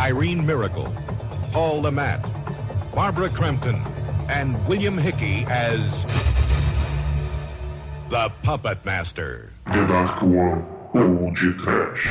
[0.00, 0.90] Irene Miracle,
[1.52, 2.22] Paul Lamont,
[2.94, 3.74] Barbara Crampton,
[4.30, 6.04] and William Hickey as
[8.08, 9.52] the Puppet Master.
[9.66, 12.08] The Dark One ou de Trash.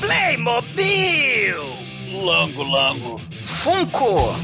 [0.00, 1.60] Playmobil!
[2.24, 3.18] Lango, lango.
[3.44, 4.34] Funko!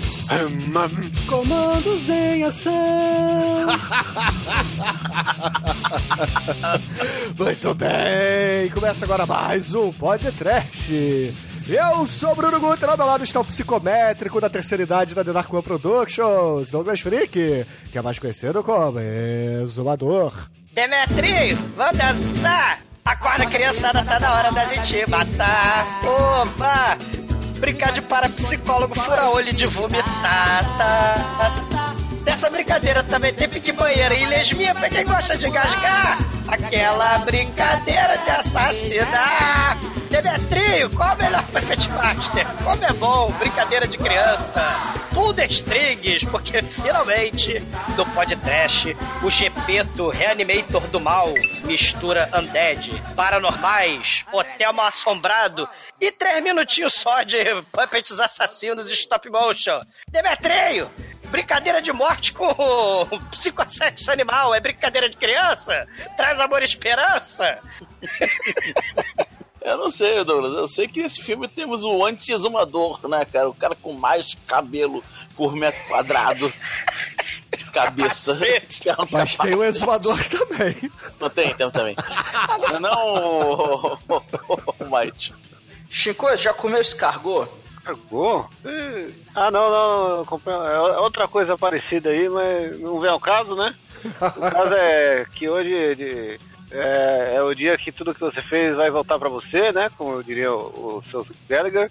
[1.27, 2.73] Comandos em ação!
[7.39, 8.71] Muito bem!
[8.73, 11.35] Começa agora mais um podcast.
[11.69, 15.63] Eu sou Bruno Guter, ao meu lado está o psicométrico da terceira idade da One
[15.63, 20.49] Productions, Douglas Freak, que é mais conhecido como Exumador.
[20.73, 22.81] Demetrio, vamos dançar!
[23.05, 25.87] Acorda, criançada, tá na hora da gente matar!
[26.05, 26.97] Opa!
[27.59, 31.96] Brincar de parapsicólogo fura-olho de vomitar, tá?
[32.27, 36.19] Nessa brincadeira também tem pique banheira e lesminha pra quem gosta de gasgar.
[36.49, 39.79] Aquela brincadeira de assassinar.
[40.11, 42.47] Demetrio, qual o melhor Puppet Master?
[42.65, 44.61] Como é bom, brincadeira de criança.
[45.15, 47.61] Tudo strings, porque finalmente,
[47.97, 51.33] no podcast, o Gepeto Reanimator do Mal
[51.65, 55.69] mistura Undead, Paranormais, Hotel Mal Assombrado
[56.01, 57.39] e três minutinhos só de
[57.73, 59.81] puppets assassinos stop motion.
[60.09, 60.91] Demetrio,
[61.31, 62.47] brincadeira de morte com
[63.31, 65.87] psicossexo animal é brincadeira de criança?
[66.17, 67.59] Traz amor e esperança?
[69.61, 70.55] Eu não sei, Douglas.
[70.55, 73.49] Eu sei que nesse filme temos o anti-exumador, né, cara?
[73.49, 75.03] O cara com mais cabelo
[75.37, 76.53] por metro quadrado
[77.57, 78.37] de cabeça.
[78.81, 79.77] Que é um Mas tem o capacete.
[79.77, 80.91] exumador também.
[81.19, 81.97] Não tem, tem também.
[82.81, 85.35] Não, o- o- o Mike.
[85.91, 87.49] Chico, já comeu escargot?
[88.65, 93.21] Eh, Ah, não, não, não, comprei- é outra coisa parecida aí, mas não vem ao
[93.21, 93.75] caso, né?
[94.05, 96.39] O caso é que hoje de-
[96.71, 99.91] é, é o dia que tudo que você fez vai voltar pra você, né?
[99.97, 101.91] Como eu diria o, o seu Gallagher.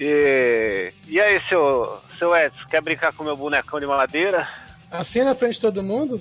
[0.00, 4.48] E, e aí, seu, seu Edson, quer brincar com meu bonecão de madeira?
[4.90, 6.20] Assim na frente de todo mundo?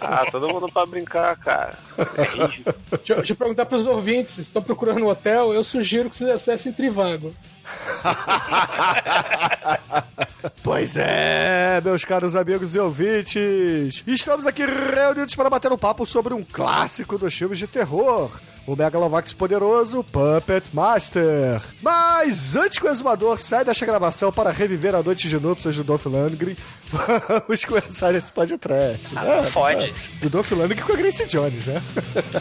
[0.00, 1.74] Ah, todo mundo pra brincar, cara.
[2.16, 2.74] É rígido.
[2.90, 6.16] Deixa, eu- deixa eu perguntar pros ouvintes, se estão procurando um hotel, eu sugiro que
[6.16, 7.34] vocês acessem Trivago.
[10.62, 14.02] Pois é, meus caros amigos e ouvintes.
[14.06, 18.30] Estamos aqui reunidos para bater um papo sobre um clássico dos filmes de terror.
[18.66, 21.60] O Megalovax poderoso Puppet Master.
[21.82, 25.84] Mas antes que o exumador saia desta gravação para reviver a noite de núpcias do
[25.84, 26.56] Dolph Lundgren,
[26.94, 29.00] vamos começar esse podcast.
[29.16, 29.50] Ah, né?
[29.50, 29.94] fode.
[30.22, 31.82] O Dolph Lundgren com a Grace Jones, né?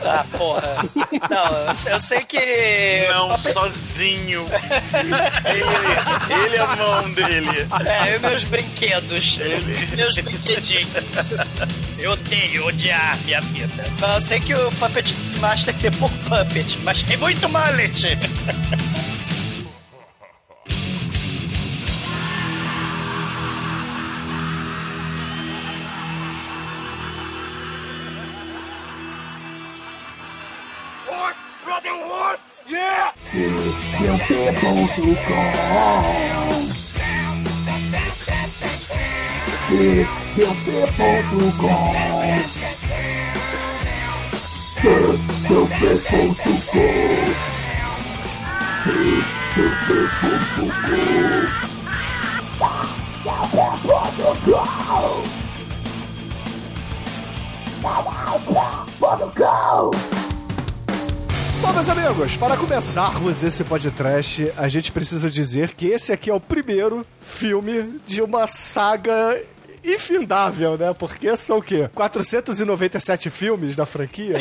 [0.06, 0.86] Ah, porra.
[0.96, 3.08] Não, eu sei- que.
[3.10, 4.46] Não, sozinho.
[4.94, 7.68] Ele, ele é a mão dele.
[7.86, 9.40] É, e meus brinquedos.
[9.96, 10.90] Meus brinquedinhos.
[11.98, 13.84] Eu odeio odiar minha vida.
[14.16, 18.18] Eu sei que o Puppet Master tem pouco puppet, mas tem muito mallet.
[34.06, 34.70] eu bebo
[39.70, 40.06] Sim,
[40.38, 41.94] eu bebo Dugon
[60.02, 60.23] Sim!
[61.64, 66.34] Bom, meus amigos, para começarmos esse podcast, a gente precisa dizer que esse aqui é
[66.34, 69.42] o primeiro filme de uma saga
[69.82, 70.94] infindável, né?
[70.94, 71.90] Porque são o quê?
[71.96, 74.40] 497 filmes da franquia?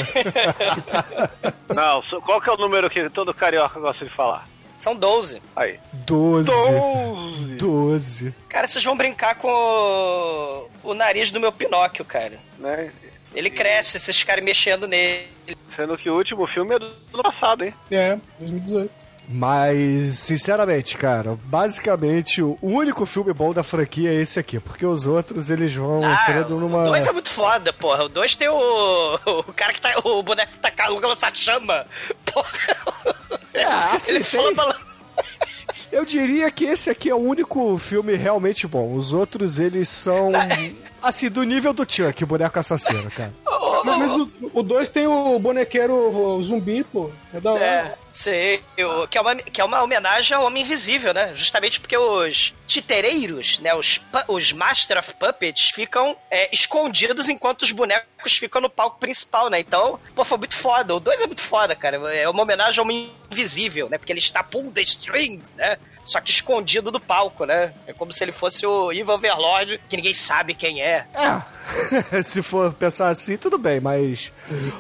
[1.73, 4.49] Não, qual que é o número que todo carioca gosta de falar?
[4.77, 5.41] São 12.
[5.55, 5.79] Aí.
[5.93, 6.51] 12.
[6.51, 7.57] Doze.
[7.57, 8.35] 12.
[8.49, 12.37] Cara, vocês vão brincar com o, o nariz do meu Pinóquio, cara.
[12.59, 12.91] Né?
[13.35, 15.29] Ele cresce, vocês ficarem mexendo nele.
[15.77, 17.75] Sendo que o último filme é do ano passado, hein?
[17.91, 18.91] É, 2018.
[19.29, 25.07] Mas, sinceramente, cara, basicamente o único filme bom da franquia é esse aqui, porque os
[25.07, 26.85] outros eles vão entrando o numa.
[26.87, 28.05] 2 é muito foda, porra.
[28.05, 29.15] O 2 tem o.
[29.27, 29.91] O cara que tá.
[30.05, 31.87] O boneco que tá com a lança chama.
[32.27, 32.49] Porra.
[33.55, 34.92] É, assim, Ele tem- fala pra.
[35.93, 38.95] Eu diria que esse aqui é o único filme realmente bom.
[38.95, 40.33] Os outros, eles são.
[41.03, 43.35] Assim, do nível do Chuck, o boneco assassino, cara.
[43.85, 47.11] Mas, mas o 2 tem o bonequeiro o zumbi, pô.
[47.35, 47.65] É da hora.
[47.65, 48.63] É, sei.
[48.79, 51.33] o- que, é uma, que é uma homenagem ao Homem Invisível, né?
[51.35, 53.75] Justamente porque os titereiros, né?
[53.75, 59.01] Os, os Master of Puppets ficam é, escondidos enquanto os bonecos bonecos ficam no palco
[59.01, 59.59] principal, né?
[59.59, 60.95] Então, pô, foi muito foda.
[60.95, 61.97] O 2 é muito foda, cara.
[62.15, 63.99] É uma homenagem ao Homem Invisível, né?
[63.99, 65.77] Porque ele está pull the string, né?
[66.05, 67.73] Só que escondido do palco, né?
[67.87, 71.07] É como se ele fosse o Ivan Overlord, que ninguém sabe quem é.
[72.13, 74.33] É, se for pensar assim, tudo bem, mas.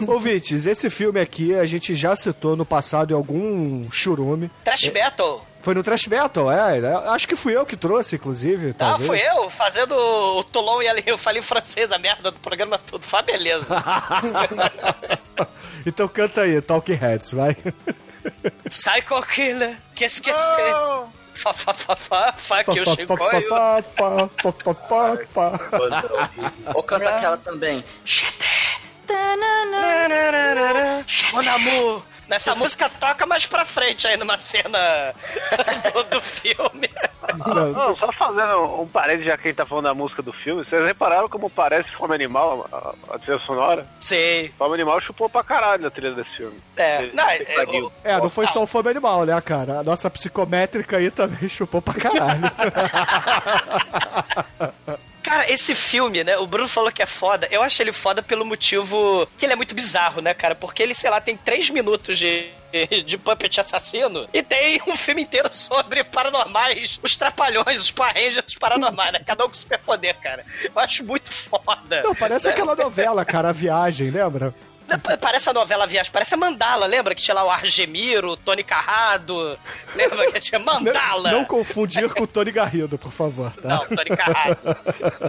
[0.07, 4.51] Ouvintes, esse filme aqui a gente já citou no passado em algum churume.
[4.65, 5.43] Trash Battle.
[5.63, 6.81] Foi no Trash Metal, é.
[6.81, 8.71] é, Acho que fui eu que trouxe, inclusive.
[8.71, 9.07] Ah, talvez.
[9.07, 13.07] fui eu fazendo o Toulon e ali eu falei francês, a merda do programa tudo.
[13.07, 13.73] Faz beleza.
[15.87, 17.57] então canta aí, Talking Heads, vai.
[18.69, 20.75] Psycho Killer, que esquecer.
[21.35, 25.59] Fa, fa, fa, fa, fa, que eu chego fa, fa, fa, fa, fa, fa, fa,
[25.59, 26.31] fa.
[26.75, 27.85] Ou canta aquela também.
[31.33, 32.03] Mon amour.
[32.29, 35.13] Nessa música toca mais pra frente aí numa cena
[35.93, 36.89] do, do filme.
[37.37, 40.65] Não, só fazendo um parede, já que a gente tá falando da música do filme,
[40.65, 43.87] vocês repararam como parece Fome Animal, a, a trilha sonora?
[44.01, 44.51] Sim.
[44.57, 46.57] Fome Animal chupou pra caralho a trilha desse filme.
[46.77, 47.39] É, não, é,
[48.05, 49.81] É, não foi só o fome animal, né, cara?
[49.81, 52.51] A nossa psicométrica aí também chupou pra caralho.
[55.23, 56.37] Cara, esse filme, né?
[56.39, 57.47] O Bruno falou que é foda.
[57.51, 60.55] Eu acho ele foda pelo motivo que ele é muito bizarro, né, cara?
[60.55, 62.51] Porque ele, sei lá, tem três minutos de.
[63.05, 68.55] De Puppet assassino e tem um filme inteiro sobre paranormais, os trapalhões, os parrangers, os
[68.55, 69.21] paranormais, né?
[69.27, 70.43] Cada um com superpoder, cara.
[70.65, 72.03] Eu acho muito foda.
[72.03, 72.53] Não, parece né?
[72.55, 74.55] aquela novela, cara, A Viagem, lembra?
[75.21, 77.15] Parece a novela Viagem, parece a Mandala, lembra?
[77.15, 79.59] Que tinha lá o Argemiro, o Tony Carrado.
[79.95, 81.31] Lembra que tinha Mandala?
[81.33, 83.69] Não, não confundir com o Tony Garrido, por favor, tá?
[83.69, 84.77] Não, Tony Carrado.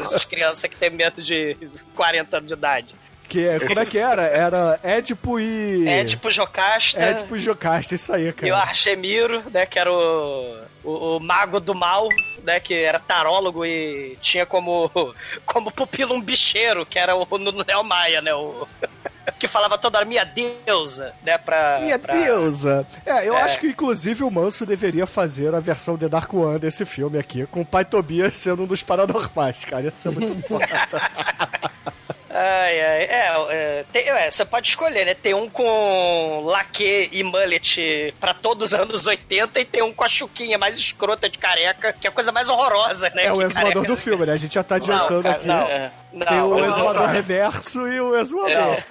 [0.04, 1.57] Essas crianças que têm menos de
[1.95, 2.95] 40 anos de idade.
[3.27, 4.24] Que, é- como é que era?
[4.24, 5.88] Era Édipo e...
[5.88, 7.01] É tipo Jocasta.
[7.01, 8.57] Édipo e Jocasta, isso aí, E o cara.
[8.57, 12.07] Argemiro, né, que era o, o, o mago do mal,
[12.44, 14.92] né, que era tarólogo e tinha como,
[15.48, 17.25] como pupilo um bicheiro, que era o
[17.66, 18.68] Neo Maia, né, o,
[19.40, 21.80] que falava toda hora, minha deusa, né, pra...
[21.81, 22.86] Minha pra- deusa!
[23.06, 23.42] É, eu É.
[23.42, 27.46] acho que inclusive o Manso deveria fazer a versão The Dark One desse filme aqui,
[27.48, 29.88] com o pai Tobias sendo um dos paranormais, cara.
[29.88, 30.66] Isso é muito foda.
[32.35, 35.13] Ai, ai, é, é, tem- é, você pode escolher, né?
[35.13, 40.03] Tem um com laque e mullet pra todos os anos 80 e tem um com
[40.03, 43.25] a chuquinha mais escrota de careca, que é a coisa mais horrorosa, né?
[43.25, 44.33] É o exumador do filme, né?
[44.33, 45.47] A gente já tá Não, adiantando cara, aqui.
[45.47, 45.91] não, É.
[46.12, 48.51] não, Tem o exumador reverso e o exumador.
[48.51, 48.83] É.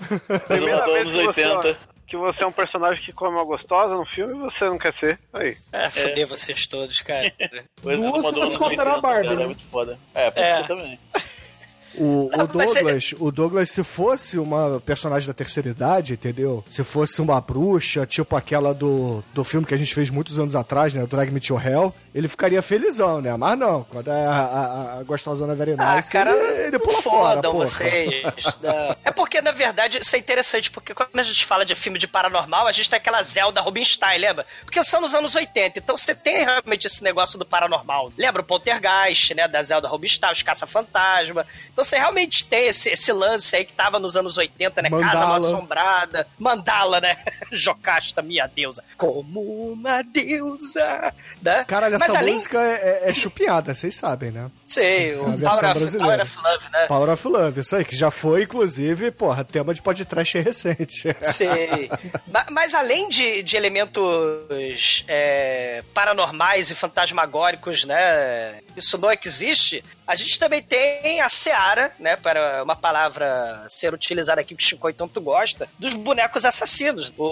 [0.54, 1.92] Exumador anos que você- 80.
[2.12, 4.92] Que você é um personagem que come uma gostosa no filme e você não quer
[5.00, 5.18] ser.
[5.32, 5.56] Aí.
[5.72, 7.32] É, fuder vocês todos, cara.
[7.82, 9.42] O Exumador você anos considera a 80, Barbie, cara, né?
[9.42, 9.98] É muito foda.
[10.14, 10.52] É, pode É.
[10.56, 10.98] ser também.
[11.94, 16.64] O, o Não, Douglas, o Douglas, se fosse uma personagem da terceira idade, entendeu?
[16.68, 20.56] Se fosse uma bruxa, tipo aquela do, do filme que a gente fez muitos anos
[20.56, 21.02] atrás, né?
[21.02, 23.36] O Drag Me to Hell, ele ficaria felizão, né?
[23.36, 27.02] Mas não, quando é a, a, a gostosona Very Ah, Nice, cara, ele, ele pula
[27.02, 27.52] fora, porra.
[27.66, 28.22] vocês.
[28.62, 28.96] Não.
[29.04, 32.06] É porque, na verdade, isso é interessante, porque quando a gente fala de filme de
[32.06, 34.46] paranormal, a gente tem aquela Zelda Rubinstein, lembra?
[34.64, 38.12] Porque são nos anos 80, então você tem realmente esse negócio do paranormal.
[38.16, 41.46] Lembra o Poltergeist, né, da Zelda Rubinstein, os Caça-Fantasma.
[41.72, 45.02] Então você realmente tem esse, esse lance aí que tava nos anos 80, né, Casa
[45.05, 45.26] Mandala.
[45.26, 47.17] Mal Assombrada, Mandala, né,
[47.52, 51.12] Jocasta, minha deusa, como uma deusa,
[51.43, 51.64] né?
[51.64, 54.50] Caralho, Mas essa além- música é, é, é chupiada, vocês sabem, né?
[54.64, 55.99] Sei, o Power of.
[55.99, 56.87] Power of Love, né?
[56.87, 61.14] Power of Love, isso aí, que já foi, inclusive, porra, tema de podcast recente.
[61.20, 61.90] Sei.
[62.33, 68.61] Ma- Mas, além de, de elementos é, paranormais e fantasmagóricos, né?
[68.76, 69.85] Isso não existe.
[70.07, 72.17] A gente também tem a seara, né?
[72.17, 77.12] Para uma palavra ser utilizada aqui que o Chico tanto gosta, dos bonecos assassinos.
[77.17, 77.25] O,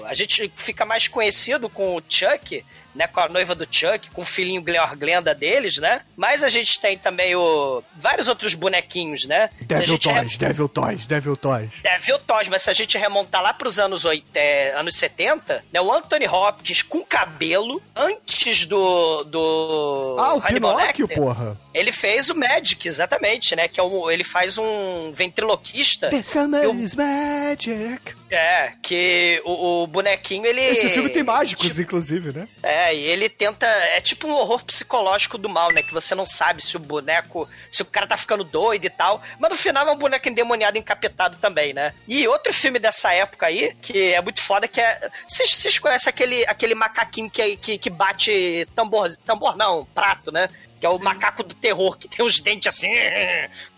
[0.00, 3.06] o- a gente fica mais conhecido com o Chuck, né?
[3.06, 6.02] Com a noiva do Chuck, com o filhinho Gleor Glenda deles, né?
[6.16, 9.50] Mas a gente tem também o vários outros bonequinhos, né?
[9.62, 11.70] Devil re- Toys, Devil Toys, Devil Toys.
[11.82, 15.92] Devil Toys, mas se a gente remontar lá pros anos, é, anos 70, né, o
[15.92, 19.24] Anthony Hopkins com cabelo, antes do.
[19.24, 21.56] do Ah, o Hannibal Pinóquio, Lecter, porra.
[21.74, 23.68] Ele fez o Magic, exatamente, né?
[23.68, 26.10] Que é um, ele faz um ventriloquista.
[26.10, 28.14] The summer is magic.
[28.30, 30.60] É, que o, o bonequinho, ele.
[30.60, 32.48] Esse filme tem mágicos, tipo, inclusive, né?
[32.62, 33.66] é, e ele tenta.
[33.66, 35.82] É tipo um horror psicológico do mal, né?
[35.82, 37.48] Que você não sabe se o boneco.
[37.70, 39.22] Se o cara tá ficando doido e tal.
[39.38, 41.94] Mas no final é um boneco endemoniado, encapetado também, né?
[42.06, 45.10] E outro filme dessa época aí, que é muito foda, que é.
[45.26, 49.14] Vocês vocês conhecem aquele, aquele macaquinho que, que, que bate tambor.
[49.24, 50.48] Tambor não, prato, né?
[50.82, 52.90] Que é o macaco do terror, que tem os dentes assim,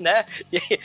[0.00, 0.24] né?
[0.50, 0.80] E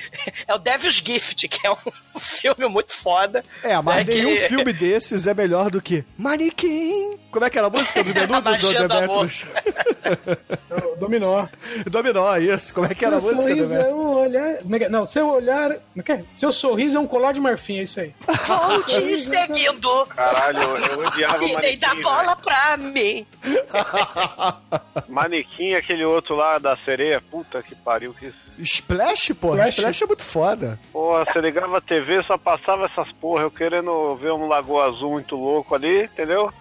[0.45, 3.41] é o Devil's Gift, que é um filme muito foda.
[3.63, 7.17] É, mas né, nenhum que- filme desses é melhor do que Manequim.
[7.31, 9.45] Como é que era a música do Menudo, do Demetrius?
[10.93, 11.47] O Dominó.
[11.85, 12.73] Dominó, isso.
[12.73, 14.51] Como é que era a Seu música, sorriso é um olhar.
[14.51, 14.89] é é?
[14.89, 15.71] Não, seu olhar.
[15.71, 15.79] É
[16.11, 16.23] é?
[16.33, 18.13] Seu sorriso é um colar de marfim, é isso aí.
[18.47, 22.03] Vou te seguindo Caralho, eu, odiava e nem dá manequim.
[22.03, 23.25] bola pra mim.
[25.07, 27.21] Manequim, aquele outro lá da sereia.
[27.21, 28.13] Puta que pariu.
[28.13, 28.33] Que...
[28.59, 29.51] Splash, pô.
[29.51, 29.77] Splash.
[29.77, 30.79] Splash é muito foda.
[30.91, 33.43] Porra, você ligava a TV só passava essas porra.
[33.43, 36.51] Eu querendo ver um lagoa azul muito louco ali, entendeu?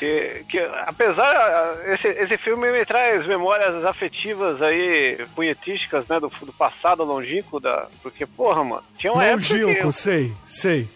[0.00, 6.54] Que, que, apesar, esse, esse filme me traz memórias afetivas aí, punhetísticas, né, do, do
[6.54, 10.88] passado longínquo, da, porque, porra, mano, tinha uma época Longínquo, sei, sei.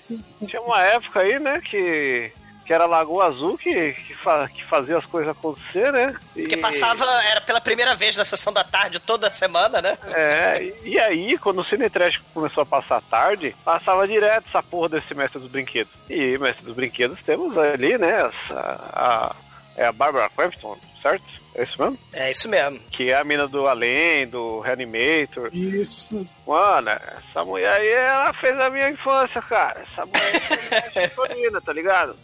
[0.49, 2.33] tinha uma época aí, né, que,
[2.65, 6.15] que era Lagoa Azul que, que, fa- que fazia as coisas acontecer, né?
[6.33, 9.99] Porque E- passava, era pela primeira vez na sessão da tarde toda semana, né?
[10.09, 14.89] É, e aí, quando o Cine Trash começou a passar tarde, passava direto essa porra
[14.91, 15.93] desse Mestre dos Brinquedos.
[16.09, 18.61] E Mestre dos Brinquedos temos ali, né, essa,
[18.93, 19.37] a,
[19.77, 21.25] é a Barbara Crampton, certo?
[21.55, 21.99] É isso mesmo?
[22.13, 22.81] É isso mesmo.
[22.91, 25.51] Que é a mina do Além, do Reanimator.
[25.53, 26.37] Isso, isso mesmo.
[26.47, 29.81] Mano, essa mulher aí, ela fez a minha infância, cara.
[29.81, 32.17] Essa mulher é Vitorina, tá ligado?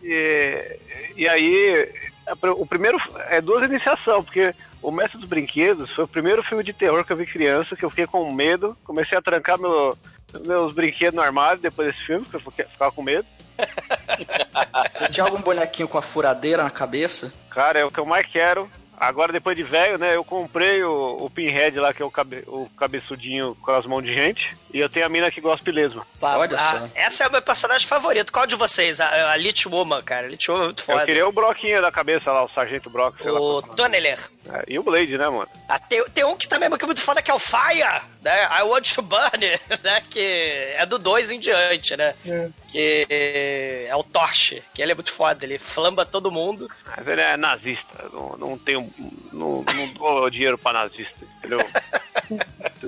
[0.00, 0.78] E,
[1.16, 1.92] e aí,
[2.56, 6.72] o primeiro é duas iniciação, porque o Mestre dos Brinquedos foi o primeiro filme de
[6.72, 9.96] terror que eu vi criança, que eu fiquei com medo, comecei a trancar meu-
[10.46, 13.26] meus brinquedos no armário depois desse filme, porque eu ficava com medo.
[14.92, 17.32] Você tinha algum bonequinho com a furadeira na cabeça?
[17.50, 18.70] Cara, é o que eu mais quero.
[19.00, 22.44] Agora, depois de velho, né, eu comprei o, o Pinhead lá, que é o, cabe,
[22.46, 25.72] o cabeçudinho com as mãos de gente, e eu tenho a mina que gosta de
[25.72, 26.06] lesma.
[26.20, 26.88] Pá, Olha a- só.
[26.94, 28.30] Essa é o meu personagem favorito.
[28.30, 29.00] Qual de vocês?
[29.00, 30.26] A, a Lich Woman, cara.
[30.26, 31.06] A Lich Woman é muito Eu foda.
[31.06, 33.40] queria o Broquinho da cabeça lá, o Sargento Brock, sei lá.
[33.40, 34.18] O qual é Donneler.
[34.52, 35.48] É, e o Blade, né, mano?
[35.68, 38.48] Ah, tem, tem um que também é muito foda que é o Fire, né?
[38.50, 39.40] I Want to Burn,
[39.82, 40.02] né?
[40.08, 42.14] Que é do 2 em diante, né?
[42.26, 42.48] É.
[42.70, 43.06] Que
[43.88, 46.70] é o Torch, que ele é muito foda, ele flamba todo mundo.
[46.96, 48.92] Mas ele é nazista, não, não tenho.
[49.32, 51.60] Não, não dou dinheiro pra nazista, entendeu?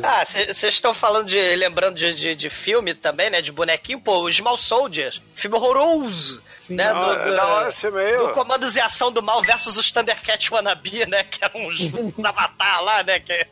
[0.02, 1.56] Ah, vocês estão falando de.
[1.56, 3.42] lembrando de, de, de filme também, né?
[3.42, 6.42] De bonequinho, pô, o Small Soldiers, filme horroroso.
[6.56, 6.76] Sim.
[6.76, 6.90] né?
[6.90, 8.18] Ah, é da hora esse meio.
[8.18, 11.24] do Comandos e Ação do Mal versus os Thundercats Wannabe, né?
[11.24, 13.20] Que eram uns, uns avatar lá, né?
[13.20, 13.46] Que,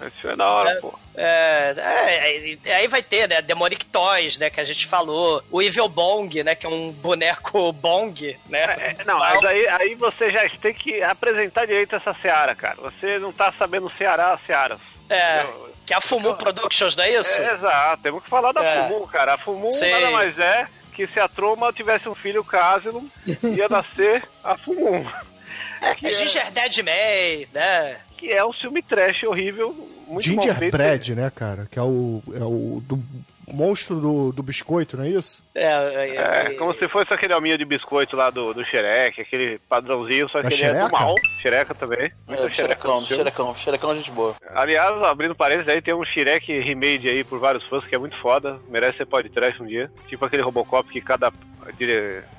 [0.00, 0.98] Esse é da hora, pô.
[1.16, 3.42] é, é, é, aí vai ter, né?
[3.42, 4.48] Demonic Toys, né?
[4.50, 5.42] Que a gente falou.
[5.50, 6.54] O Evil Bong, né?
[6.54, 8.94] Que é um boneco Bong, né?
[8.98, 12.76] É, não, mas aí, aí você já tem que apresentar direito essa Seara, cara.
[12.76, 14.78] Você não tá sabendo Ceará as Searas.
[15.10, 15.74] É, entendeu?
[15.86, 17.40] que é a Fumu Productions, não é isso?
[17.40, 18.88] É, exato, temos que falar da É.
[18.88, 19.34] Fumu, cara.
[19.34, 19.90] A Fumu Sei.
[19.90, 25.10] nada mais é que se a Troma tivesse um filho caso, ia nascer a Fumu.
[25.80, 28.00] É, Ginger Dead May, né?
[28.18, 29.74] Que é um filme trash horrível,
[30.08, 30.24] muito.
[30.24, 31.68] Gingerbread, né, cara?
[31.70, 32.96] Que é o, é o do
[33.52, 35.42] monstro do, do biscoito, não é isso?
[35.54, 39.58] É, é, É, como se fosse aquele alminho de biscoito lá do, do Shrek, aquele
[39.68, 41.14] padrãozinho, só que Da ele é do mal.
[41.40, 42.10] Xereca também.
[42.26, 44.34] Muito É, xerecão, xerecão, xerecão, gente boa.
[44.54, 48.16] Aliás, abrindo parênteses aí, tem um Shrek remade aí por vários fãs que é muito
[48.20, 48.58] foda.
[48.68, 49.90] Merece ser podcast um dia.
[50.08, 51.32] Tipo aquele Robocop que cada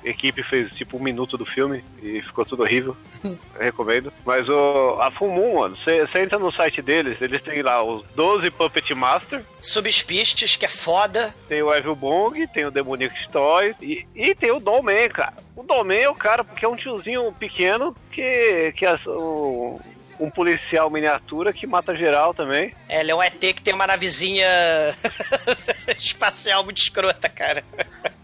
[0.04, 2.96] equipe fez tipo um minuto do filme e ficou tudo horrível.
[3.22, 4.12] Eu recomendo.
[4.24, 8.50] Mas o, a Fumu, mano, você entra no site deles, eles têm lá os 12
[8.50, 10.99] Puppet Master, Subspistes, que é foda.
[11.48, 15.34] Tem o Evil Bong, tem o Demonic Toy e, e tem o Dollman, cara.
[15.56, 19.78] O Dollman é o cara, porque é um tiozinho pequeno que, que é um,
[20.20, 22.74] um policial miniatura que mata geral também.
[22.88, 24.46] É, ele é um ET que tem uma navezinha
[25.96, 27.64] espacial muito escrota, cara.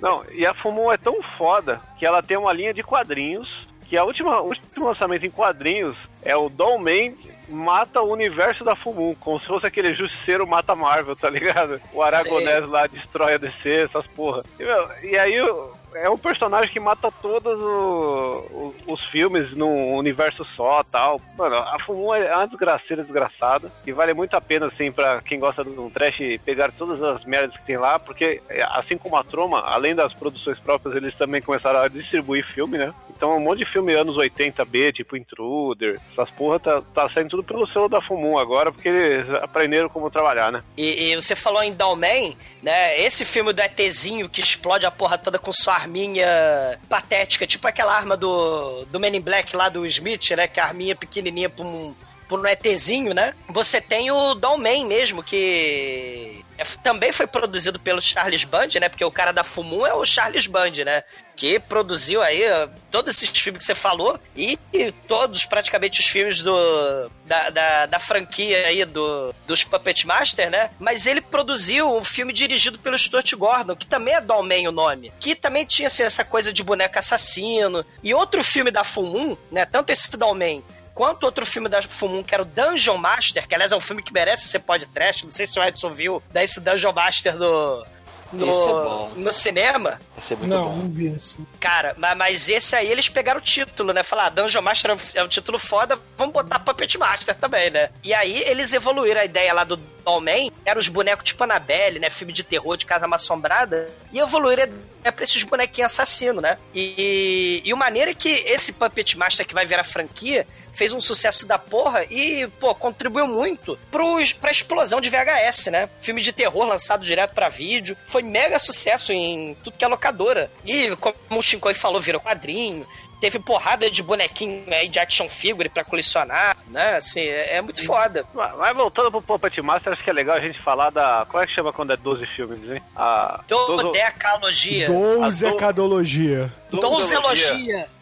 [0.00, 3.49] Não, e a Fumu é tão foda que ela tem uma linha de quadrinhos,
[3.88, 7.14] que a última, o último lançamento em quadrinhos é o Dollman
[7.48, 11.80] mata o universo da Fumu, como se fosse aquele justiceiro mata Marvel, tá ligado?
[11.92, 14.42] O Aragonés lá destrói a DC, essas porra.
[14.58, 19.52] E, meu, e aí o- é um personagem que mata todos o- o- os filmes
[19.56, 21.20] num universo só tal.
[21.36, 23.70] Mano, a Fumu é uma desgraceira desgraçada.
[23.86, 27.24] E vale muito a pena, assim, pra quem gosta de um trash pegar todas as
[27.24, 31.14] merdas que tem lá, porque é, assim como a Troma, além das produções próprias, eles
[31.16, 32.92] também começaram a distribuir filme, né?
[33.16, 37.44] Então um monte de filme anos 80B, tipo Intruder, essas porra tá, tá saindo tudo
[37.44, 40.62] pelo selo da Fumu agora, porque eles aprenderam como trabalhar, né?
[40.76, 43.00] E, e você falou em Dollman, né?
[43.00, 47.94] Esse filme do ETzinho que explode a porra toda com sua arminha patética, tipo aquela
[47.94, 50.46] arma do, do Men in Black lá do Smith, né?
[50.46, 51.94] Que é a arminha pequenininha pra um,
[52.28, 53.32] pra um ETzinho, né?
[53.48, 58.88] Você tem o Dollman mesmo, que é, também foi produzido pelo Charles Band, né?
[58.88, 61.02] Porque o cara da Fumum é o Charles Band, né?
[61.36, 62.42] Que produziu aí
[62.90, 67.86] todos esses filmes que você falou e, e todos, praticamente, os filmes do, da, da,
[67.86, 70.70] da franquia aí do, dos Puppet Master, né?
[70.80, 75.12] Mas ele produziu um filme dirigido pelo Stuart Gordon, que também é Dolmen o nome,
[75.20, 77.84] que também tinha assim, essa coisa de boneco assassino.
[78.02, 79.66] E outro filme da Fumum, né?
[79.66, 80.64] Tanto esse Dolmen
[80.96, 84.02] quanto outro filme da Fumum, que era o Dungeon Master, que aliás é um filme
[84.02, 85.24] que merece ser podcast.
[85.24, 87.86] Não sei se o Edson viu, dá esse Dungeon Master do.
[88.32, 90.76] No, é no cinema, Esse é muito Não, bom.
[90.76, 91.46] não vi assim.
[91.61, 94.02] cara, mas, mas esse aí eles pegaram o título, né?
[94.02, 97.70] Falaram, ah, Dungeon Master é um- é um título foda, vamos botar Puppet Master também,
[97.70, 97.90] né?
[98.02, 102.08] E aí eles evoluíram a ideia lá do Dollman, eram os bonecos tipo Annabelle, né?
[102.11, 106.56] Filme de terror de casa assombrada, e evoluíram a ideia pra esses bonequinhos assassinos, né?
[106.75, 111.00] E, e o maneiro é que esse Puppet Master que vai virar franquia fez um
[111.00, 115.88] sucesso da porra e, pô, contribuiu muito pros, pra explosão de VHS, né?
[116.02, 117.96] Filme de terror lançado direto pra vídeo.
[118.06, 120.50] Foi mega sucesso em tudo que é locadora.
[120.64, 122.86] E, como o Shinkoi falou, virou quadrinho.
[123.20, 126.96] Teve porrada de bonequinho aí de action figure pra colecionar, né?
[126.96, 128.26] Assim, é, é muito foda.
[128.34, 131.26] Mas voltando pro Puppet Master, acho que é legal a gente falar da.
[131.26, 132.82] Como é que chama quando é 12 filmes, hein?
[132.94, 133.40] A.
[133.48, 134.86] Dodecalogia.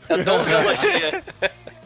[0.09, 1.23] É Donzelogia.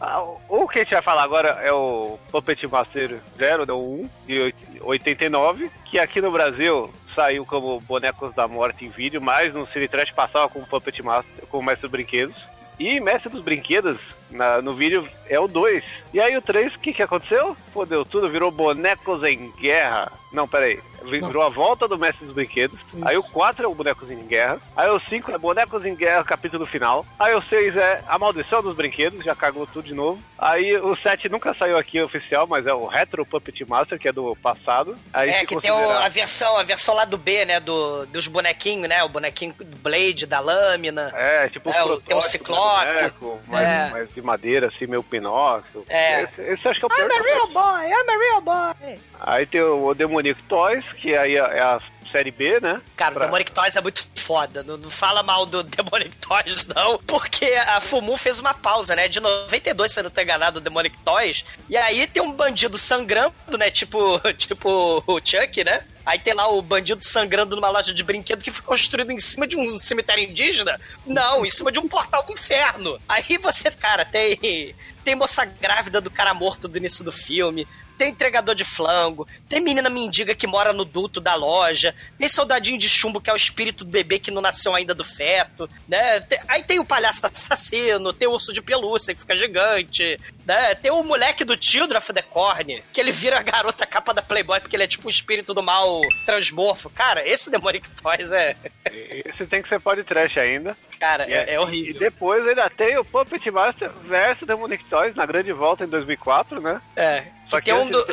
[0.01, 4.09] Ah, o que a gente vai falar agora é o Puppet Master 0, não 1,
[4.25, 9.67] de 89, que aqui no Brasil saiu como Bonecos da Morte em vídeo, mas no
[9.67, 12.35] Cine Trash passava com Puppet Master, com o Mestre dos Brinquedos.
[12.79, 13.97] E Mestre dos Brinquedos,
[14.31, 15.83] na- no vídeo, é o 2.
[16.13, 17.55] E aí o 3, o que, que aconteceu?
[17.73, 20.11] Fodeu tudo, virou Bonecos em Guerra.
[20.31, 20.79] Não, peraí.
[21.03, 22.79] Virou a volta do Mestre dos Brinquedos.
[23.03, 24.59] Aí o 4 é o Bonecos em Guerra.
[24.75, 27.05] Aí o 5 é Bonecos em Guerra, capítulo final.
[27.17, 30.21] Aí o 6 é A Maldição dos Brinquedos, já cagou tudo de novo.
[30.37, 34.11] Aí o 7 nunca saiu aqui oficial, mas é o Retro Puppet Master, que é
[34.11, 34.97] do passado.
[35.13, 37.59] Aí É, que tem o- a versão, a versão lá do B, né?
[37.59, 39.03] Do, dos bonequinhos, né?
[39.03, 41.11] O bonequinho do Blade, da lâmina.
[41.15, 42.85] É, tipo É, o- tem um do ciclope.
[42.85, 43.89] boneco, mais, É.
[43.91, 45.85] mais de madeira, assim, meio pinóquio.
[45.89, 46.23] É.
[46.23, 47.19] Esse, esse acho que é o I'm pior.
[47.19, 48.99] a real boy, I'm a real boy.
[49.21, 51.79] Aí tem o, o Demonic Toys, que aí é é a
[52.11, 52.81] série B, né?
[52.97, 54.63] Cara, Pra- o Demonic Toys é muito foda.
[54.63, 56.97] Não, não fala mal do Demonic Toys, não.
[56.99, 59.07] Porque a Fumu fez uma pausa, né?
[59.07, 61.45] De 92, se não tô enganado, o Demonic Toys.
[61.69, 63.69] E aí tem um bandido sangrando, né?
[63.69, 65.83] Tipo, tipo o Chuck, né?
[66.03, 69.45] Aí tem lá o bandido sangrando numa loja de brinquedo que foi construído em cima
[69.45, 70.81] de um cemitério indígena?
[71.05, 72.99] Não, em cima de um portal do inferno.
[73.07, 74.73] Aí você, cara, tem.
[75.03, 77.67] Tem moça grávida do cara morto do início do filme.
[77.99, 82.77] Tem entregador de flango, tem menina mendiga que mora no duto da loja, tem soldadinho
[82.79, 86.21] de chumbo que é o espírito do bebê que não nasceu ainda do feto, né?
[86.21, 90.73] Tem- aí tem o palhaço assassino, tem o urso de pelúcia que fica gigante, né?
[90.75, 94.21] Tem o moleque do Children of the Corn, que ele vira a garota capa da
[94.21, 96.89] Playboy porque ele é tipo o espírito do mal transmorfo.
[96.89, 98.55] Cara, esse Demonic Toys é.
[98.89, 100.77] Esse tem que ser pod trash ainda.
[100.97, 101.99] Cara, E é, é E horrível.
[101.99, 106.81] depois ainda tem o Puppet Master versus Demonic Toys na grande volta em 2004, né?
[106.95, 107.23] É.
[107.49, 108.05] Só Que que tem, um do-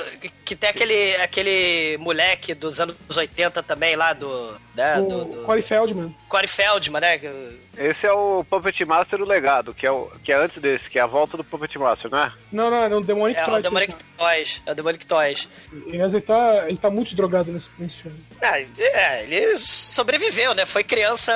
[0.45, 4.59] que tem aquele, aquele moleque dos anos 80 também lá do.
[4.75, 6.15] Né, do, O do Corey Feldman.
[6.29, 7.19] Corey Feldman, né?
[7.79, 10.99] Esse é o Puppet Master o legado, que é, o, que é antes desse, que
[10.99, 12.33] é a volta do Puppet Master, né?
[12.51, 13.63] Não, não, era um Demonic É o Toys.
[13.65, 14.63] Demonic Toys.
[14.65, 15.49] É o Demonic Toys.
[15.89, 18.19] Aliás, ele tá, ele tá muito drogado nesse, nesse filme.
[18.43, 20.65] Ah, é, ele sobreviveu, né?
[20.65, 21.33] Foi criança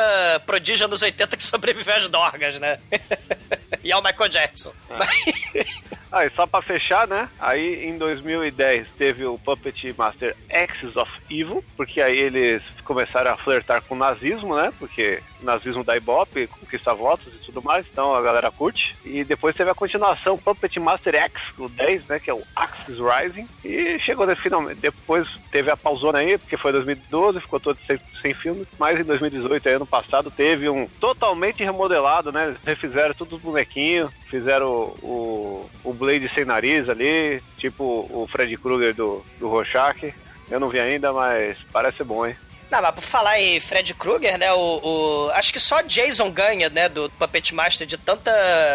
[0.47, 2.79] prodígio anos 80 que sobreviveu às dorgas, né?
[3.85, 4.73] e ao Michael Jackson.
[6.13, 7.29] Ah, e só pra fechar, né?
[7.39, 13.37] Aí em 2010 teve o Puppet Master Axis of Evil, porque aí eles começaram a
[13.37, 14.73] flertar com o nazismo, né?
[14.77, 18.95] Porque o nazismo da Ibope conquista votos e tudo mais, então a galera curte.
[19.05, 22.19] E depois teve a continuação Puppet Master X, o 10, né?
[22.19, 23.49] Que é o Axis Rising.
[23.65, 24.81] E chegou né, finalmente.
[24.81, 28.67] Depois teve a pausona aí, porque foi 2012, ficou todo sem, sem filme.
[28.79, 32.57] Mas em 2018, aí, ano passado, teve um totalmente remodelado, né?
[32.65, 34.69] Refizeram todos os bonequinhos, fizeram
[35.03, 40.15] o, o, o Blade sem nariz ali, tipo o Freddy Krueger do, do Rorschach.
[40.51, 42.35] Eu não vi ainda, mas parece bom, hein?
[42.71, 44.53] Não, mas por falar em Fred Krueger, né?
[44.53, 46.89] O, o- acho que só Jason ganha, né?
[46.89, 48.31] Do Puppet Master de tanta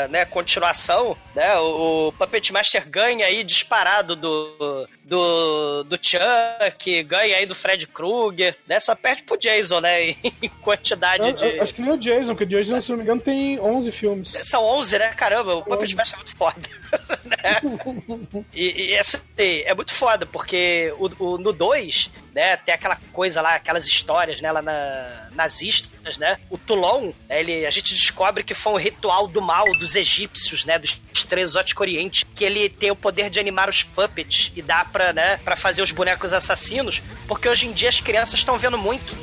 [0.09, 1.57] né, continuação, né?
[1.59, 7.87] O, o Puppet Master ganha aí disparado do, do, do Chuck, ganha aí do Fred
[7.87, 8.79] Krueger, né?
[8.79, 10.09] Só perde pro Jason, né?
[10.41, 11.45] Em quantidade Eu- de.
[11.57, 13.91] eu acho que nem o Jason, porque o Jason, se não me engano, tem 11
[13.91, 14.29] filmes.
[14.43, 15.07] São 11, né?
[15.13, 16.55] Caramba, o Puppet Master é muito foda.
[17.23, 18.45] né?
[18.53, 23.41] E, e essa é muito foda, porque o, o- no 2, né, tem aquela coisa
[23.41, 28.53] lá, aquelas histórias, né, lá na, nazistas, né, o Toulon, ele, a gente descobre que
[28.53, 32.91] foi um ritual do mal dos egípcios, né, dos três exóticos orientes, que ele tem
[32.91, 37.01] o poder de animar os puppets e dá pra, né, pra fazer os bonecos assassinos,
[37.25, 39.15] porque hoje em dia as crianças estão vendo muito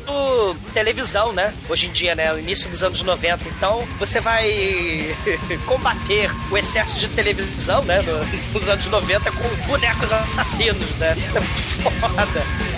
[0.73, 5.15] televisão, né, hoje em dia, né, o início dos anos 90, então você vai
[5.69, 8.25] combater o excesso de televisão, né, no,
[8.59, 12.72] nos anos 90 com bonecos assassinos, né, é muito foda.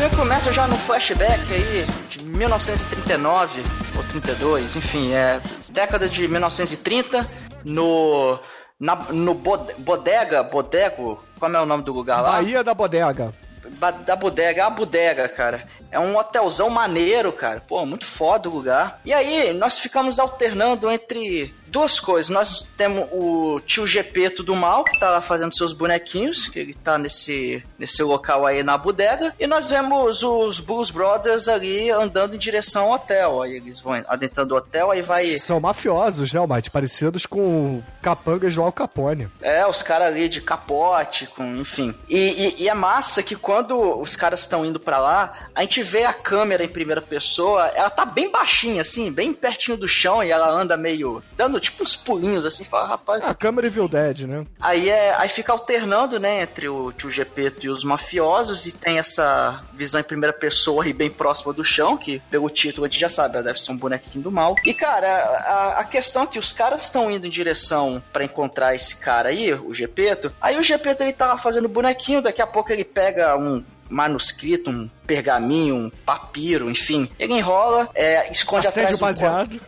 [0.00, 3.62] Filme começa já no flashback aí de 1939
[3.96, 7.28] ou 32, enfim, é década de 1930
[7.64, 8.38] no
[8.78, 12.32] na, no bod, bodega, bodego, qual é o nome do lugar lá?
[12.32, 13.34] Bahia da Bodega.
[13.78, 15.66] Ba- Da bodega, é uma bodega, cara.
[15.92, 17.60] É um hotelzão maneiro, cara.
[17.60, 19.00] Pô, muito foda o lugar.
[19.04, 22.28] E aí, nós ficamos alternando entre duas coisas.
[22.28, 26.74] Nós temos o tio Gepeto do mal, que tá lá fazendo seus bonequinhos, que ele
[26.74, 29.34] tá nesse, nesse local aí na bodega.
[29.38, 33.42] E nós vemos os Blues Brothers ali andando em direção ao hotel.
[33.42, 35.26] Aí eles vão adentrando o hotel, aí vai.
[35.38, 36.70] São mafiosos, né, Almighty?
[36.70, 39.28] Parecidos com capangas do Al Capone.
[39.40, 41.94] É, os caras ali de capote, com, enfim.
[42.08, 42.18] E,
[42.58, 46.04] e, e é massa que quando os caras estão indo pra lá, a gente vê
[46.04, 50.30] a câmera em primeira pessoa, ela tá bem baixinha, assim, bem pertinho do chão, e
[50.30, 51.22] ela anda meio.
[51.36, 53.22] dando tipo uns pulinhos assim, fala, rapaz.
[53.24, 54.46] A câmera Evil Dead, né?
[54.60, 58.98] Aí, é, aí fica alternando, né, entre o tio Gepeto e os mafiosos, e tem
[58.98, 63.00] essa visão em primeira pessoa aí bem próxima do chão, que pelo título a gente
[63.00, 64.54] já sabe, ela deve ser um bonequinho do mal.
[64.64, 68.74] E cara, a, a questão é que os caras estão indo em direção pra encontrar
[68.74, 70.32] esse cara aí, o Gepeto.
[70.40, 74.88] Aí o Gepeto ele tava fazendo bonequinho, daqui a pouco ele pega um manuscrito, um
[75.06, 77.10] pergaminho, um papiro, enfim.
[77.18, 79.60] Ele enrola, é, esconde Acende atrás o do baseado.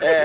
[0.00, 0.24] é.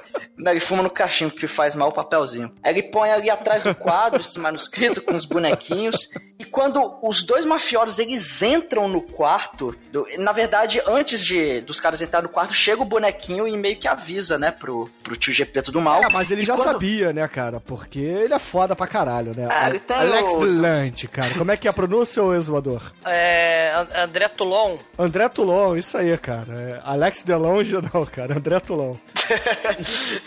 [0.36, 2.52] Não, ele fuma no cachimbo, que faz mal o papelzinho.
[2.64, 6.10] Ele põe ali atrás do quadro esse manuscrito com os bonequinhos.
[6.38, 11.80] E quando os dois mafiosos eles entram no quarto, do- na verdade, antes de dos
[11.80, 15.32] caras entrarem no quarto, chega o bonequinho e meio que avisa, né, pro, pro tio
[15.32, 16.02] Gepeto do mal.
[16.02, 17.58] É, mas ele E já quando- sabia, né, cara?
[17.58, 19.48] Porque ele é foda pra caralho, né?
[19.50, 21.30] Ah, ele tem Alex o- Delante, cara.
[21.38, 22.82] Como é que é a pronúncia, ô exumador?
[23.06, 24.76] É, And- André Toulon.
[24.98, 26.52] André Toulon, isso aí, cara.
[26.52, 28.36] É Alex Delonge, não, cara.
[28.36, 28.96] André Toulon.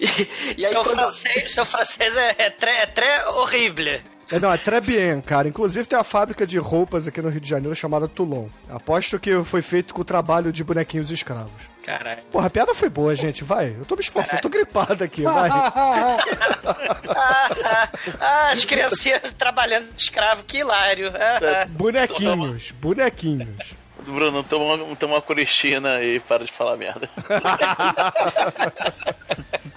[0.00, 0.96] e, e aí seu, quando...
[0.96, 4.02] francês, seu francês é, é, très, é très horrible.
[4.30, 5.46] É, não, é très bien, cara.
[5.46, 8.48] Inclusive tem uma fábrica de roupas aqui no Rio de Janeiro chamada Toulon.
[8.70, 11.70] Aposto que foi feito com o trabalho de bonequinhos escravos.
[11.82, 12.22] Caralho.
[12.30, 13.44] Porra, a piada foi boa, gente.
[13.44, 13.76] Vai.
[13.78, 15.50] Eu tô me esforçando, eu tô gripado aqui, vai.
[18.20, 21.12] Ah, as criancinhas trabalhando de escravo, que hilário.
[21.70, 23.74] Bonequinhos, bonequinhos.
[24.06, 27.08] Bruno, toma, uma- toma uma coristina e para de falar merda.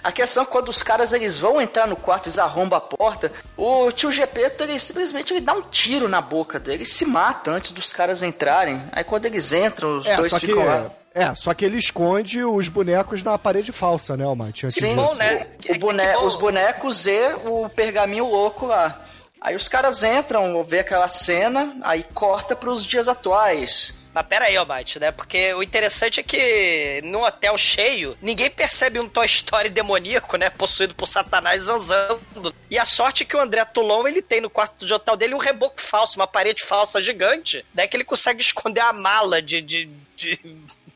[0.02, 3.32] A questão é quando os caras eles vão entrar no quarto, eles arrombam a porta,
[3.56, 7.50] o tio Gepeto ele simplesmente ele dá um tiro na boca dele e se mata
[7.50, 8.80] antes dos caras entrarem.
[8.92, 10.46] Aí quando eles entram, os É, dois só que.
[10.46, 10.86] ficam lá.
[11.12, 14.66] É, só que ele esconde os bonecos na parede falsa, né, Almighty?
[14.66, 15.06] Antes Sim, disso.
[15.06, 15.46] bom, né?
[15.54, 16.26] o Que- bone- bom.
[16.26, 19.00] os bonecos e o pergaminho louco lá.
[19.40, 23.98] Aí os caras entram, vê aquela cena, aí corta pros dias atuais.
[24.16, 25.12] Mas pera aí, Almighty, né?
[25.12, 30.48] Porque o interessante é que num hotel cheio, ninguém percebe um Toy Story demoníaco, né?
[30.48, 32.54] Possuído por Satanás zanzando.
[32.70, 35.34] E a sorte é que o André Toulon, ele tem no quarto de hotel dele
[35.34, 37.86] um reboco falso, uma parede falsa gigante, né?
[37.86, 39.60] Que ele consegue esconder a mala de...
[39.60, 40.40] de, de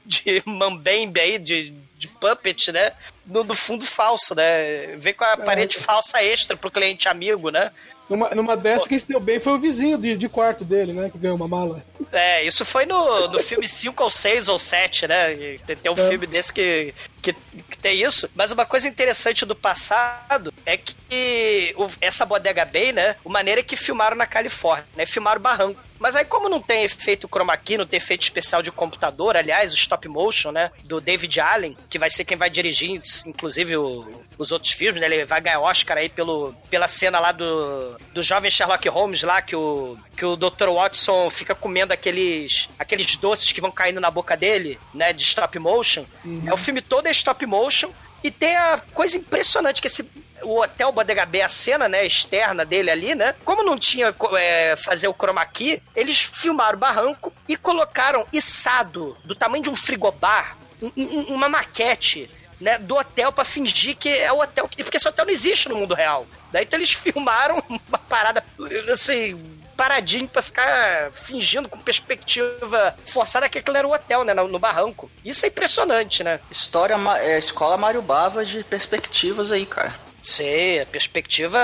[0.03, 2.93] de mambembe aí, de, de puppet, né?
[3.25, 4.97] No, no fundo falso, né?
[4.97, 7.71] Vem com a parede falsa extra pro cliente amigo, né?
[8.11, 11.09] Numa, numa dessa, quem se deu bem foi o vizinho de, de quarto dele, né?
[11.09, 11.83] Que ganhou uma mala.
[12.13, 15.33] É, isso foi no, no filme 5 ou 6 ou 7, né?
[15.33, 16.09] E Tem, tem um É.
[16.09, 16.93] filme desse que,
[17.23, 18.29] que, que tem isso.
[18.35, 23.15] Mas uma coisa interessante do passado é que o- essa Bodega Bay, né?
[23.25, 25.07] A maneira é que filmaram na Califórnia, né?
[25.07, 25.81] Filmaram barranco.
[26.01, 29.71] Mas aí, como não tem efeito chroma key, não tem efeito especial de computador, aliás,
[29.71, 30.71] o stop motion, né?
[30.85, 35.07] Do David Allen, que vai ser quem vai dirigir, inclusive, o- os outros filmes, né?
[35.07, 39.43] Ele vai ganhar Oscar aí pelo, pela cena lá do, do jovem Sherlock Holmes lá,
[39.43, 40.71] que o, que o Dr.
[40.75, 45.13] Watson fica comendo aqueles, aqueles doces que vão caindo na boca dele, né?
[45.13, 46.07] De stop motion.
[46.47, 47.91] É, o filme todo é stop motion.
[48.23, 50.09] E tem a coisa impressionante que esse
[50.43, 53.35] o hotel Bodega B, a cena, né, externa dele ali, né?
[53.45, 59.17] Como não tinha é, fazer o chroma key, eles filmaram o barranco e colocaram içado
[59.23, 64.09] do tamanho de um frigobar, um- um- uma maquete, né, do hotel pra fingir que
[64.09, 66.27] é o hotel, porque esse hotel não existe no mundo real.
[66.51, 68.43] Daí então eles filmaram uma parada
[68.91, 74.47] assim, paradinho pra ficar fingindo com perspectiva forçada que aquilo era o hotel, né, no,
[74.47, 75.11] no barranco.
[75.25, 76.39] Isso é impressionante, né?
[76.51, 79.95] História, é, escola Mário Bava de perspectivas aí, cara.
[80.23, 81.59] Sei, a perspectiva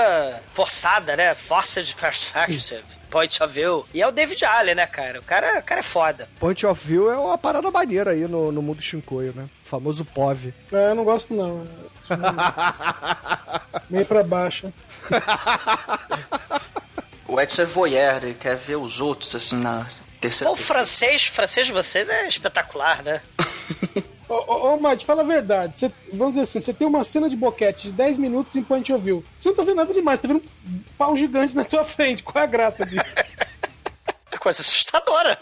[0.51, 1.35] forçada, né?
[1.35, 2.83] Forced perspective.
[3.11, 3.85] Point of view.
[3.93, 5.19] E é o David Allen, né, cara?
[5.19, 6.27] O cara, o cara é foda.
[6.39, 9.47] Point of View é uma parada maneira aí no, no mundo Shinkoio, né?
[9.63, 10.53] O famoso POV.
[10.73, 11.63] É, eu não gosto não.
[13.89, 14.73] Meio pra baixo.
[17.27, 19.85] O Edson é voyeur, ele quer ver os outros, assim, na
[20.21, 23.21] terceira o francês, francês de vocês é espetacular, né?
[24.29, 25.77] Ô, ô, ô Mate, fala a verdade.
[25.79, 28.91] Você- vamos dizer assim, você tem uma cena de boquete de 10 minutos em Point
[28.91, 29.23] of View.
[29.39, 32.23] Você não tá vendo nada demais, tá vendo um pau gigante na tua frente.
[32.23, 33.05] Qual é a graça disso?
[34.29, 35.39] É coisa assustadora.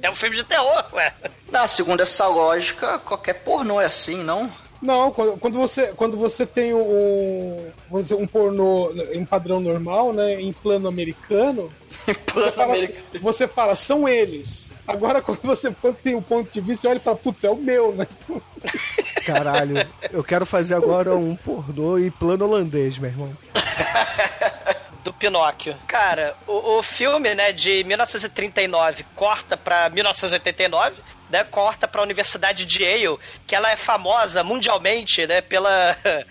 [0.00, 1.12] é um filme de terror, ué.
[1.50, 4.50] Não, segundo essa lógica, qualquer pornô é assim, não?
[4.86, 10.12] Não, quando, quando você, quando você tem um, vamos dizer, um pornô em padrão normal,
[10.12, 11.72] né, em plano americano,
[12.32, 14.70] você, fala, assim- você fala, são eles.
[14.86, 17.50] Agora, quando você quando tem um ponto de vista, você olha e fala, putz, é
[17.50, 18.06] o meu, né?
[19.26, 19.74] Caralho,
[20.12, 23.36] eu quero fazer agora um pornô em plano holandês, meu irmão.
[25.02, 25.76] Do Pinóquio.
[25.86, 30.94] Cara, o, o filme, né, de 1939 corta pra 1989,
[31.30, 35.96] né, corta pra Universidade de Yale, que ela é famosa mundialmente, né, pela...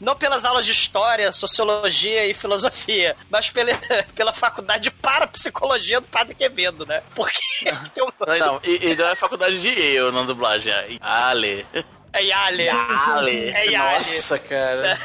[0.00, 3.70] Não pelas aulas de história, sociologia e filosofia, mas pela,
[4.12, 7.00] pela faculdade de parapsicologia do Padre Quevedo, né?
[7.14, 7.40] Porque
[7.94, 8.10] tem um...
[8.40, 10.72] Não, e, e não é faculdade de eu na dublagem.
[10.72, 11.64] É Ale.
[12.12, 12.64] É Yale.
[12.64, 13.50] Yale.
[13.50, 13.98] É Yale.
[13.98, 14.98] Nossa, cara.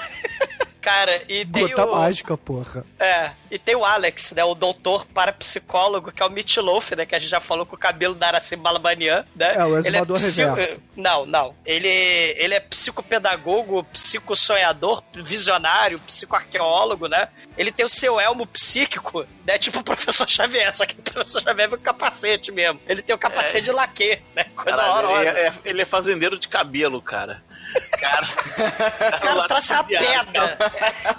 [0.84, 1.96] Cara, e tem Gota o...
[1.96, 2.86] mágica, porra.
[3.00, 4.43] É, e tem o Alex, né?
[4.43, 7.06] O doutor parapsicólogo, que é o Meat Loaf, né?
[7.06, 9.56] Que a gente já falou com o cabelo da Araci Balabanian, né?
[9.56, 10.82] É, o Ele exumador reverso.
[10.96, 11.56] Não, não.
[11.65, 17.30] Ele, ele é psicopedagogo, psicossonhador, visionário, psicoarqueólogo, né?
[17.58, 19.58] Ele tem o seu elmo psíquico, né?
[19.58, 22.80] Tipo o professor Xavier, só que o professor Xavier vem com capacete mesmo.
[22.88, 23.62] Ele tem o capacete É.
[23.62, 24.43] de laque, né?
[24.56, 25.30] Coisa Caralho, horrorosa.
[25.30, 27.41] ele, é, ele é fazendeiro de cabelo, cara.
[28.00, 28.28] Cara,
[29.20, 30.58] cara uma pedra.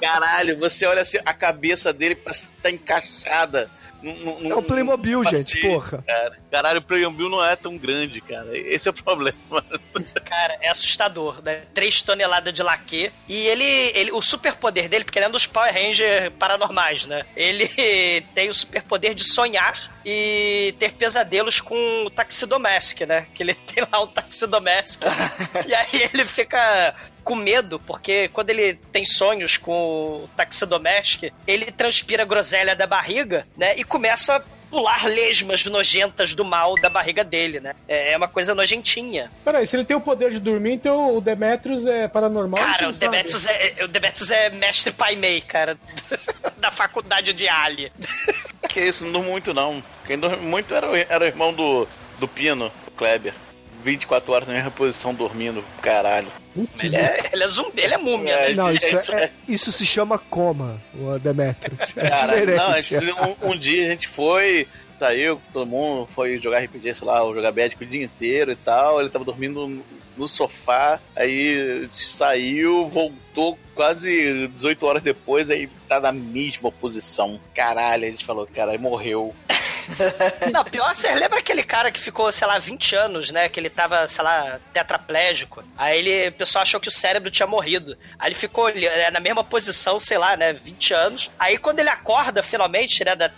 [0.01, 3.71] Caralho, você olha assim, a cabeça dele parece que tá encaixada.
[4.12, 6.05] Num- num- É o Playmobil, num gente, capacete, porra.
[6.07, 6.38] Cara.
[6.51, 8.57] Caralho, o Playmobil não é tão grande, cara.
[8.57, 9.37] Esse é o problema.
[10.25, 11.62] Cara, é assustador, né?
[11.73, 13.11] 3 toneladas de laque.
[13.29, 14.12] E ele, ele.
[14.12, 17.25] O superpoder dele, porque ele é um dos Power Ranger paranormais, né?
[17.37, 17.69] Ele
[18.35, 23.27] tem o superpoder de sonhar e ter pesadelos com o taxidomestic, né?
[23.35, 25.03] Que ele tem lá um taxidomestic.
[25.67, 29.72] e aí ele fica com medo, porque quando ele tem sonhos com
[30.24, 33.74] o taxidomestic, ele transpira a groselha da barriga, né?
[33.76, 37.74] E começa a pular lesmas nojentas do mal da barriga dele, né?
[37.88, 39.30] É é uma coisa nojentinha.
[39.44, 42.58] Peraí, se ele tem o poder de dormir, então o Demetrius é paranormal?
[42.62, 42.92] Cara, o?
[42.92, 45.78] Demetrius, é, o Demetrius é mestre Pai Mei, cara.
[46.58, 47.90] da faculdade de Ali.
[48.68, 49.80] Que isso, não durmo muito não.
[50.06, 51.87] Quem dorme muito era, o- era o irmão do,
[52.18, 53.32] do Pino, o Kleber.
[53.84, 56.26] 24 horas na mesma posição dormindo, caralho.
[56.83, 58.53] Ele é, ele é zumbi, ele é múmia, né?
[58.55, 61.81] Não, isso, é, é- isso se chama coma, o Demetrius.
[61.97, 62.57] É Cara, diferente.
[62.57, 67.07] não, gente- um, um dia a gente foi, saiu, todo mundo foi jogar RPG, sei
[67.07, 69.01] lá, ou jogar Magic o dia inteiro e tal.
[69.01, 69.85] Ele tava dormindo no,
[70.17, 77.40] no sofá, aí saiu, voltou quase 18 horas depois, aí tá na mesma posição.
[77.53, 79.35] Caralho, a gente falou, cara, morreu.
[80.53, 83.49] Não, pior, você lembra aquele cara que ficou, sei lá, 20 anos, né?
[83.49, 85.64] Que ele tava, sei lá, tetraplégico.
[85.77, 87.97] Aí ele, o pessoal achou que o cérebro tinha morrido.
[88.18, 90.53] Aí ele ficou é, na mesma posição, sei lá, né?
[90.53, 91.31] 20 anos.
[91.38, 93.14] Aí quando ele acorda, finalmente, né?
[93.14, 93.29] Da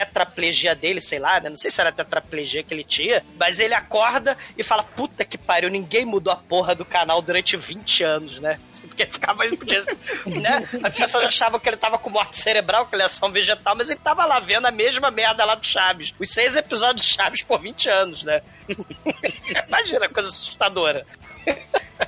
[0.00, 1.48] tetraplegia dele, sei lá, né?
[1.48, 3.24] Não sei se era tetraplegia que ele tinha.
[3.38, 7.56] Mas ele acorda e fala: Puta que pariu, ninguém mudou a porra do canal durante
[7.56, 8.58] 20 anos, né?
[8.82, 9.82] Porque ficava, ele podia,
[10.26, 10.68] né?
[10.82, 13.74] As pessoas achavam que ele tava com morte cerebral, que ele é só um vegetal,
[13.74, 16.14] mas ele tava lá vendo a mesma merda lá do Chaves.
[16.18, 18.42] Os seis episódios de Chaves por 20 anos, né?
[19.68, 21.06] Imagina, coisa assustadora.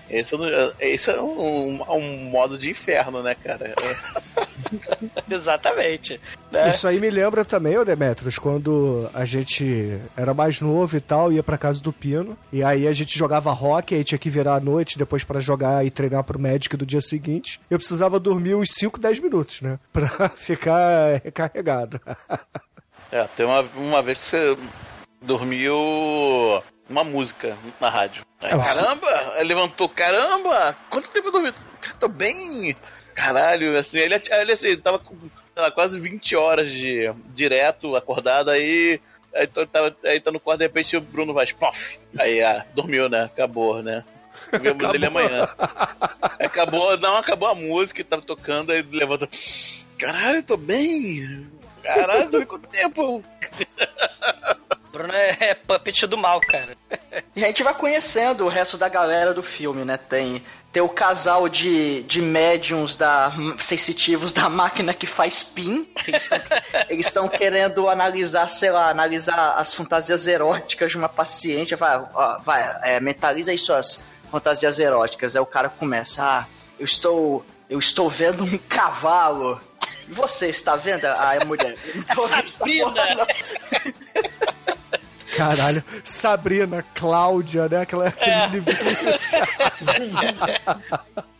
[0.09, 0.35] Esse,
[0.81, 3.75] esse é um, um modo de inferno, né, cara?
[3.77, 4.47] É.
[5.31, 6.21] Exatamente.
[6.51, 6.71] né?
[6.71, 11.33] Isso aí me lembra também, ô Demetrius, quando a gente era mais novo e tal,
[11.33, 14.55] ia pra casa do Pino, e aí a gente jogava rock, aí tinha que virar
[14.57, 17.61] à noite depois pra jogar e treinar pro Magic do dia seguinte.
[17.71, 19.79] Eu precisava dormir uns 5, 10 minutos, né?
[19.93, 22.01] Pra ficar recarregado.
[23.11, 24.57] É, tem uma, uma vez que você
[25.23, 25.77] dormiu
[26.89, 28.25] uma música na rádio.
[28.43, 29.35] Aí, É, caramba!
[29.37, 30.77] Ele levantou, caramba!
[30.91, 31.53] Quanto tempo eu dormi?
[31.99, 32.77] Tô bem.
[33.17, 35.17] Caralho, assim, ele, ele assim, tava com
[35.57, 39.01] lá, quase 20 horas de direto acordado, aí.
[39.35, 41.99] Aí, tava, aí tá no quarto, de repente o Bruno vai, pof!
[42.19, 43.25] Aí, ah, dormiu, né?
[43.25, 44.05] Acabou, né?
[44.61, 45.49] Vemos ele amanhã.
[46.39, 49.29] Acabou, não, acabou a música, tava tocando, aí levanta.
[49.99, 51.51] Caralho, eu tô bem!
[51.83, 53.25] Caralho, dormi quanto tempo?
[54.97, 56.75] Bruno é, é puppet do mal, cara.
[57.35, 59.99] E a gente vai conhecendo o resto da galera do filme, né?
[59.99, 65.87] Tem, tem o casal de, de médiums da, sensitivos da máquina que faz pin.
[66.89, 71.75] Eles estão querendo analisar, sei lá, analisar as fantasias eróticas de uma paciente.
[71.75, 75.37] Vai, ó, vai é, mentaliza aí suas fantasias eróticas.
[75.37, 76.47] Aí o cara começa, ah,
[76.79, 79.61] eu estou, eu estou vendo um cavalo.
[80.09, 81.05] E você está vendo?
[81.05, 81.77] Aí a mulher.
[81.95, 83.27] "Não tô vendo essa Sabrina.
[85.37, 87.81] Porra, não." Caralho, Sabrina, Cláudia, né?
[87.81, 89.21] Aquela, aqueles livrinhos.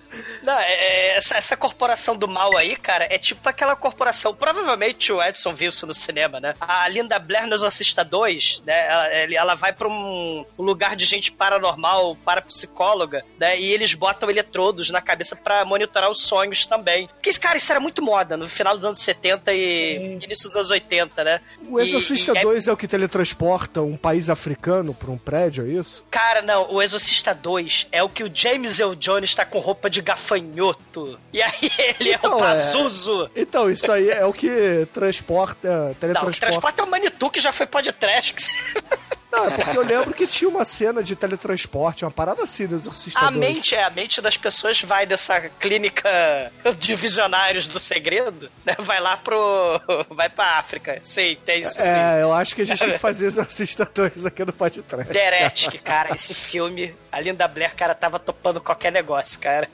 [0.47, 4.33] Não, é- é- essa, essa corporação do mal aí, cara, é tipo aquela corporação.
[4.35, 6.55] Provavelmente o Edson viu isso no cinema, né?
[6.61, 8.87] A Linda Blair no Exorcista 2, né?
[8.87, 13.59] Ela, ela vai pra um lugar de gente paranormal, parapsicóloga, né?
[13.59, 17.09] E eles botam eletrodos na cabeça pra monitorar os sonhos também.
[17.09, 20.71] Porque, cara, isso era muito moda no final dos anos 70 e início dos anos
[20.71, 21.41] 80, né?
[21.69, 25.19] O Exorcista E- e é- 2 é o que teletransporta um país africano pra um
[25.19, 26.05] prédio, é isso?
[26.11, 29.91] Cara, não, o Exorcista 2 é o que o James Earl Jones tá com roupa
[29.91, 30.36] de gafanhoto.
[31.33, 31.53] E aí
[32.01, 32.41] ele é Então, o é.
[32.41, 33.31] Pazuzu.
[33.35, 36.41] Então, isso aí é o que transporta, Não, o que teletransporta.
[36.41, 38.49] transporta é o Manitou que já foi podcast.
[39.33, 42.75] Não, é porque eu lembro que tinha uma cena de teletransporte, uma parada assim no
[42.77, 43.37] Exorcista A 2.
[43.39, 46.09] mente, é, a mente das pessoas vai dessa clínica
[46.79, 48.75] de visionários do segredo, né?
[48.79, 49.37] Vai lá pro.
[50.09, 50.99] Vai pra África.
[51.03, 51.83] Sim, tem isso sim.
[51.83, 55.13] É, eu acho que a gente tem que fazer Exorcista 2 aqui no podcast.
[55.13, 59.69] Deretic, cara, esse filme, a Linda Blair, cara, tava topando qualquer negócio, cara.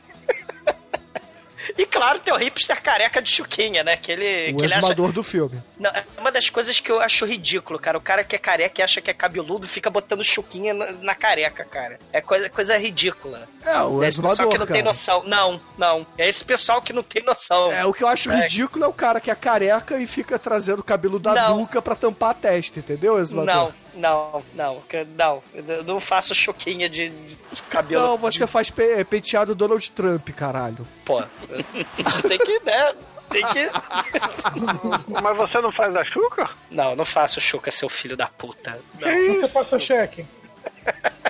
[1.78, 3.96] E claro, tem o hipster careca de Chuquinha, né?
[3.96, 4.94] Que ele, O que ele acha.
[4.94, 5.60] do filme.
[5.78, 7.96] Não, é uma das coisas que eu acho ridículo, cara.
[7.98, 11.14] O cara que é careca e acha que é cabeludo fica botando chuquinha na, na
[11.14, 11.98] careca, cara.
[12.12, 13.48] É coisa, coisa ridícula.
[13.64, 14.84] É, o é esse pessoal que não tem cara.
[14.84, 15.22] noção.
[15.24, 16.06] Não, não.
[16.18, 17.72] É esse pessoal que não tem noção.
[17.72, 18.42] É, o que eu acho É.
[18.42, 21.58] ridículo é o cara que é careca e fica trazendo o cabelo da Não.
[21.58, 23.54] nuca pra tampar a testa, entendeu, exumador?
[23.54, 24.82] Não, não, não.
[25.16, 28.02] Não, eu não faço chuquinha de, de cabelo.
[28.06, 30.86] Não, você faz pe- penteado Donald Trump, caralho.
[31.04, 31.22] Pô,
[32.28, 32.94] tem que, né?
[33.30, 33.70] Tem que.
[35.22, 36.50] Mas você não faz a chuca?
[36.70, 38.78] Não, não faço chuca, seu filho da puta.
[39.00, 39.34] Não.
[39.34, 40.24] Você passa cheque.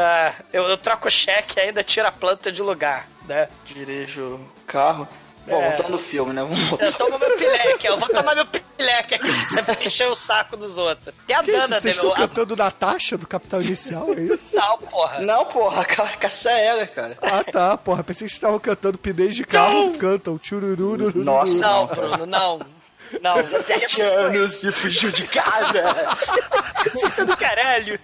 [0.00, 3.48] Ah, eu, eu troco cheque e ainda tiro a planta de lugar, né?
[3.64, 5.08] Dirijo o carro.
[5.48, 5.68] Bom, É.
[5.70, 6.42] voltando no filme, né?
[6.42, 6.86] Vamos voltar.
[6.86, 10.56] Eu tomo meu pileque, eu vou tomar meu pileque aqui, você vai encher o saco
[10.56, 11.14] dos outros.
[11.26, 14.56] Tem a Que isso, Dana, vocês estão cantando Natasha do Capital Inicial, é isso?
[14.56, 15.18] Não, porra.
[15.20, 17.16] Não, porra, ca- caça ela, cara.
[17.22, 18.02] Ah, tá, porra.
[18.04, 21.12] Pensei que vocês estavam cantando pneus de carro, cantam tchururu.
[21.24, 21.58] Nossa.
[21.60, 22.60] Não, Bruno, não.
[23.22, 25.82] Não, Sete anos e fugiu de casa.
[26.94, 27.98] Isso é do caralho.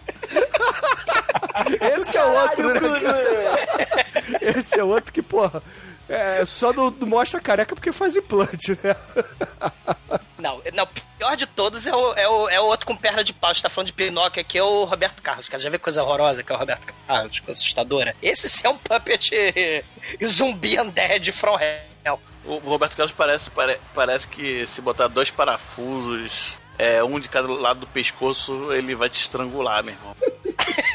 [1.98, 3.00] Esse é outro, né?
[3.00, 4.38] cara?
[4.58, 5.62] Esse é outro que, porra,
[6.08, 8.94] é, só não, não mostra careca porque faz implante, né?
[10.38, 10.88] Não, não, o
[11.18, 13.50] pior de todos é o, é, o, é o outro com perna de pau.
[13.50, 15.48] A gente tá falando de Pinóquio aqui, é o Roberto Carlos.
[15.48, 18.14] Cara, já vê coisa horrorosa que é o Roberto Carlos, coisa assustadora.
[18.20, 19.30] Esse sim é um puppet
[20.26, 22.20] zumbi undead from hell.
[22.44, 27.48] O Roberto Carlos parece, pare- parece que se botar dois parafusos, é, um de cada
[27.48, 30.14] lado do pescoço, ele vai te estrangular, meu irmão.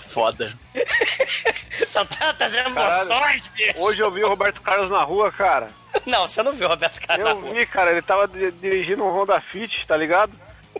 [0.00, 0.52] tá foda.
[1.86, 2.76] São tantas Caralho.
[2.76, 3.74] emoções, bicho.
[3.78, 5.68] Hoje eu vi o Roberto Carlos na rua, cara.
[6.06, 7.54] Não, você não viu o Roberto Carlos na Eu rua.
[7.54, 10.32] vi, cara, ele tava di- dirigindo um Honda Fit, tá ligado?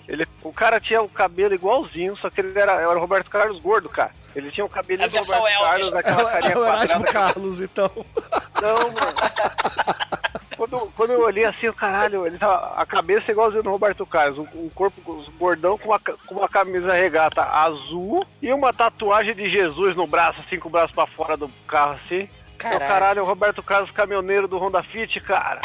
[0.06, 3.58] Ele, o cara tinha o cabelo igualzinho, só que ele era, era o Roberto Carlos
[3.60, 4.10] gordo, cara.
[4.34, 5.60] Ele tinha o cabelinho A do versão Roberto.
[5.62, 7.12] Carlos, É aquela o, carinha é o Erasmo quadrada.
[7.12, 7.90] Carlos, então.
[8.60, 9.16] Não, mano.
[10.56, 14.06] Quando, quando eu olhei assim, o caralho, ele tava, a cabeça é igualzinho do Roberto
[14.06, 19.34] Carlos, um, um corpo gordão com uma, com uma camisa regata azul e uma tatuagem
[19.34, 22.28] de Jesus no braço, assim, com o braço pra fora do carro, assim.
[22.58, 22.88] Caralho, Caralho.
[23.00, 25.60] caralho o Roberto Carlos, caminhoneiro do Honda Fit, cara.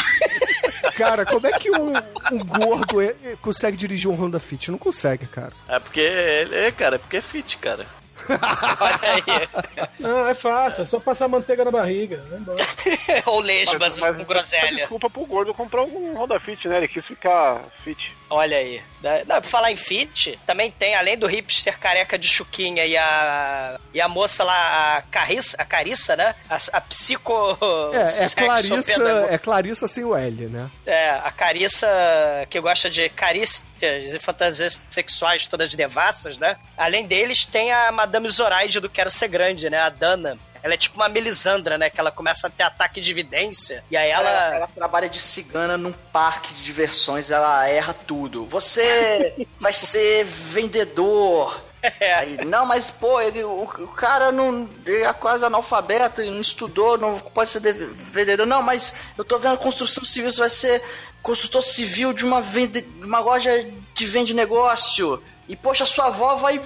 [0.97, 1.93] Cara, como é que um,
[2.34, 4.69] um gordo é- é- consegue dirigir um Honda Fit?
[4.69, 5.54] Não consegue, cara.
[5.69, 7.86] É porque ele é, cara, é porque é fit, cara.
[8.79, 9.89] Olha aí.
[9.99, 12.23] Não, é fácil, é só passar manteiga na barriga.
[13.25, 14.77] Ou lesbas com groselha.
[14.77, 16.77] Desculpa pro gordo comprar um Honda Fit, né?
[16.77, 18.15] Ele quis ficar fit.
[18.31, 18.81] Olha aí.
[19.27, 23.77] Não, pra falar em fit, também tem, além do hipster careca de chuquinha e a,
[23.93, 26.33] e a moça lá, a Carissa, a Carissa né?
[26.49, 27.57] A, a psico...
[27.91, 30.71] É, é Clarissa, é Clarissa sem o L, né?
[30.85, 31.89] É, a Carissa,
[32.49, 36.55] que gosta de carícias e fantasias sexuais todas devassas, né?
[36.77, 39.79] Além deles, tem a Madame Zoraide do Quero Ser Grande, né?
[39.79, 40.39] A Dana.
[40.63, 41.89] Ela é tipo uma Melisandra, né?
[41.89, 43.84] Que ela começa a ter ataque de evidência.
[43.89, 44.30] E aí ela.
[44.30, 48.45] Ela, ela trabalha de cigana num parque de diversões, ela erra tudo.
[48.45, 51.62] Você vai ser vendedor.
[52.20, 56.95] Aí, não, mas pô, ele, o, o cara não ele é quase analfabeto, não estudou,
[56.95, 58.45] não pode ser de- vendedor.
[58.45, 60.84] Não, mas eu tô vendo construção civil, você vai ser
[61.24, 65.24] construtor civil de uma, vende, de uma loja que vende negócio.
[65.49, 66.62] E poxa, sua avó vai.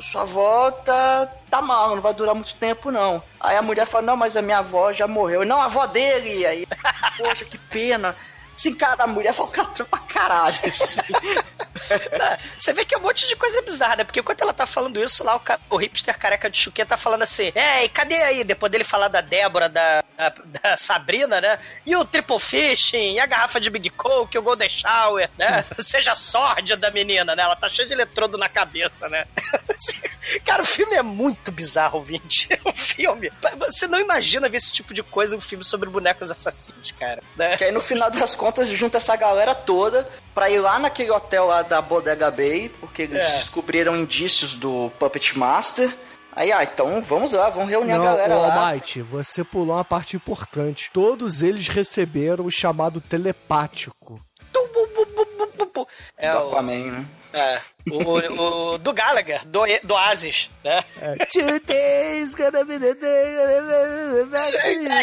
[0.00, 3.22] Sua avó tá, tá mal, não vai durar muito tempo, não.
[3.38, 5.44] Aí a mulher fala, não, mas a minha avó já morreu.
[5.44, 6.46] Não, a avó dele.
[6.46, 6.66] Aí,
[7.18, 8.16] poxa, que pena.
[8.60, 10.54] Assim, cara, a mulher foi catrão pra caralho.
[10.66, 11.00] assim.
[12.58, 14.04] Você vê que é um monte de coisa bizarra, né?
[14.04, 16.96] Porque enquanto ela tá falando isso, lá o, ca- o hipster careca de chuquinha tá
[16.98, 18.44] falando assim: É, e cadê aí?
[18.44, 20.28] Depois dele falar da Débora, da, da,
[20.62, 21.58] da Sabrina, né?
[21.86, 25.64] E o Triple Fishing, e a garrafa de Big Coke, o Golden Shower, né?
[25.80, 27.42] Seja sórdia da menina, né?
[27.42, 29.24] Ela tá cheia de eletrodo na cabeça, né?
[30.44, 32.48] Cara, o filme é muito bizarro, ouvinte.
[32.64, 33.32] O filme.
[33.58, 37.22] Você não imagina ver esse tipo de coisa em um filme sobre bonecos assassinos, cara.
[37.36, 37.56] Né?
[37.56, 41.46] Que aí no final das contas junta essa galera toda pra ir lá naquele hotel
[41.46, 43.32] lá da Bodega Bay, porque eles É.
[43.38, 45.92] descobriram indícios do Puppet Master.
[46.32, 48.54] Aí, ah, então vamos lá, vamos reunir Não, a galera ô, lá.
[48.68, 50.88] Almighty, você pulou uma parte importante.
[50.92, 54.20] Todos eles receberam o chamado telepático.
[56.16, 57.06] É o, Aquaman, né?
[57.32, 57.60] É,
[57.90, 60.80] o, o- o do Gallagher, do, do Oasis, né?
[61.32, 62.94] Today's gonna be the É,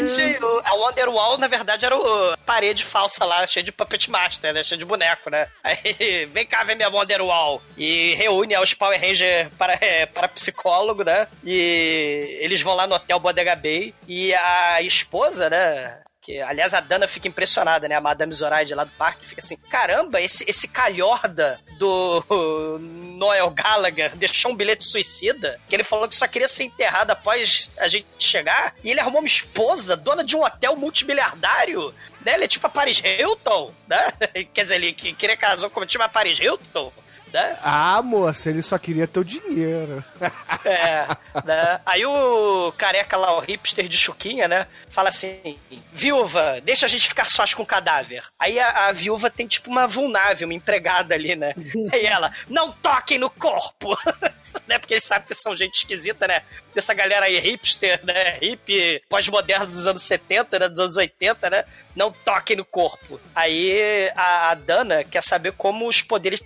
[0.02, 0.06] day.
[0.08, 4.54] tinha o- a Wonderwall, na verdade, era o parede falsa lá, cheia de Puppet Master,
[4.54, 4.64] né?
[4.64, 5.48] Cheia de boneco, né?
[5.64, 7.62] Aí, vem cá ver minha Wonderwall.
[7.78, 11.28] E reúne aos Power Ranger para, é, para psicólogo, né?
[11.44, 13.94] E eles vão lá no Hotel Bodega Bay.
[14.08, 15.98] E a esposa, né?
[16.28, 17.96] Que, aliás, a Dana fica impressionada, né?
[17.96, 22.22] A Madame Zoraide lá do parque fica assim: caramba, esse, esse calhorda do
[23.18, 27.72] Noel Gallagher deixou um bilhete suicida que ele falou que só queria ser enterrado após
[27.78, 28.76] a gente chegar.
[28.84, 31.96] E ele arrumou uma esposa, dona de um hotel multimilhardário.
[32.26, 32.34] Né?
[32.34, 34.12] Ele é tipo a Paris Hilton, né?
[34.54, 36.92] Quer dizer, ele que- queria casar com tipo a Paris Hilton.
[37.34, 37.58] Né?
[37.62, 40.04] Ah, moça, ele só queria teu dinheiro.
[40.66, 41.08] É,
[41.46, 41.80] né?
[41.86, 44.68] Aí o careca lá, o hipster de chuquinha, né?
[44.90, 45.58] Fala assim:
[45.94, 48.24] viúva, deixa a gente ficar sós com o cadáver.
[48.38, 51.54] Aí a, a viúva tem tipo uma vulnável, uma empregada ali, né?
[51.94, 53.98] Aí ela, não toquem no corpo!
[54.68, 54.78] né?
[54.78, 56.42] Porque eles sabem que são gente esquisita, né?
[56.78, 58.38] Dessa galera aí hipster, né?
[58.40, 60.70] Hip pós-moderno dos anos 70, né?
[60.70, 61.66] Dos anos 80, né?
[61.96, 63.20] Não toquem no corpo.
[63.34, 66.40] Aí a, a Dana quer saber como os poderes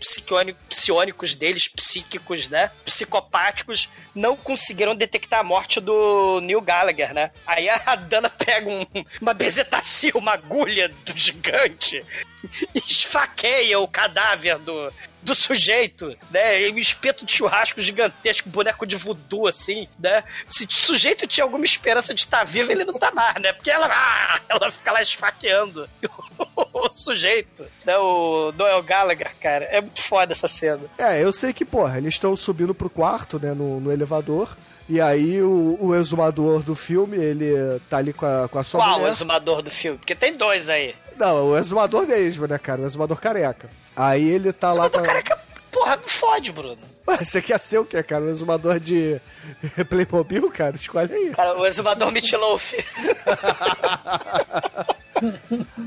[0.70, 2.72] psionicos deles, psíquicos, né?
[2.86, 7.32] Psicopáticos, não conseguiram detectar a morte do Neil Gallagher, né?
[7.46, 8.86] Aí a Dana pega um-
[9.22, 12.06] uma bezetacil, uma agulha do gigante
[12.88, 16.62] esfaqueia o cadáver do, do sujeito, né?
[16.62, 20.24] E um espeto de churrasco gigantesco, boneco de voodoo, assim, né?
[20.48, 23.54] Se o sujeito tinha alguma esperança de estar vivo, ele não tá mais, né?
[23.54, 25.88] Porque ela, ah, ela fica lá esfaqueando
[26.56, 27.98] o sujeito, né?
[27.98, 29.66] O Noel Gallagher, cara.
[29.66, 30.82] É muito foda essa cena.
[30.98, 34.56] É, eu sei que, porra, eles estão subindo pro quarto, né, no, no elevador.
[34.90, 37.54] E aí o, o exumador do filme, ele
[37.90, 39.12] tá ali com a, com a sua Qual o mulher.
[39.14, 39.98] exumador do filme?
[39.98, 40.94] Porque tem dois aí.
[41.22, 42.82] Não, o exumador mesmo, né, cara?
[42.82, 43.70] O exumador careca.
[43.96, 45.40] Aí ele tá lá com Exumador careca,
[45.72, 46.80] porra, me fode, Bruno.
[47.08, 48.24] Ué, você quer ser o quê, cara?
[48.24, 49.22] O exumador de
[49.88, 50.76] Playmobil, cara?
[50.76, 51.30] Escolhe aí.
[51.30, 52.74] Cara, o exumador Meatloaf.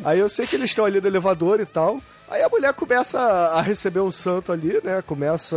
[0.05, 2.01] Aí eu sei que eles estão ali no elevador e tal.
[2.29, 5.03] Aí a mulher começa a receber um santo ali, né?
[5.07, 5.57] Começa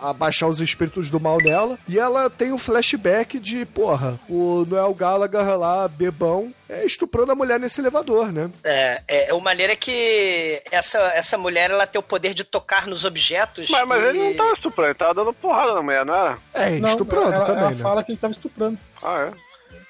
[0.00, 1.78] a, a baixar os espíritos do mal nela.
[1.88, 7.34] E ela tem um flashback de, porra, o Noel Gallagher lá, bebão, é, estuprando a
[7.34, 8.50] mulher nesse elevador, né?
[8.64, 12.86] É, é, o maneiro é que essa, essa mulher ela tem o poder de tocar
[12.86, 13.68] nos objetos.
[13.68, 16.38] Mas, mas e- ele não tava estuprando, ele tava dando porrada na mulher, não era?
[16.54, 17.82] É, Não, estuprando ela, também, ela né?
[17.82, 18.78] fala que ele tava estuprando.
[19.02, 19.45] Ah, é?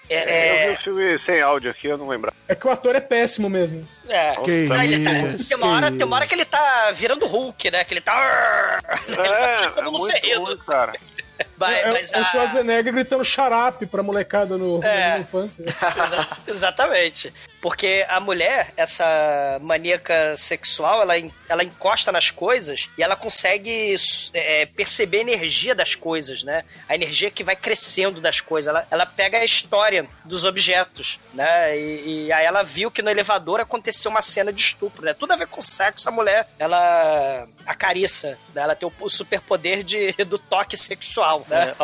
[0.08, 2.32] É, Eu vi o filme sem áudio aqui, eu não lembro.
[2.48, 3.86] É que o ator é péssimo mesmo.
[4.08, 4.36] é.
[4.44, 7.26] Que ele tá- isso, tem, uma hora, que tem uma hora que ele tá virando
[7.26, 7.84] Hulk, né?
[7.84, 8.80] Que ele tá.
[9.08, 10.92] É, Todo é mundo muito ruim, cara.
[11.58, 12.22] Mas, é, mas é a...
[12.22, 15.18] o Schwarzenegger gritando xarape pra molecada no, é.
[15.18, 15.64] infância.
[16.04, 17.32] Exa exatamente.
[17.60, 21.14] Porque a mulher, essa maníaca sexual, ela,
[21.48, 23.94] ela encosta nas coisas e ela consegue
[24.34, 26.64] é, perceber a energia das coisas, né?
[26.88, 28.68] A energia que vai crescendo das coisas.
[28.68, 31.76] Ela, ela pega a história dos objetos, né?
[31.76, 35.14] E, e, aí ela viu que no elevador aconteceu uma cena de estupro, né?
[35.14, 38.62] Tudo a ver com sexo, a mulher, ela acariça, né?
[38.62, 41.74] ela tem o superpoder de, do toque sexual, né?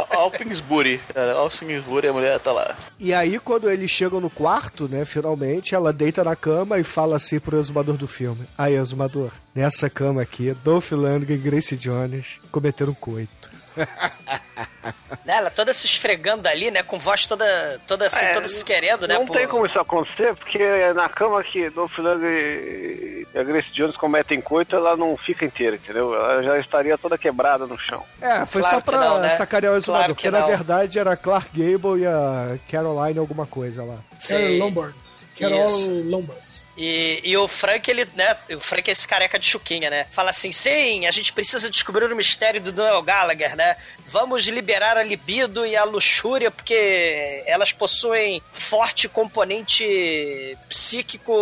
[1.36, 2.76] Alfingsbury, a mulher tá lá.
[2.98, 7.16] E aí, quando eles chegam no quarto, né, finalmente, ela deita na cama e fala
[7.16, 12.40] assim pro exumador do filme: Aí, exumador, nessa cama aqui, Dolph Lundgren e Grace Jones
[12.50, 13.51] cometeram coito.
[15.24, 16.82] né, ela toda se esfregando ali, né?
[16.82, 19.14] Com voz toda, toda assim, é, toda se querendo, né?
[19.14, 23.96] Não tem como isso acontecer, porque na cama que Dolph Lundgren e a Grace Jones
[23.96, 26.14] cometem coito, ela não fica inteira, entendeu?
[26.14, 28.04] Ela já estaria toda quebrada no chão.
[28.20, 29.30] É, foi claro só pra não, né?
[29.30, 30.40] sacarear o exumador, claro porque não.
[30.40, 33.96] na verdade era Clark Gable e a Caroline alguma coisa lá.
[34.18, 34.58] Sim.
[34.58, 34.94] Lombard.
[35.38, 35.70] Carol
[36.04, 36.51] Lombard.
[36.76, 38.36] E, e o Frank, ele, né?
[38.56, 40.06] O Frank é esse careca de chuquinha, né?
[40.10, 43.76] Fala assim: sim, a gente precisa descobrir o mistério do Noel Gallagher, né?
[44.06, 51.34] Vamos liberar a libido e a luxúria, porque elas possuem forte componente psíquico,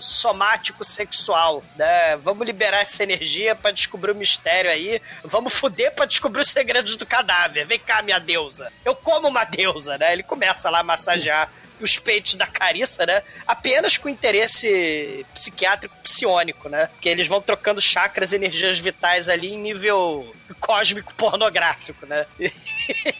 [0.00, 2.16] somático, sexual, né?
[2.16, 5.00] Vamos liberar essa energia para descobrir o mistério aí.
[5.22, 7.66] Vamos foder para descobrir os segredos do cadáver.
[7.66, 8.72] Vem cá, minha deusa.
[8.84, 10.14] Eu como uma deusa, né?
[10.14, 11.50] Ele começa lá a massagear
[11.80, 13.22] os peitos da Carissa, né?
[13.46, 16.88] Apenas com interesse psiquiátrico psionico, né?
[17.00, 22.26] Que eles vão trocando chakras, energias vitais ali em nível cósmico pornográfico, né?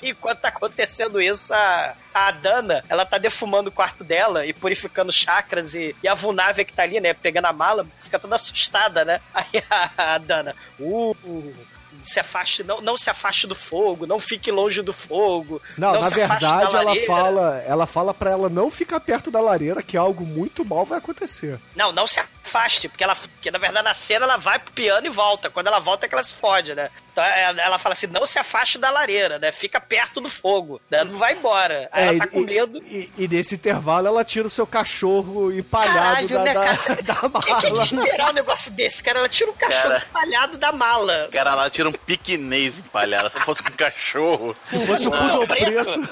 [0.00, 4.52] E, enquanto tá acontecendo isso, a, a Dana, ela tá defumando o quarto dela e
[4.52, 7.12] purificando chakras e, e a Vunavia que tá ali, né?
[7.12, 9.20] Pegando a mala, fica toda assustada, né?
[9.34, 11.75] Aí a, a Dana, uh, uh
[12.10, 15.60] se afaste, não, não se afaste do fogo, não fique longe do fogo.
[15.76, 19.82] Não, não na verdade ela fala, ela fala para ela não ficar perto da lareira
[19.82, 21.58] que algo muito mal vai acontecer.
[21.74, 25.06] Não, não se afaste, porque ela, porque na verdade na cena ela vai pro piano
[25.06, 25.50] e volta.
[25.50, 26.88] Quando ela volta é que ela se fode, né?
[27.16, 29.50] Então é, ela fala assim: não se afaste da lareira, né?
[29.50, 31.02] Fica perto do fogo, né?
[31.02, 31.88] não vai embora.
[31.90, 32.82] Aí é, ela tá com medo.
[32.84, 36.76] E, e, nesse intervalo ela tira o seu cachorro empalhado Caralho, da, né, cara?
[37.02, 37.60] da, da mala.
[37.60, 39.18] Quem que esperar um negócio desse, cara?
[39.20, 41.28] Ela tira o cachorro cara, empalhado da mala.
[41.32, 43.30] Cara, ela tira um piquenês empalhado.
[43.30, 44.56] Se fosse um cachorro.
[44.62, 45.84] Se fosse um poodle preto.
[45.84, 46.08] preto.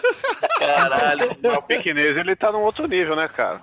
[0.58, 1.36] Caralho.
[1.58, 3.60] O piquenês ele tá num outro nível, né, cara?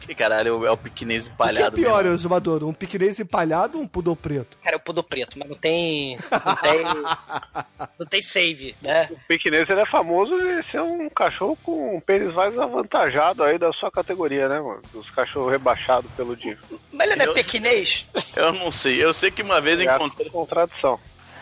[0.00, 1.68] Que caralho, é o piquenês empalhado.
[1.68, 2.62] O que é pior, Exumador?
[2.62, 4.56] Um piquenês empalhado ou um pudor preto?
[4.62, 6.16] Cara, é o pudor preto, mas não tem.
[6.30, 6.84] Não tem.
[7.98, 9.08] não tem save, né?
[9.10, 13.58] O piquenês ele é famoso de ser um cachorro com um pênis mais avantajado aí
[13.58, 14.82] da sua categoria, né, mano?
[14.94, 16.56] Os cachorros rebaixados pelo dia.
[16.92, 18.06] Mas ele não é pequinês?
[18.36, 19.02] Eu não sei.
[19.02, 20.30] Eu sei que uma vez é encontrei.
[20.30, 21.00] Contradição.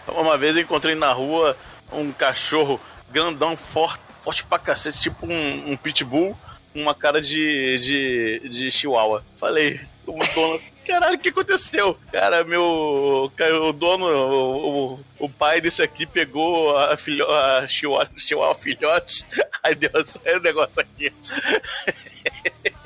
[0.08, 1.56] Uma vez eu encontrei na rua
[1.92, 2.80] um cachorro
[3.10, 6.36] grandão, forte, forte pra cacete, tipo um, um pitbull
[6.74, 9.24] uma cara de, de, de chihuahua.
[9.36, 11.98] Falei, o dono, caralho, o que aconteceu?
[12.12, 13.30] Cara, meu.
[13.62, 19.26] O dono, o, o, o pai desse aqui pegou a, filho, a chihuahua, chihuahua filhote,
[19.62, 21.12] aí deu o negócio aqui.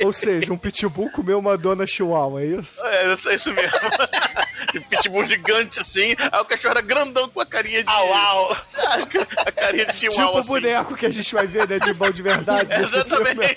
[0.03, 2.85] Ou seja, um pitbull comeu uma dona chihuahua, é isso?
[2.85, 3.79] É, é isso mesmo.
[4.77, 7.89] um pitbull gigante assim, aí o cachorro era grandão com a carinha de.
[7.89, 8.57] Au, au.
[9.45, 10.27] A carinha de chihuahua.
[10.27, 10.49] Tipo o assim.
[10.49, 11.79] boneco que a gente vai ver, né?
[11.79, 12.75] De bom de verdade.
[12.75, 13.57] Exatamente.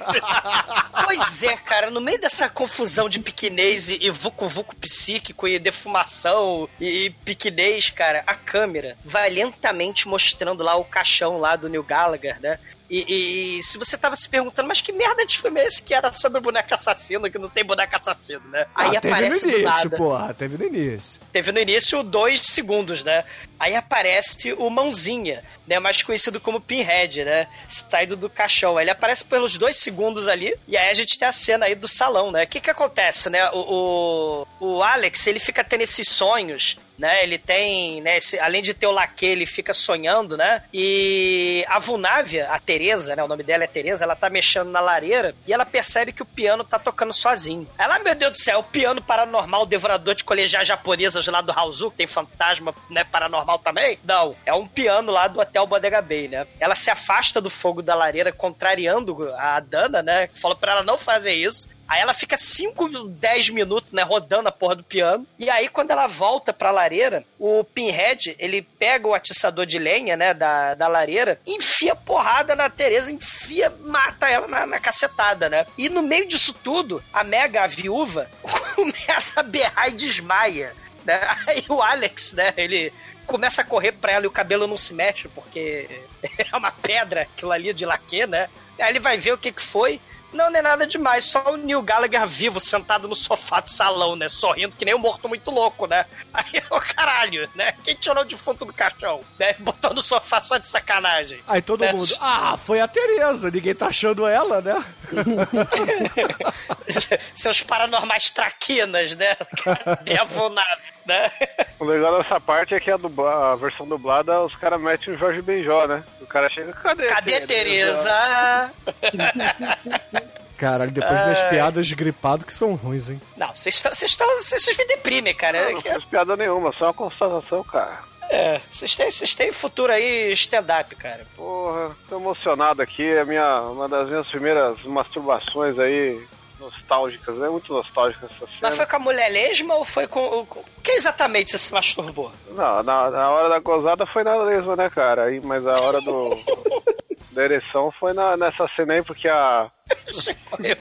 [1.06, 7.06] pois é, cara, no meio dessa confusão de piquinês e, vucu-vucu psíquico e defumação e,
[7.06, 12.40] e piquinês, cara, a câmera vai lentamente mostrando lá o caixão lá do Neil Gallagher,
[12.42, 12.60] né?
[12.90, 15.94] E, e, se você tava se perguntando, mas que merda de filme é esse que
[15.94, 18.66] era sobre boneco assassino, que não tem boneco assassino, né?
[18.74, 19.98] Ah, Aí teve aparece no início, nada.
[19.98, 21.22] porra, teve no início.
[21.34, 23.26] Teve no início dois segundos, né?
[23.60, 25.80] Aí aparece o Mãozinha, né?
[25.80, 27.48] Mais conhecido como Pinhead, né?
[27.68, 28.80] Saído do caixão.
[28.80, 31.90] Ele aparece pelos dois segundos ali, e aí a gente tem a cena aí do
[31.90, 32.46] salão, né?
[32.46, 33.50] O que que acontece, né?
[33.52, 37.24] O, o, o Alex, ele fica tendo esses sonhos né?
[37.24, 38.18] Ele tem, né?
[38.18, 40.64] Esse, além de ter o laque, ele fica sonhando, né?
[40.74, 43.24] E a Vunávia, a Teresa, né?
[43.24, 46.26] O nome dela é Teresa, ela tá mexendo na lareira e ela percebe que o
[46.26, 47.68] piano tá tocando sozinho.
[47.78, 51.92] Ela, meu Deus do céu, o piano paranormal, devorador de colegiais japonesas lá do Hauzu,
[51.92, 53.04] que tem fantasma, né?
[53.04, 54.00] Paranormal também?
[54.04, 56.48] Não, é um piano lá do Hotel Bodega Bay, né?
[56.60, 60.30] Ela se afasta do fogo da lareira, contrariando a Dana, né?
[60.34, 61.70] Falou para ela não fazer isso.
[61.88, 65.26] Aí ela fica 5, 10 minutos, né, rodando a porra do piano.
[65.40, 70.18] E aí, quando ela volta pra lareira, o Pinhead, ele pega o atiçador de lenha,
[70.18, 75.66] né, da, da lareira, enfia porrada na Teresa, enfia, mata ela na, na cacetada, né?
[75.78, 78.30] E no meio disso tudo, a Mega, a viúva,
[78.76, 80.74] começa a berrar e desmaia
[81.08, 81.22] né?
[81.48, 82.94] Aí o Alex, né, ele
[83.26, 85.88] começa a correr pra ela e o cabelo não se mexe, porque
[86.52, 88.50] é uma pedra aquilo ali de laque, né?
[88.78, 90.00] Aí ele vai ver o que que foi.
[90.32, 94.16] Não, não é nada demais, só o Neil Gallagher vivo, sentado no sofá do salão,
[94.16, 94.28] né?
[94.28, 96.06] Sorrindo que nem um morto muito louco, né?
[96.34, 97.74] Aí, ô caralho, né?
[97.84, 99.22] Quem tirou o defunto do caixão?
[99.40, 99.54] Né?
[99.60, 101.40] Botou no sofá só de sacanagem.
[101.48, 101.94] Aí todo né?
[101.94, 104.84] mundo, ah, foi a Tereza, ninguém tá achando ela, né?
[107.34, 109.36] Seus paranormais traquinas, né?
[110.04, 111.32] Devonados, né?
[111.80, 115.18] O legal dessa parte é que a, dubla- a versão dublada, os caras metem o
[115.18, 116.04] Jorge Benjó, né?
[116.22, 117.08] O cara chega, cadê?
[117.08, 118.74] Cadê Tereza?
[120.58, 123.22] Caralho, depois minhas piadas de gripado que são ruins, hein?
[123.38, 123.94] Não, vocês estão.
[123.94, 124.28] Vocês estão.
[124.38, 125.66] Vocês me deprimem, cara.
[125.66, 128.00] Não, não faz piada nenhuma, só uma constatação, cara.
[128.30, 131.26] É, vocês têm, vocês têm futuro aí stand-up, cara.
[131.36, 133.04] Porra, tô emocionado aqui.
[133.04, 136.22] É minha, uma das minhas primeiras masturbações aí
[136.60, 137.42] nostálgicas.
[137.42, 138.60] É muito nostálgica essa cena.
[138.62, 140.46] Mas foi com a mulher lesma ou foi com.
[140.46, 140.64] com...
[140.84, 142.32] Que exatamente você se masturbou?
[142.50, 145.26] Não, na, na hora da gozada foi na lesma, né, cara?
[145.26, 146.38] Aí, mas a hora do.
[147.38, 149.70] da ereção foi na, nessa cena aí, porque a.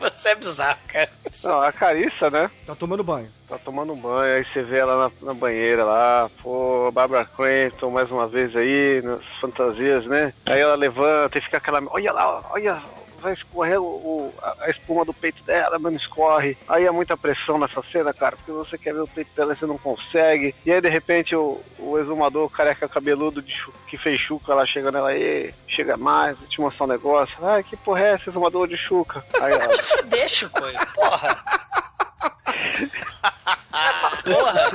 [0.01, 1.11] Você é bizarro, cara.
[1.45, 2.51] Não, a Carissa, né?
[2.67, 3.31] Tá tomando banho.
[3.47, 8.11] Tá tomando banho, aí você vê ela na, na banheira lá, pô, Barbara Crampton mais
[8.11, 10.33] uma vez aí, nas fantasias, né?
[10.47, 11.81] Aí ela levanta e fica aquela.
[11.91, 12.83] Olha lá, olha,
[13.27, 16.57] vai escorrer o, o- a, espuma do peito dela, mas não escorre.
[16.69, 19.57] Aí é muita pressão nessa cena, cara, porque você quer ver o peito dela e
[19.57, 20.55] você não consegue.
[20.65, 23.53] E aí de repente o, o exumador careca cabeludo de
[23.89, 27.37] que fez chuca lá chega nela aí, chega mais, vou te mostrar um negócio.
[27.43, 29.25] Ai, que porra é essa, exumador de chuca?
[29.41, 29.69] Aí ela.
[30.07, 30.87] Deixa, coisa.
[30.95, 31.45] Porra.
[34.25, 34.71] Porra.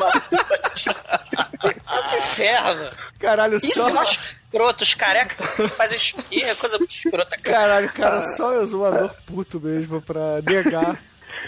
[2.09, 2.89] que inferno.
[3.19, 3.89] Caralho, Isso só.
[3.89, 4.19] eu acho
[4.51, 4.83] escroto.
[4.83, 7.57] Os careca que fazem aqui é coisa muito escrota, cara.
[7.57, 10.99] Caralho, cara, só o exumador puto mesmo pra negar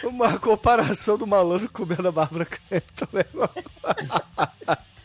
[0.04, 3.24] uma comparação do malandro comendo a Bárbara Crampton, né?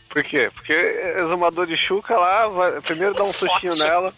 [0.09, 0.49] Por quê?
[0.53, 0.73] Porque
[1.17, 3.83] exumador de chuca lá, vai- primeiro dá um sustinho Forte.
[3.87, 4.13] nela,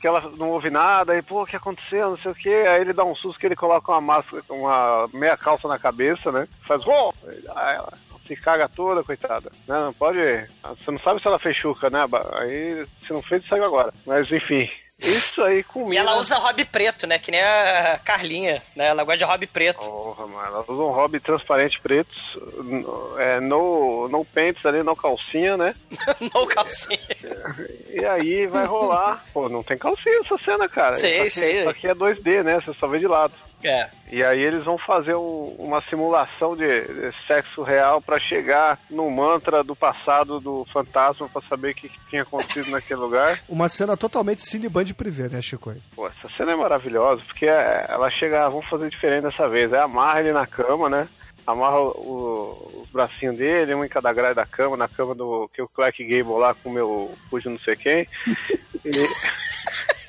[0.00, 2.80] que ela não ouve nada, aí, pô, o que aconteceu, não sei o quê, aí
[2.80, 6.48] ele dá um susto que ele coloca uma máscara, uma meia calça na cabeça, né?
[6.66, 7.12] Faz, oh!
[7.54, 7.92] Aí ela
[8.26, 9.50] se caga toda, coitada.
[9.66, 9.78] Né?
[9.78, 10.18] Não pode.
[10.18, 12.00] Você não sabe se ela fez chuca, né?
[12.40, 13.92] Aí se não fez, saiu agora.
[14.06, 14.68] Mas enfim.
[14.96, 16.00] Isso aí E comigo.
[16.00, 17.18] ela usa hobby preto, né?
[17.18, 18.86] Que nem a Carlinha, né?
[18.86, 19.80] Ela gosta de hobby preto.
[19.80, 22.14] Porra, mano, ela usa um hobby transparente preto,
[22.62, 25.74] no- é, no, no pants ali, no calcinha, né?
[26.32, 26.98] no calcinha.
[27.90, 29.24] E aí vai rolar.
[29.34, 30.94] Pô, não tem calcinha essa cena, cara.
[30.94, 31.60] Sei, isso aqui, sei.
[31.60, 32.60] Isso aqui é 2D, né?
[32.60, 33.34] Você só vê de lado.
[33.64, 33.88] É.
[34.12, 39.10] E aí eles vão fazer um- uma simulação de, de sexo real pra chegar no
[39.10, 43.40] mantra do passado do fantasma pra saber o que, que tinha acontecido naquele lugar.
[43.48, 45.74] Uma cena totalmente cineband privê, né, Chico?
[45.96, 49.72] Pô, essa cena é maravilhosa, porque é, ela chega, ah, vamos fazer diferente dessa vez.
[49.72, 51.08] Aí amarra ele na cama, né?
[51.46, 55.48] Amarra o- o- os bracinhos dele, um em cada grade da cama, na cama do
[55.52, 58.06] que o Clark Gable lá com o meu cujo não sei quem.
[58.84, 59.08] E,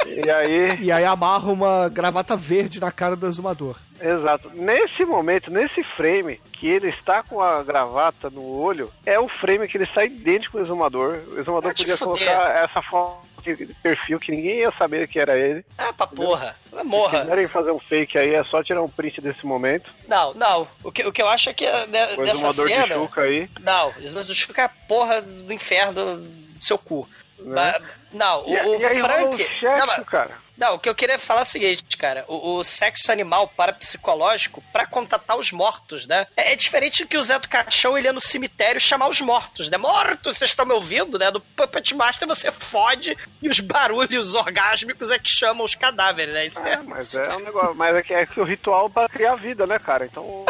[0.06, 0.76] e aí.
[0.82, 3.76] E aí amarra uma gravata verde na cara do exumador.
[4.00, 4.52] Exato.
[4.54, 9.68] Nesse momento, nesse frame, que ele está com a gravata no olho, é o frame
[9.68, 11.20] que ele está idêntico ao exumador.
[11.30, 15.20] O exumador Ah, te podia colocar essa foto de perfil que ninguém ia saber que
[15.20, 15.64] era ele.
[15.78, 16.56] Ah, pra porra.
[16.70, 17.22] Se Morra.
[17.22, 19.90] quiserem fazer um fake aí, é só tirar um print desse momento.
[20.08, 20.68] Não, não.
[20.84, 22.96] O que, o que eu acho é que né, O nessa de cena.
[22.96, 23.50] chuca aí.
[23.62, 26.28] Não, o exumador de chuca é a porra do inferno do
[26.60, 27.08] seu cu.
[27.40, 27.82] Mas-
[28.16, 29.38] não, o, E, o e rola um Frank.
[29.38, 30.45] sexo, não, mas- cara.
[30.58, 32.24] Não, o que eu queria falar é o seguinte, cara.
[32.28, 36.28] O, o sexo animal parapsicológico pra contatar os mortos, né?
[36.36, 39.20] É, é diferente do que o Zé do Caixão ele ia no cemitério chamar os
[39.22, 39.78] mortos, né?
[39.78, 41.30] Mortos, vocês estão me ouvindo, né?
[41.32, 46.46] Do Puppet Master você fode e os barulhos orgásmicos é que chamam os cadáveres, né?
[46.46, 47.76] Isso É, mas é um negócio.
[47.76, 50.06] Mas é que é que o ritual pra criar vida, né, cara?
[50.06, 50.46] Então,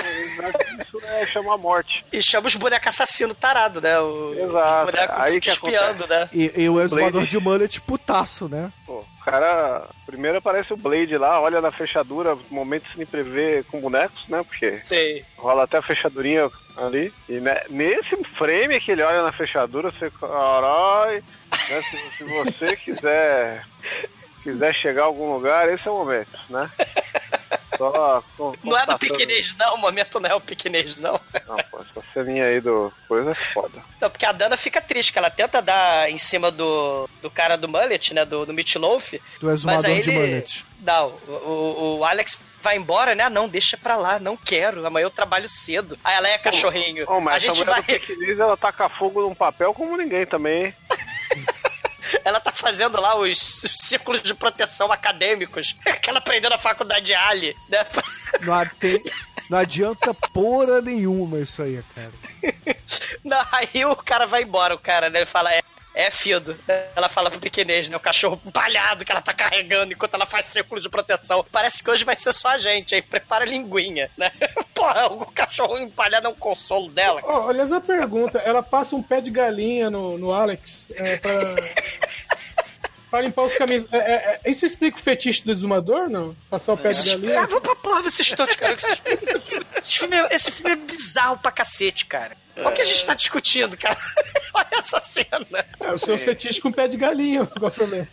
[0.79, 2.05] isso é chamar a morte.
[2.11, 3.99] E chama os bonecos assassinos tarado, né?
[3.99, 6.29] O, Exato, Os bonecos aí que espiando, né?
[6.31, 8.71] E, e o exumador de mullet putaço, né?
[8.85, 9.87] Pô, o cara.
[10.05, 14.43] Primeiro aparece o Blade lá, olha na fechadura, momento sem prever com bonecos, né?
[14.43, 15.25] Porque Sei.
[15.37, 17.11] rola até a fechadurinha ali.
[17.27, 20.11] E né, nesse frame que ele olha na fechadura, você.
[20.11, 21.23] Carai,
[21.69, 23.65] né, se, se você quiser.
[24.43, 26.69] Quiser chegar a algum lugar, esse é o momento, né?
[27.77, 29.75] Só con- Não é do piquenês, não.
[29.75, 31.19] O momento não é o piquenês, não.
[31.47, 33.81] Não, pô, essa ceninha aí do coisa é foda.
[34.01, 37.57] Não, porque a Dana fica triste, que ela tenta dar em cima do, do cara
[37.57, 38.23] do mullet, né?
[38.25, 39.19] Do, do Meatloaf.
[39.39, 40.65] Do exumador Mas aí de ele- mullet.
[40.81, 43.23] Não, o, o- Alex vai embora, né?
[43.23, 44.85] Ah, Não, deixa pra lá, não quero.
[44.85, 45.97] Amanhã eu trabalho cedo.
[46.03, 47.09] Aí ela é cachorrinho.
[47.09, 47.81] Ô, mas a gente vai.
[47.81, 50.73] do piquenique, ela taca fogo num papel como ninguém também, hein?
[52.23, 53.37] Ela tá fazendo lá os
[53.75, 57.85] círculos de proteção acadêmicos que ela aprendeu na faculdade Ali, né?
[58.41, 59.01] Não, a- tem-
[59.49, 62.11] não adianta porra nenhuma isso aí, cara.
[63.23, 65.19] Não, aí o cara vai embora, o cara, né?
[65.19, 65.61] Ele fala, é,
[65.95, 66.57] é Fido.
[66.95, 67.95] Ela fala pro pequenês, né?
[67.95, 71.45] O cachorro empalhado que ela tá carregando enquanto ela faz círculo de proteção.
[71.51, 74.29] Parece que hoje vai ser só a gente, aí prepara a linguinha, né?
[74.75, 77.21] Porra, o cachorro empalhado é um consolo dela.
[77.23, 81.31] Oh, aliás, a pergunta, ela passa um pé de galinha no, no Alex é, pra...
[83.09, 83.85] pra limpar os caminhos.
[83.91, 86.35] É, é, é, isso explica o fetiche do exumador, não?
[86.49, 87.39] Passar o pé de galinha?
[87.39, 88.75] Ah, vamos pra porra, vocês todos, cara.
[88.75, 92.35] Esse filme, é, esse filme é bizarro pra cacete, cara.
[92.57, 93.97] Olha o que a gente tá discutindo, cara.
[94.53, 95.65] Olha essa cena.
[95.79, 98.07] É, os seus fetiches com pé de galinha, qual é o problema?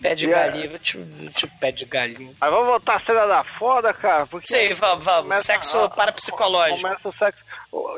[0.00, 2.32] Pé de galinha, tipo, tipo pé de galinha.
[2.40, 4.26] Mas vamos voltar a cena da foda, cara.
[4.26, 5.38] Porque Sei, vamos, vamos.
[5.38, 6.80] Sexo a- parapsicológico.
[6.82, 7.40] Começa o sexo.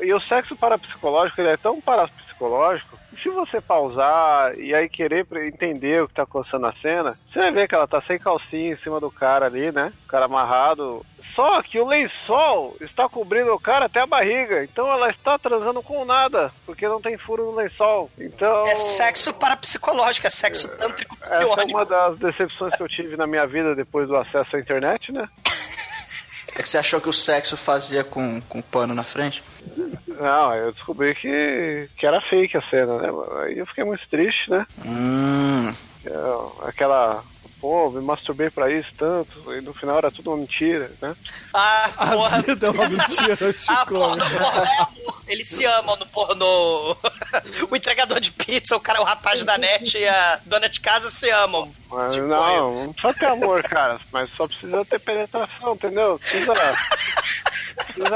[0.01, 5.25] E o sexo parapsicológico, ele é tão parapsicológico que se você pausar e aí querer
[5.45, 8.73] entender o que tá acontecendo na cena, você vai ver que ela tá sem calcinha
[8.73, 9.91] em cima do cara ali, né?
[10.05, 11.05] O cara amarrado.
[11.35, 14.63] Só que o lençol está cobrindo o cara até a barriga.
[14.63, 18.09] Então ela está transando com nada, porque não tem furo no lençol.
[18.17, 18.67] Então.
[18.67, 23.25] É sexo parapsicológico, é sexo tântrico Essa é uma das decepções que eu tive na
[23.27, 25.27] minha vida depois do acesso à internet, né?
[26.55, 29.43] É que você achou que o sexo fazia com, com pano na frente?
[30.07, 33.09] Não, eu descobri que, que era fake a cena, né?
[33.43, 34.65] Aí eu fiquei muito triste, né?
[34.85, 35.73] Hum.
[36.03, 37.23] Eu- aquela.
[37.59, 41.13] Pô, me masturbei pra isso tanto, e no final era tudo uma mentira, né?
[41.53, 42.41] Ah, A porra.
[42.41, 43.93] vida é uma mentira, Ah, Chico.
[43.95, 45.21] porra, porra, é amor.
[45.27, 46.95] Eles se amam no pornô.
[47.69, 51.09] o entregador de pizza, o cara, o rapaz da net e a dona de casa
[51.09, 51.69] se amam.
[51.89, 56.17] Mas Tipo, não, não precisa ter amor, cara, mas só precisa ter penetração, entendeu?
[56.19, 56.53] Precisa.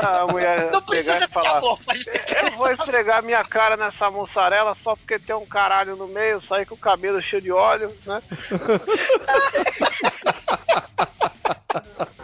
[0.02, 1.58] A mulher Não precisa ter falar.
[1.58, 5.96] amor, pode ter Eu vou esfregar minha cara nessa mussarela só porque tem um caralho
[5.96, 8.22] no meio, sair com o cabelo cheio de óleo, né?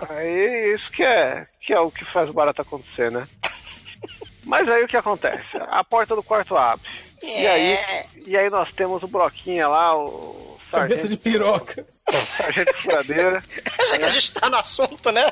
[0.09, 3.27] aí isso que é, que é o que faz o barato acontecer, né?
[4.45, 5.45] Mas aí o que acontece?
[5.69, 6.87] A porta do quarto abre.
[7.21, 7.77] E aí,
[8.25, 11.85] e aí nós temos o Broquinha lá, o Cabeça sargento, de piroca.
[12.37, 13.43] sargento furadeira.
[13.89, 15.29] Já que a gente tá no assunto, né?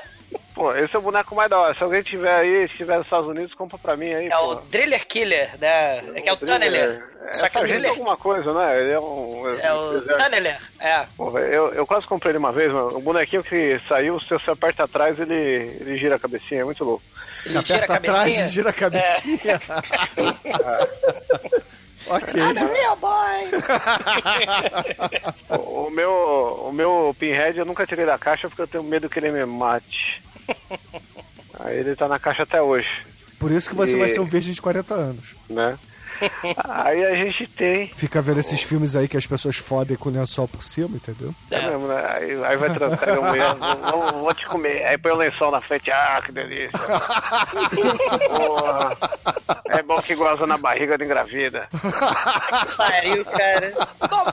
[0.57, 1.75] Pô, esse é o boneco mais da hora.
[1.75, 4.25] Se alguém tiver aí, estiver nos Estados Unidos, compra pra mim aí.
[4.25, 4.53] É pô.
[4.53, 5.99] o Driller Killer, né?
[6.15, 7.03] É que é o Tunneler.
[7.27, 7.91] É, Só que é o Driller.
[7.91, 8.79] alguma coisa, né?
[8.81, 9.59] Ele é um.
[9.59, 10.17] É o exército.
[10.23, 10.57] Tunneler.
[10.79, 11.05] É.
[11.15, 12.97] Pô, eu, eu quase comprei ele uma vez, mano.
[12.97, 15.35] O bonequinho que saiu, se você aperta atrás, ele,
[15.79, 17.03] ele gira a cabecinha, é muito louco.
[17.45, 18.45] Se Ele gira a aperta atrás cabecinha.
[18.45, 19.61] e gira a cabecinha.
[22.09, 22.33] ok.
[22.53, 23.51] Meu boy!
[25.49, 26.11] O, o meu,
[26.69, 29.45] o meu Pinhead eu nunca tirei da caixa porque eu tenho medo que ele me
[29.45, 30.21] mate.
[31.59, 32.87] Aí ele tá na caixa até hoje,
[33.39, 35.35] Por isso que você E- vai ser um virgem de 40 anos.
[35.49, 35.77] né?
[36.67, 37.87] Aí a gente tem.
[37.89, 41.33] Fica vendo esses filmes aí que as pessoas fodem com o lençol por cima, entendeu?
[41.51, 42.05] É mesmo, né?
[42.09, 43.55] Aí, aí vai transar a mulher,
[43.91, 44.85] vou, vou- te comer.
[44.85, 46.71] Aí põe o lençol na frente, ah, que delícia.
[48.27, 48.89] Porra.
[49.69, 51.67] É bom que goza na barriga de engravida.
[52.77, 53.73] Pariu, cara.
[54.09, 54.25] Bom,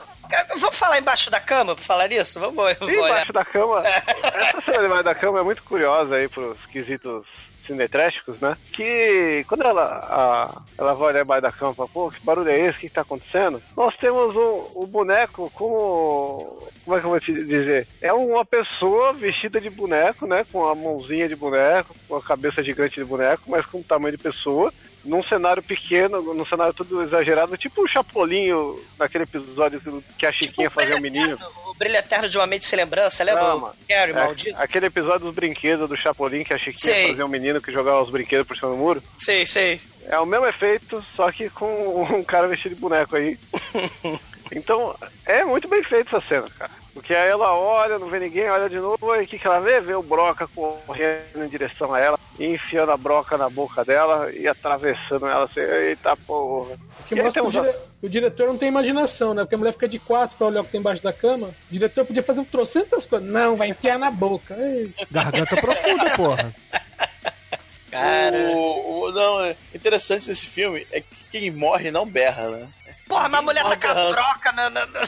[0.59, 2.39] vamos falar embaixo da cama pra falar isso?
[2.39, 3.07] Vamos, eu vou E olhar.
[3.09, 7.25] embaixo da cama, essa cena debaixo da cama é muito curiosa aí pros quesitos
[7.65, 8.55] cinetrésticos, né?
[8.71, 12.77] Que quando ela, a- ela vai olhar embaixo da cama pô, que barulho é esse?
[12.77, 13.61] O que, que tá acontecendo?
[13.75, 16.65] Nós temos um, um boneco como.
[16.83, 17.87] Como é que eu vou te dizer?
[18.01, 20.45] É uma pessoa vestida de boneco, né?
[20.51, 24.15] Com a mãozinha de boneco, com a cabeça gigante de boneco, mas com o tamanho
[24.15, 24.71] de pessoa.
[25.03, 29.79] Num cenário pequeno, num cenário todo exagerado, tipo o Chapolinho naquele episódio
[30.17, 31.37] que a Chiquinha fazia o menino.
[31.77, 33.43] Brilho eterno de uma mente sem lembrança, lembra?
[33.43, 33.75] Não, mano.
[33.87, 34.61] Gary, É, maldito?
[34.61, 37.07] aquele episódio dos brinquedos do Chapolin que a Chiquinha Sei.
[37.09, 39.03] fazia um menino que jogava os brinquedos por cima do muro.
[39.17, 39.81] Sei, sei.
[40.07, 43.37] É o mesmo efeito, só que com um cara vestido de boneco aí.
[44.51, 44.95] Então,
[45.25, 46.69] é muito bem feito essa cena, cara.
[46.93, 49.59] Porque aí ela olha, não vê ninguém, olha de novo, e o que, que ela
[49.59, 49.81] vê?
[49.81, 54.47] Vê o Broca correndo em direção a ela, enfiando a broca na boca dela e
[54.47, 56.77] atravessando ela assim, eita porra.
[57.09, 59.43] E mostra que o, dire- o diretor não tem imaginação, né?
[59.43, 61.47] Porque a mulher fica de quatro pra olhar o que tem embaixo da cama.
[61.47, 63.29] O diretor podia fazer um trocentas coisas.
[63.29, 64.55] Não, vai enfiar na boca.
[64.59, 64.93] Ei.
[65.11, 66.53] Garganta profunda, porra.
[67.91, 68.37] Cara.
[68.51, 72.67] O, o- não, é interessante desse filme é que quem morre não berra, né?
[73.07, 74.69] Porra, mas a mulher tá com a broca na.
[74.69, 75.07] na- na-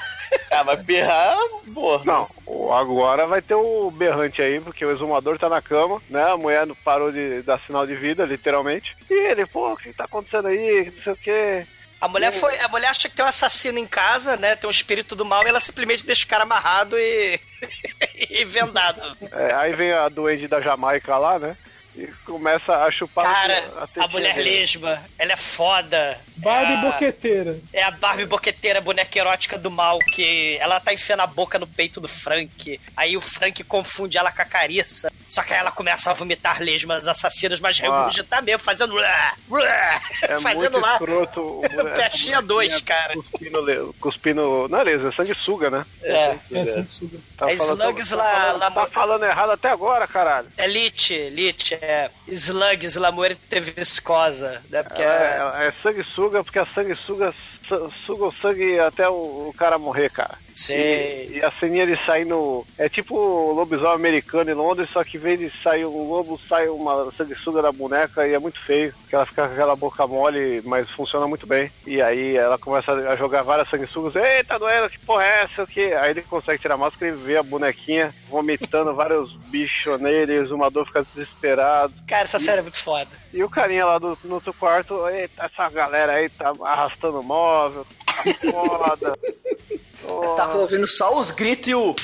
[0.51, 1.37] Ah, mas berrar,
[1.73, 2.03] porra.
[2.05, 6.23] Não, o- agora vai ter o berrante aí, porque o exumador tá na cama, né?
[6.31, 8.95] A mulher não parou de dar sinal de vida, literalmente.
[9.09, 10.91] E ele, pô, o que tá acontecendo aí?
[10.95, 11.65] Não sei o quê.
[11.99, 12.59] A mulher foi.
[12.59, 14.55] A mulher acha que tem um assassino em casa, né?
[14.55, 17.39] Tem um espírito do mal e ela simplesmente deixa o cara amarrado e.
[18.29, 19.17] e vendado.
[19.31, 21.57] É, aí vem a duende da Jamaica lá, né?
[21.97, 24.49] E começa a chupar Cara, a tetinha mulher dele.
[24.51, 26.19] lesma, ela é foda.
[26.35, 27.59] Barbie é a, boqueteira.
[27.73, 31.65] É a Barbie boqueteira, boneca erótica do mal, que ela tá enfiando a boca no
[31.65, 32.79] peito do Frank.
[32.95, 35.11] Aí o Frank confunde ela com a Carissa.
[35.27, 38.97] Só que aí ela começa a vomitar lesmas assassinas, mas regurgitar mesmo, fazendo.
[38.99, 39.33] É
[40.39, 40.93] fazendo muito lá.
[40.93, 41.61] escroto.
[41.95, 43.13] Peixinha dois, cara.
[43.15, 44.67] Cuspindo, cuspindo.
[44.69, 45.85] Não é é sanguessuga, né?
[46.03, 46.13] É.
[46.29, 47.17] É sanguessuga.
[47.35, 50.47] Tá É falando- slugs tá lá- falando- lá- Tá falando errado até agora, caralho.
[50.55, 54.83] É lit, lit, é slugs, lamorte viscosa, né?
[54.83, 57.33] Porque é, É, é sanguessuga porque a sanguessuga
[57.67, 59.13] su- suga o sangue até o,
[59.49, 60.37] o cara morrer, cara.
[60.57, 61.27] Sei.
[61.29, 62.65] E, e a ceninha de sair no.
[62.77, 66.39] É tipo o lobisomem americano em Londres, só que em vez de sair um lobo,
[66.47, 68.93] sai uma sanguessuga da boneca e é muito feio.
[68.99, 71.71] Porque ela fica com aquela boca mole, mas funciona muito bem.
[71.85, 74.15] E aí ela começa a jogar várias sanguessugas.
[74.15, 75.63] Eita, doendo, que porra é essa?
[75.63, 75.95] O quê?
[75.99, 80.33] Aí ele consegue tirar a máscara e vê a bonequinha vomitando vários bichos nele.
[80.33, 81.93] E o exumador fica desesperado.
[82.07, 83.09] Cara, essa série é muito foda.
[83.33, 87.85] E o carinha lá do, no outro quarto, eita, essa galera aí tá arrastando móvel,
[88.05, 89.13] tá foda.
[90.01, 90.35] Porra.
[90.35, 91.95] Tava ouvindo só os gritos e o.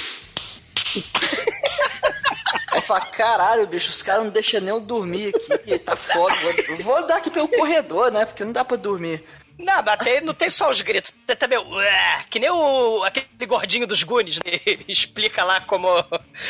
[2.72, 6.36] Aí você fala, caralho, bicho, os caras não deixam nem eu dormir aqui, tá foda.
[6.70, 8.26] Vou, vou dar aqui pelo corredor, né?
[8.26, 9.24] Porque não dá pra dormir.
[9.60, 11.76] Não, mas tem, não tem só os gritos, tem também o.
[11.76, 13.04] "Ué", Que nem o.
[13.04, 14.60] aquele gordinho dos Goonies, né?
[14.88, 15.88] Explica lá como.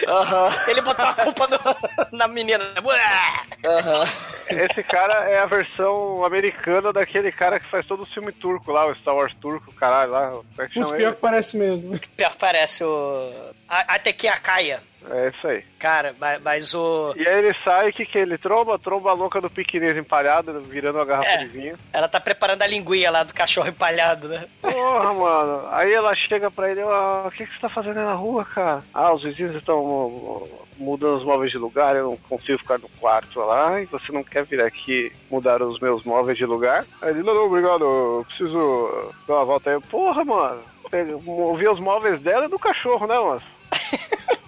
[0.08, 2.74] Aham, Ele botou a culpa no- na menina.
[2.82, 3.46] "Ué".
[3.66, 4.08] aham.
[4.50, 8.86] Esse cara é a versão americana daquele cara que faz todo o filme turco lá,
[8.86, 10.30] o Star Wars turco, caralho, lá.
[10.32, 11.16] Como é que chama pior ele?
[11.16, 12.00] que parece mesmo.
[12.16, 13.32] Pior parece o.
[13.68, 14.82] Até que a Caia.
[15.12, 15.62] É isso aí.
[15.80, 17.14] Cara, mas, mas o.
[17.18, 18.80] E aí ele sai, o que que ele tromba?
[18.80, 21.38] Tromba a louca do piquinês empalhado, virando uma garrafa É.
[21.40, 21.78] de vinho.
[21.92, 24.46] Ela tá preparando a linguinha lá do cachorro empalhado, né?
[24.62, 25.68] Porra, mano.
[25.72, 28.46] Aí ela chega pra ele, ó, o que, que você tá fazendo aí na rua,
[28.46, 28.82] cara?
[28.94, 30.48] Ah, os vizinhos estão
[30.84, 34.24] mudando os móveis de lugar, eu não consigo ficar no quarto lá, e você não
[34.24, 36.86] quer vir aqui mudar os meus móveis de lugar?
[37.02, 39.80] Aí ele, não, não, obrigado, eu preciso dar uma volta aí.
[39.82, 40.62] Porra, mano.
[40.92, 43.42] Ele Mover os móveis dela e do cachorro, né, mano?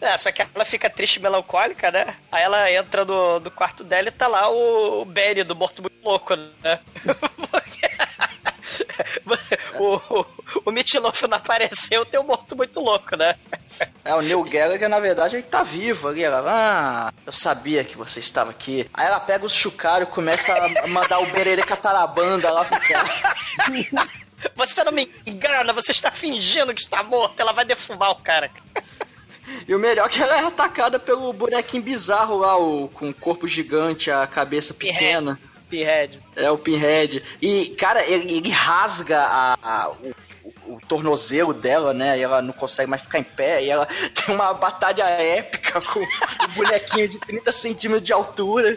[0.00, 2.16] É, só que ela fica triste e melancólica, né?
[2.32, 5.82] Aí ela entra no, no quarto dela e tá lá o, o Benny do Morto
[5.82, 6.80] Muito Louco, né?
[9.78, 10.26] o, o,
[10.66, 10.70] o
[11.28, 13.34] não apareceu, tem o Morto Muito Louco, né?
[14.04, 16.22] É, o Neil Gallagher, na verdade, ele tá vivo ali.
[16.22, 18.88] Ela, ah, eu sabia que você estava aqui.
[18.92, 23.08] Aí ela pega os chucaros e começa a mandar o bererê catarabanda lá pro cara.
[24.56, 28.50] Você não me engana, você está fingindo que está morto, ela vai defumar o cara.
[29.66, 33.14] E o melhor é que ela é atacada pelo bonequinho bizarro lá, o, com o
[33.14, 35.40] corpo gigante, a cabeça pequena.
[35.68, 36.20] Pinhead.
[36.36, 37.22] É o Pinhead.
[37.40, 42.18] E, cara, ele, ele rasga a, a- o, o- tornozelo dela, né?
[42.18, 43.62] E ela não consegue mais ficar em pé.
[43.64, 48.76] E ela tem uma batalha épica com o bonequinho de 30 centímetros de altura.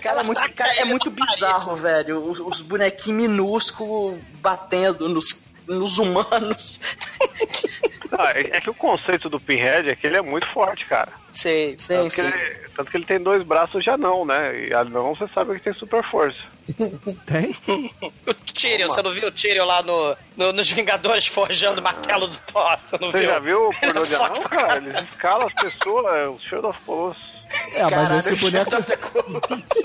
[0.00, 2.24] Cara, é muito, cara, é muito bizarro, velho.
[2.24, 6.80] Os, os bonequinhos minúsculos batendo nos, nos humanos.
[8.34, 11.12] É, é que o conceito do Pinhead é que ele é muito forte, cara.
[11.32, 11.74] Sim.
[11.78, 14.68] Sim, Tanto que, ele, tanto que ele tem dois braços de anão, né?
[14.68, 16.38] E anão você sabe que tem super força.
[17.26, 17.54] Tem?
[18.26, 22.28] O Tyrion, você não viu o Tyrion lá no, no- nos Vingadores forjando o martelo
[22.28, 22.78] do Thor?
[22.86, 23.28] Você não Você viu?
[23.30, 24.76] já viu o pornô de anão, cara?
[24.76, 27.31] Eles escalam as pessoas, o Shield of Colossus.
[27.74, 28.70] É, mas Caralho, esse boneco.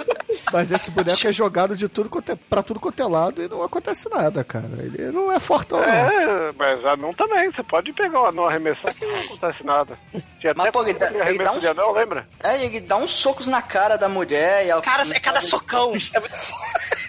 [0.51, 3.47] Mas esse boneco é jogado de tudo quanto é, pra tudo quanto é lado e
[3.49, 4.65] não acontece nada, cara.
[4.77, 5.85] Ele não é fortão, não.
[5.87, 7.51] É, mas anão também.
[7.51, 9.97] Você pode pegar o anão arremessar que não acontece nada.
[10.39, 12.27] Tinha Mas, até pô, ele dá- aquele ele dá uns- de anão, lembra?
[12.43, 14.81] É, ele dá uns socos na cara da mulher e ela.
[14.81, 15.93] Cara, é cada socão.
[16.13, 16.35] É muito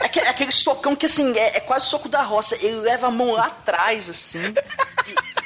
[0.01, 2.57] É, é aquele socão que assim, é, é quase soco da roça.
[2.57, 4.41] Ele leva a mão lá atrás, assim,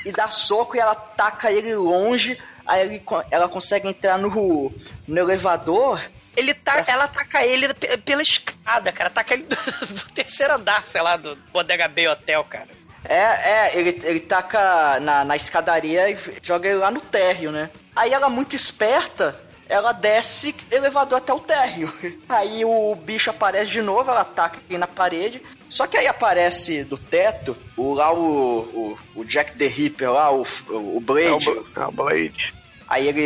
[0.04, 2.38] e, e dá soco e ela taca ele longe.
[2.66, 4.72] Aí ele ela consegue entrar no,
[5.08, 6.00] no elevador.
[6.36, 9.08] Ele tá, ela ataca ele pe- pela escada, cara.
[9.08, 9.56] Ataca ele do,
[9.94, 12.68] do terceiro andar, sei lá, do Bodega Bay Hotel, cara.
[13.04, 17.68] É, é, ele, ele taca na, na escadaria e joga ele lá no térreo, né?
[17.96, 19.38] Aí ela, muito esperta,
[19.68, 21.92] ela desce elevador até o térreo.
[22.28, 25.42] Aí o bicho aparece de novo, ela ataca ele na parede.
[25.72, 30.30] Só que aí aparece do teto o, lá o, o, o Jack the Ripper, lá,
[30.30, 30.44] o, o
[30.74, 31.44] É o, Blade.
[31.74, 32.54] Bla- é o Blade.
[32.88, 33.22] Aí ele.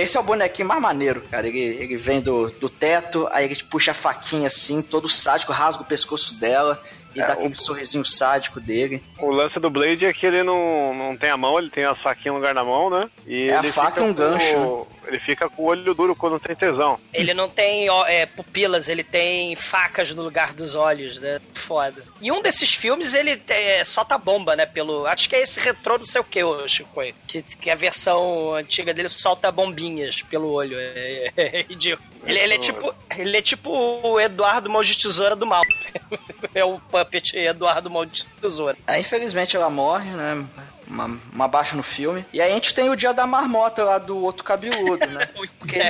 [0.00, 1.46] Esse é o bonequinho mais maneiro, cara.
[1.46, 5.82] Ele, ele vem do, do teto, aí ele puxa a faquinha assim, todo sádico, rasga
[5.84, 6.82] o pescoço dela
[7.14, 9.00] e É, dá o- aquele sorrisinho sádico dele.
[9.20, 11.94] O lance do Blade é que ele não, não tem a mão, ele tem a
[11.94, 13.08] faquinha no lugar da mão, né?
[13.24, 16.40] E É a faca e um gancho, o- Ele fica com o olho duro quando
[16.40, 16.98] tem tesão.
[17.12, 21.40] Ele não tem ó, é, pupilas, ele tem facas no lugar dos olhos, né?
[21.54, 22.02] Foda.
[22.20, 24.66] E um desses filmes, ele é, solta bomba, né?
[24.66, 25.06] Pelo.
[25.06, 27.02] Acho que é esse retrô não sei o que, Chico.
[27.26, 30.76] Que, que a versão antiga dele solta bombinhas pelo olho.
[30.78, 32.16] É, é ridículo.
[32.24, 32.94] Ele, ele é tipo.
[33.16, 35.62] Ele é tipo o Eduardo Mão de Tesoura do Mal.
[36.54, 38.76] é o puppet Eduardo Mão de Tesoura.
[38.86, 40.44] Aí, infelizmente, ela morre, né?
[40.86, 42.24] Uma, uma baixa no filme.
[42.32, 45.26] E aí a gente tem o dia da marmota lá do outro cabeludo, né?
[45.58, 45.80] Porque,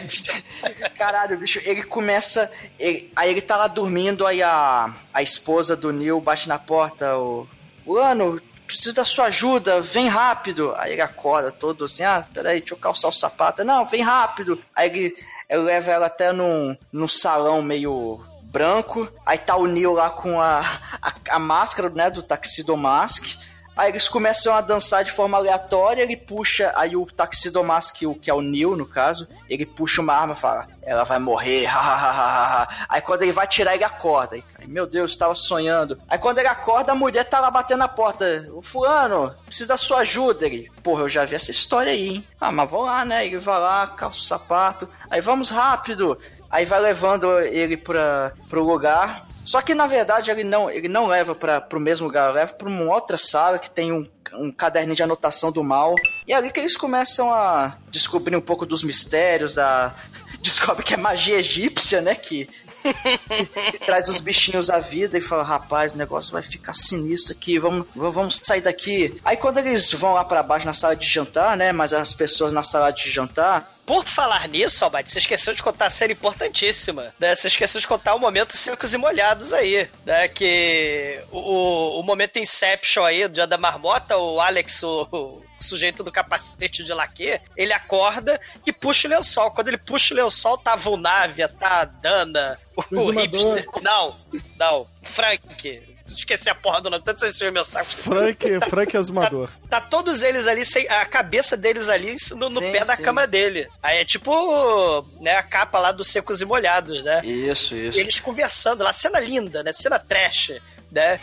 [0.97, 2.51] caralho, bicho, ele começa.
[2.79, 7.17] ele- aí ele tá lá dormindo, aí a, a esposa do Neil bate na porta,
[7.17, 7.47] o.
[7.85, 10.75] O ano, preciso da sua ajuda, vem rápido.
[10.77, 13.63] Aí ele acorda todo assim, ah, peraí, deixa eu calçar o sapato.
[13.63, 14.61] Não, vem rápido.
[14.75, 15.15] Aí ele,
[15.49, 19.09] ele leva ela até num, num salão meio branco.
[19.25, 20.63] Aí tá o Neil lá com a,
[21.01, 23.37] a, a máscara, né, do Tuxedo Mask.
[23.77, 28.15] Aí eles começam a dançar de forma aleatória, ele puxa, aí o Tuxedo Mask, o
[28.15, 31.67] que é o Neil, no caso, ele puxa uma arma e fala, ela vai morrer,
[31.67, 32.87] hahaha.
[32.89, 34.37] Aí quando ele vai tirar, ele acorda.
[34.37, 36.01] Aí, meu Deus, estava sonhando.
[36.09, 38.49] Aí quando ele acorda, a mulher tá lá batendo na porta.
[38.53, 40.47] O fulano, preciso da sua ajuda.
[40.47, 42.29] Ele, porra, eu já vi essa história aí, hein?
[42.41, 43.27] Ah, mas vamos lá, né?
[43.27, 44.89] Ele vai lá, calça o sapato.
[45.11, 46.19] Aí vamos rápido.
[46.49, 49.26] Aí vai levando ele pra, pro lugar.
[49.47, 52.69] Só que na verdade ele não, ele não leva para pro mesmo lugar, leva pra
[52.69, 55.95] uma outra sala que tem um, um caderninho de anotação do mal.
[56.27, 59.95] E é ali que eles começam a descobrir um pouco dos mistérios da.
[60.43, 62.15] Descobre que é magia egípcia, né?
[62.15, 62.49] Que,
[63.71, 67.59] que traz os bichinhos à vida e fala: rapaz, o negócio vai ficar sinistro aqui,
[67.59, 69.21] vamos, vamos sair daqui.
[69.25, 71.71] Aí quando eles vão lá para baixo na sala de jantar, né?
[71.71, 75.87] Mas as pessoas na sala de jantar Por falar nisso, Albate, você esqueceu de contar
[75.87, 77.15] a cena importantíssima.
[77.21, 77.37] Né?
[77.37, 79.89] Você esqueceu de contar o momento secos e molhados aí.
[80.05, 80.27] Né?
[80.27, 86.03] Que o, o momento Inception aí, do dia da marmota, o Alex, o, o sujeito
[86.03, 89.53] do capacete de laque, ele acorda e puxa o lençol.
[89.53, 93.67] Quando ele puxa o lençol, tá a Vulnávia, tá a Dana, o, o hipster.
[93.83, 94.17] Não,
[94.59, 94.89] não.
[95.03, 95.96] Frank.
[96.21, 97.87] Esqueci a porra do nome, tanto você encheu meu saco.
[97.87, 99.51] Frank, Frank Azumador.
[99.69, 103.03] Tá todos eles ali, sem, a cabeça deles ali no, no Sim, pé da sim.
[103.03, 103.69] cama dele.
[103.83, 107.21] Aí é tipo, né, a capa lá dos secos e molhados, né?
[107.25, 107.99] Isso, isso.
[107.99, 109.73] E eles conversando lá, cena linda, né?
[109.73, 110.53] Cena trash,
[110.91, 111.19] né?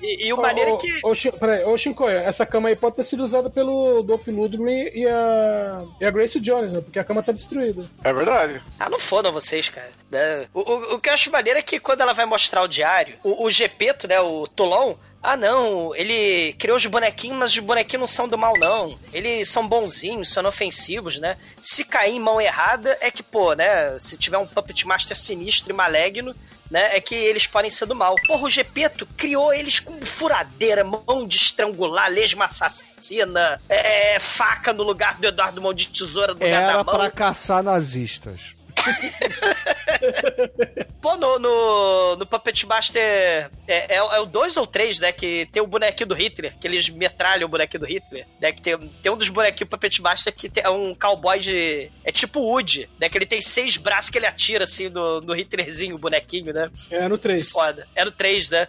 [0.00, 1.00] E, e o maneiro é que.
[1.04, 5.06] Ô, peraí, ô Shinkoia, essa cama aí pode ter sido usada pelo Dolph Lundgren e
[5.06, 6.80] a, e a Grace Jones, né?
[6.80, 7.88] Porque a cama tá destruída.
[8.02, 8.62] É verdade.
[8.78, 9.90] Ah, não fodam vocês, cara.
[10.10, 10.46] né?
[10.54, 13.16] O, o, o que eu acho maneiro é que quando ela vai mostrar o diário,
[13.22, 18.00] o, o Gepeto, né, o Tolon, ah não, ele criou os bonequinhos, mas os bonequinhos
[18.00, 18.98] não são do mal, não.
[19.12, 21.36] Eles são bonzinhos, são inofensivos, né?
[21.60, 25.72] Se cair em mão errada, é que, pô, né, se tiver um Puppet Master sinistro
[25.72, 26.34] e maligno,
[26.70, 28.14] né, é que eles podem ser do mal.
[28.26, 34.82] Porra, o Gepeto criou eles com furadeira, mão de estrangular, lesma assassina, é, faca no
[34.82, 36.94] lugar do Eduardo Mão de Tesoura do lugar Era da mão.
[36.96, 38.54] pra caçar nazistas.
[41.00, 45.12] Pô, no, no, no Puppet Master é, é, é o 2 ou 3, né?
[45.12, 48.26] Que tem o bonequinho do Hitler, que eles metralham o bonequinho do Hitler.
[48.40, 51.38] Né, que tem, tem um dos bonequinhos do Puppet Master que tem, é um cowboy
[51.38, 51.90] de.
[52.04, 53.08] É tipo Woody, né?
[53.08, 56.70] Que ele tem seis braços que ele atira assim no, no Hitlerzinho, o bonequinho, né?
[56.90, 57.50] É no 3.
[57.50, 57.86] Foda.
[57.94, 58.68] É no 3, né?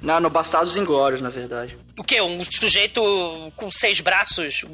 [0.00, 1.76] Não, no Bastardos Inglórios, na verdade.
[1.98, 2.20] O quê?
[2.20, 3.00] Um sujeito
[3.56, 4.64] com seis braços?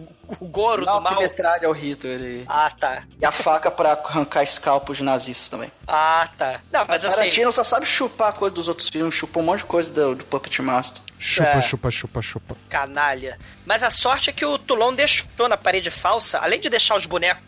[0.41, 1.21] O Goro Não, do mal?
[1.21, 2.21] metralha é o Hitler.
[2.21, 3.05] E, Ah, tá.
[3.21, 5.73] e a faca pra arrancar escalpos de nazistas também.
[5.89, 6.61] Ah, tá.
[6.71, 7.17] Não, mas assim.
[7.17, 10.15] Tarantino só sabe chupar a coisa dos outros filmes, chupou um monte de coisa do,
[10.15, 11.03] do Puppet Master.
[11.23, 11.63] Chupa, É.
[11.63, 12.57] chupa, chupa, chupa.
[12.71, 13.39] canalha.
[13.67, 17.05] Mas a sorte é que o Toulon deixou na parede falsa, além de deixar os
[17.05, 17.43] bonecos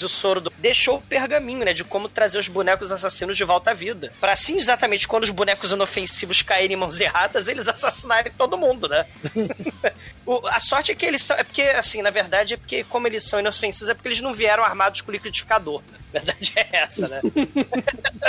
[0.00, 0.52] e o soro do...
[0.56, 4.12] deixou o pergaminho, né, de como trazer os bonecos assassinos de volta à vida.
[4.20, 8.88] Pra assim, exatamente quando os bonecos inofensivos caírem em mãos erradas, eles assassinarem todo mundo,
[8.88, 9.04] né?
[10.24, 11.36] O- a sorte é que eles são.
[11.38, 14.34] É porque, assim, na verdade, é porque, como eles são inofensivos, é porque eles não
[14.34, 15.82] vieram armados com liquidificador.
[15.90, 15.98] né?
[16.08, 17.20] A verdade é essa, né?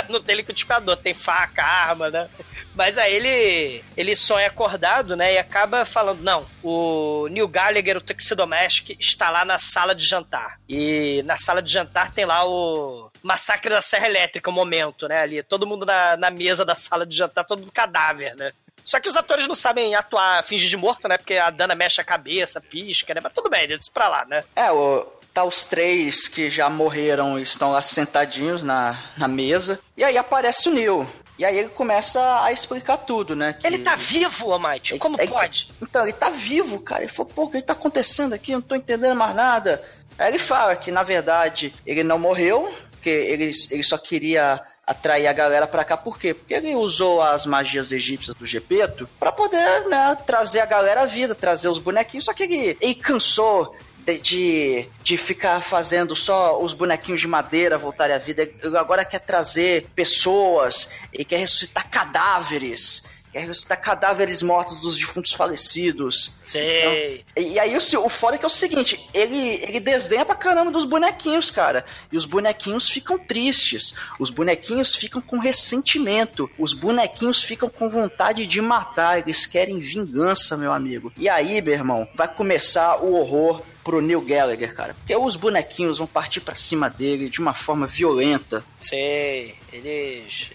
[0.08, 2.28] não tem liquidificador, tem faca, arma, né?
[2.74, 5.34] Mas aí ele, ele sonha acordado, né?
[5.34, 10.58] E acaba falando: não, o Neil Gallagher, o Tuxedomask, está lá na sala de jantar.
[10.68, 15.20] E na sala de jantar tem lá o massacre da Serra Elétrica, o momento, né?
[15.20, 18.52] Ali, todo mundo na, na mesa da sala de jantar, todo mundo cadáver, né?
[18.84, 21.18] Só que os atores não sabem atuar, fingir de morto, né?
[21.18, 23.20] Porque a Dana mexe a cabeça, pisca, né?
[23.22, 24.42] Mas tudo bem, deixa pra lá, né?
[24.56, 29.78] É, o, tá os três que já morreram e estão lá sentadinhos na, na mesa.
[29.96, 31.08] E aí aparece o Neil.
[31.40, 33.54] E aí ele começa a explicar tudo, né?
[33.58, 34.98] que- Ele tá vivo, Almighty.
[34.98, 35.70] Como É- é- pode?
[35.80, 37.00] Então, ele tá vivo, cara.
[37.04, 38.52] Ele falou, pô, o que tá acontecendo aqui?
[38.52, 39.82] Eu não tô entendendo mais nada.
[40.18, 42.70] Aí ele fala que, na verdade, ele não morreu,
[43.00, 45.96] que ele, ele só queria atrair a galera pra cá.
[45.96, 46.34] Por quê?
[46.34, 51.06] Porque ele usou as magias egípcias do Gepeto pra poder, né, trazer a galera à
[51.06, 52.26] vida, trazer os bonequinhos.
[52.26, 53.74] Só que ele, ele cansou
[54.22, 58.48] de, de, ficar fazendo só os bonequinhos de madeira voltarem à vida.
[58.78, 63.04] Agora quer trazer pessoas, ele quer ressuscitar cadáveres.
[63.32, 66.34] Quer ressuscitar cadáveres mortos dos defuntos falecidos.
[66.44, 67.24] Sei.
[67.34, 70.34] Então, e aí o, o foda é que é o seguinte, ele, ele desdenha pra
[70.34, 71.84] caramba dos bonequinhos, cara.
[72.10, 73.94] E os bonequinhos ficam tristes.
[74.18, 76.50] Os bonequinhos ficam com ressentimento.
[76.58, 79.18] Os bonequinhos ficam com vontade de matar.
[79.18, 81.12] Eles querem vingança, meu amigo.
[81.16, 84.94] E aí, meu irmão, vai começar o horror pro Neil Gallagher, cara.
[84.94, 88.64] Porque os bonequinhos vão partir para cima dele de uma forma violenta.
[88.78, 90.50] Sei, eles.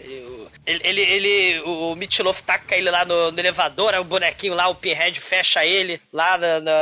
[0.66, 4.68] Ele, ele, ele o Mitilov taca ele lá no, no, elevador, aí o bonequinho lá,
[4.68, 6.38] o Pinhead fecha ele lá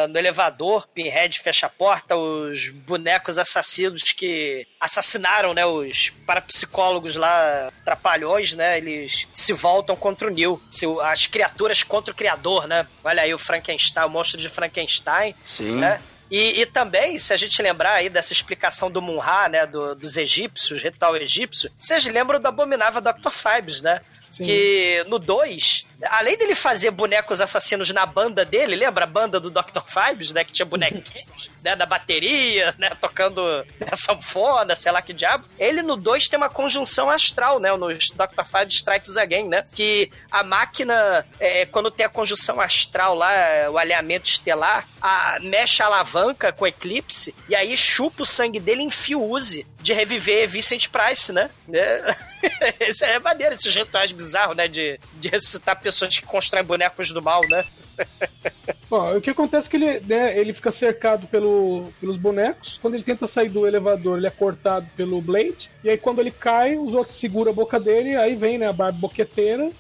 [0.08, 7.72] no, elevador, Pinhead fecha a porta, os bonecos assassinos que assassinaram, né, os parapsicólogos lá,
[7.86, 10.62] trapalhões, né, eles se voltam contra o Neil,
[11.04, 15.76] as criaturas contra o criador, né, olha aí o Frankenstein, o monstro de Frankenstein, Sim.
[15.80, 16.02] né,
[16.34, 20.18] e, e, também, se a gente lembrar aí dessa explicação do Munra, né, do, dos
[20.18, 23.30] egípcios, ritual egípcio, vocês lembram do abominável Dr.
[23.30, 24.02] Fibes, né?
[24.34, 24.46] Sim.
[24.46, 29.52] Que no 2, além dele fazer bonecos assassinos na banda dele, lembra a banda do
[29.52, 29.84] Dr.
[29.86, 30.44] Fibes, né?
[30.44, 31.76] Que tinha bonequinhos, né?
[31.76, 32.90] Da bateria, né?
[33.00, 33.44] Tocando
[33.86, 35.46] a sanfona, sei lá que diabo.
[35.60, 37.72] Ele no 2 tem uma conjunção astral, né?
[37.76, 38.44] No Dr.
[38.44, 39.66] Fibes Strikes Again, né?
[39.72, 43.30] Que a máquina, é, quando tem a conjunção astral lá,
[43.70, 48.82] o alinhamento estelar, a, mexe a alavanca com eclipse e aí chupa o sangue dele
[48.82, 51.52] em fuse de reviver Vincent Price, né?
[51.72, 52.33] É.
[52.88, 54.68] Isso é maneiro, esses rituais bizarros, né?
[54.68, 57.64] De, de ressuscitar pessoas que constroem bonecos do mal, né?
[58.90, 62.78] Bom, o que acontece é que ele, né, ele fica cercado pelo, pelos bonecos.
[62.82, 65.70] Quando ele tenta sair do elevador, ele é cortado pelo Blade.
[65.84, 68.16] E aí, quando ele cai, os outros seguram a boca dele.
[68.16, 69.72] Aí vem, né, a barba boqueteira.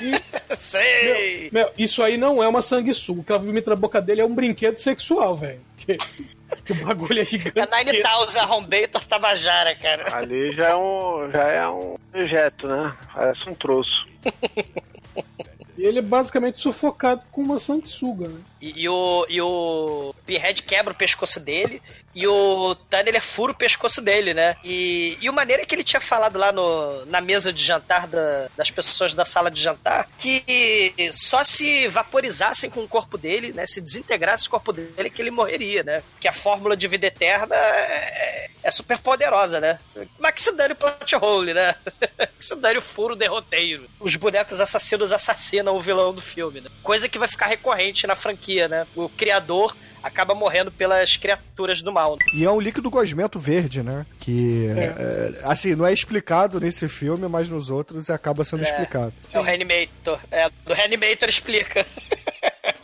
[0.00, 1.50] E, Sei!
[1.52, 3.20] Meu, meu, isso aí não é uma sanguessuga.
[3.20, 5.60] O que ela vomita na boca dele é um brinquedo sexual, velho.
[5.76, 5.96] Que,
[6.64, 7.58] que, o bagulho é gigante.
[7.58, 10.16] É Nine Thousand Arrombator Tabajara, cara.
[10.16, 12.92] Ali já é um, já é um objeto, né?
[13.14, 14.06] Parece um troço.
[15.78, 18.40] E ele é basicamente sufocado com uma sanguessuga, né?
[18.60, 21.82] E, e, o, e o Pinhead quebra o pescoço dele
[22.16, 24.56] e o Tanner fura o pescoço dele, né?
[24.64, 28.06] E, e o maneira é que ele tinha falado lá no, na mesa de jantar
[28.06, 33.52] da, das pessoas da sala de jantar que só se vaporizassem com o corpo dele,
[33.52, 33.66] né?
[33.66, 36.02] Se desintegrasse o corpo dele que ele morreria, né?
[36.18, 39.78] Que a fórmula de vida eterna é, é super poderosa, né?
[40.18, 41.74] Mas que se dane o plot hole, né?
[42.38, 43.90] que se dane o furo derroteiro.
[44.00, 46.70] Os bonecos assassinos assassinam o vilão do filme, né?
[46.82, 48.86] Coisa que vai ficar recorrente na franquia, né?
[48.94, 52.16] O criador acaba morrendo pelas criaturas do mal.
[52.32, 54.06] E é um líquido gosmento verde, né?
[54.20, 54.84] Que, é.
[54.84, 58.68] É, assim, não é explicado nesse filme, mas nos outros acaba sendo é.
[58.68, 59.12] explicado.
[59.32, 60.20] É o Reanimator.
[60.30, 61.84] É, do Reanimator explica.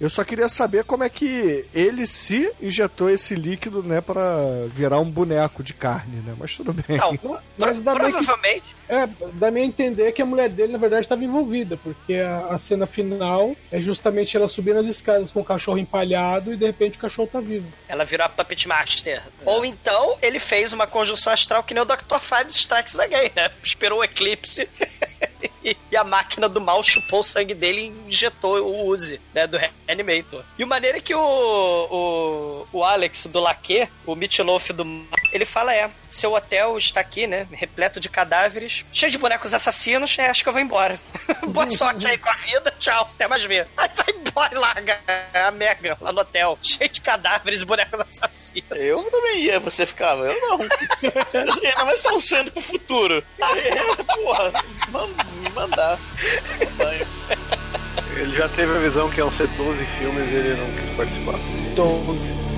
[0.00, 5.00] Eu só queria saber como é que ele se injetou esse líquido, né, para virar
[5.00, 6.36] um boneco de carne, né?
[6.38, 6.98] Mas tudo bem.
[6.98, 8.62] Não, mas dá provavelmente.
[8.86, 12.14] Que, é, dá meio a entender que a mulher dele, na verdade, estava envolvida, porque
[12.14, 16.56] a, a, cena final é justamente ela subindo as escadas com o cachorro empalhado e
[16.56, 17.66] de repente o cachorro tá vivo.
[17.88, 19.18] Ela virou a Puppet Master.
[19.18, 19.22] É.
[19.44, 22.18] Ou então ele fez uma conjunção astral que nem o Dr.
[22.20, 23.50] Five Strikes Again, né?
[23.62, 24.68] Esperou o eclipse.
[25.64, 29.58] e a máquina do mal chupou o sangue dele e injetou o Uzi, né, do
[29.58, 30.42] Reanimator.
[30.58, 34.84] E o maneiro é que o, o, o Alex do Laque, o Mitloff do
[35.32, 40.16] ele fala, é, seu hotel está aqui, né, repleto de cadáveres, cheio de bonecos assassinos,
[40.18, 40.98] é, acho que eu vou embora.
[41.48, 43.66] Boa sorte aí com a vida, tchau, até mais ver.
[43.76, 45.00] Aí vai embora e larga
[45.34, 48.68] a Mega lá no hotel, cheio de cadáveres e bonecos assassinos.
[48.72, 50.58] Eu também ia, você ficava, eu não.
[51.54, 53.22] Ainda mais só um sonho pro futuro.
[53.40, 53.70] Aí,
[54.06, 54.52] porra,
[55.54, 55.98] mandar.
[58.16, 61.38] Ele já teve a visão que iam ser 12 filmes e ele não quis participar.
[61.74, 62.57] 12.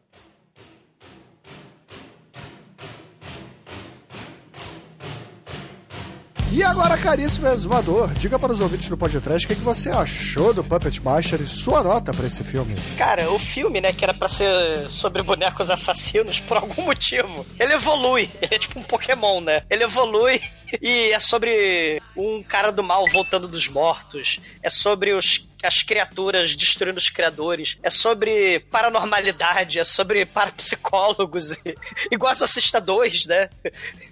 [6.53, 10.53] E agora, caríssimo exumador, diga para os ouvintes do podcast o que, que você achou
[10.53, 12.75] do Puppet Master e sua nota para esse filme.
[12.97, 17.71] Cara, o filme, né, que era para ser sobre bonecos assassinos, por algum motivo, ele
[17.71, 18.29] evolui.
[18.41, 19.63] Ele é tipo um Pokémon, né?
[19.69, 20.41] Ele evolui
[20.81, 24.41] e é sobre um cara do mal voltando dos mortos.
[24.61, 27.77] É sobre os as criaturas destruindo os criadores.
[27.83, 31.55] É sobre paranormalidade, é sobre parapsicólogos,
[32.11, 33.47] igual os assustadores, né?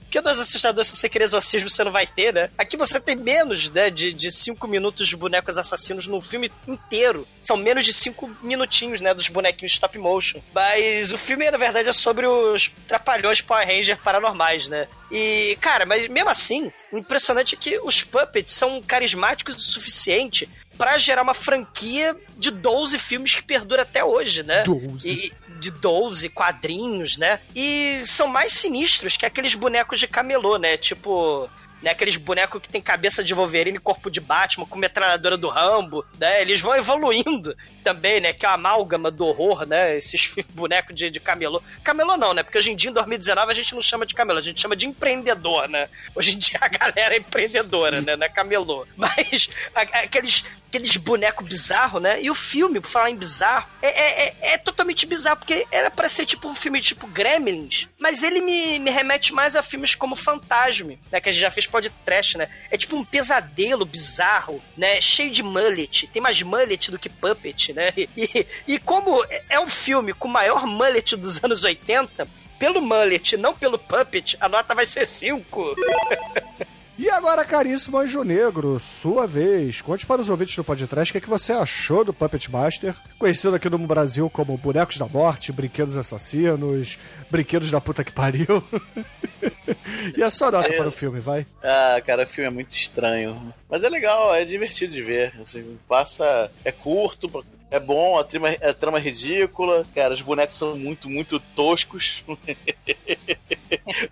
[0.10, 2.50] Porque nos assustadores, se você querer exorcismo, você não vai ter, né?
[2.58, 7.28] Aqui você tem menos, né, de, de cinco minutos de bonecos assassinos no filme inteiro.
[7.44, 10.42] São menos de cinco minutinhos, né, dos bonequinhos stop motion.
[10.52, 14.88] Mas o filme, na verdade, é sobre os trapalhões Power Ranger paranormais, né?
[15.12, 20.50] E, cara, mas mesmo assim, o impressionante é que os puppets são carismáticos o suficiente
[20.80, 24.64] pra gerar uma franquia de 12 filmes que perdura até hoje, né?
[24.64, 25.12] 12.
[25.12, 27.40] E, de 12 quadrinhos, né?
[27.56, 30.78] E são mais sinistros que aqueles bonecos de camelô, né?
[30.78, 31.50] Tipo,
[31.82, 31.92] né?
[31.92, 36.42] Aqueles bonecos que tem cabeça de Wolverine, corpo de Batman, com metralhadora do Rambo, né?
[36.42, 38.34] Eles vão evoluindo também, né?
[38.34, 39.98] Que é a amálgama do horror, né?
[39.98, 41.62] Esses bonecos de, de camelô.
[41.84, 42.44] Camelô não, né?
[42.44, 44.76] Porque hoje em dia, em 2019, a gente não chama de camelô, a gente chama
[44.76, 45.90] de empreendedor, né?
[46.16, 48.16] Hoje em dia a galera é empreendedora, né?
[48.16, 48.86] Não é camelô.
[48.98, 52.22] Mas aqueles, aqueles bonecos bizarros, né?
[52.22, 55.90] E o filme, por falar em bizarro, é, é, é- é totalmente bizarro, porque era
[55.90, 59.96] pra ser tipo um filme tipo Gremlins, mas ele me, me remete mais a filmes
[59.96, 61.20] como Fantasme, né?
[61.20, 62.48] Que a gente já fez podcast, né?
[62.70, 65.02] É tipo um pesadelo bizarro, né?
[65.02, 66.08] Cheio de mullet.
[66.08, 67.92] Tem mais mullet do que puppet, né?
[68.16, 72.28] E, e como é um filme com o maior mullet dos anos 80,
[72.60, 75.76] pelo mullet, não pelo puppet, a nota vai ser 5.
[77.02, 79.80] E agora, caríssimo Anjo Negro, sua vez.
[79.80, 82.94] Conte para os ouvintes do podcast o que, é que você achou do Puppet Master,
[83.18, 87.00] conhecido aqui no Brasil como Bonecos da Morte, Brinquedos Assassinos,
[87.32, 88.62] Brinquedos da Puta que Pariu.
[90.18, 90.76] e a sua nota É.
[90.76, 91.46] para o filme, vai?
[91.64, 93.54] Ah, cara, o filme é muito estranho.
[93.70, 95.28] Mas é legal, é divertido de ver.
[95.28, 96.52] Assim, passa.
[96.66, 99.86] É curto, é bom, a trama, a trama é ridícula.
[99.96, 102.26] Cara, os bonecos são muito, muito toscos.
[102.28, 102.38] o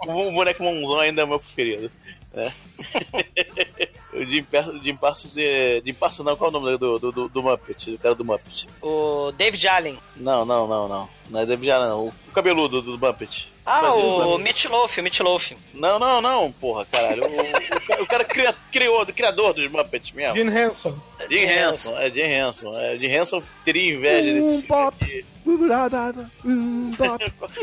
[0.32, 1.92] boneco mãozão ainda é meu preferido.
[2.38, 2.54] Né?
[4.14, 5.36] o Jim, Per- Jim Parsons.
[5.38, 7.92] é- Jim Parsons não, qual é o nome do, do, do, do Muppet?
[7.92, 8.68] Do cara do Muppet.
[8.82, 9.98] O David Allen.
[10.16, 11.10] Não, não, não, não.
[11.30, 12.08] Não é David Allen, não.
[12.08, 13.50] O cabeludo do, do Muppet.
[13.66, 14.44] Ah, o Muppet.
[14.44, 15.52] Meat Loaf, o Meat Loaf.
[15.74, 17.24] Não, não, não, porra, caralho.
[17.26, 20.36] O, o, cara- o cara cria, criou, criador dos Muppets mesmo.
[20.36, 20.98] Gene Hanson.
[21.30, 22.80] Jim Henson, é Jim Henson.
[22.80, 24.68] É, Jim Henson teria inveja desse Um filme.
[24.68, 25.26] pop,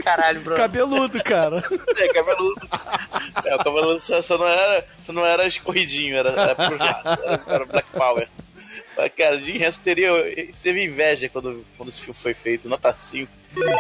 [0.03, 0.43] Caralho.
[0.55, 1.63] Cabeludo, cara.
[1.97, 2.69] É, cabeludo.
[3.45, 7.43] É, o cabeludo só, só não era, só não era escorridinho, era, era puxado, era,
[7.47, 8.29] era Black Power.
[8.97, 10.11] Mas, cara, Jim Henson teria,
[10.63, 13.31] teve inveja quando, quando esse filme foi feito, nota 5.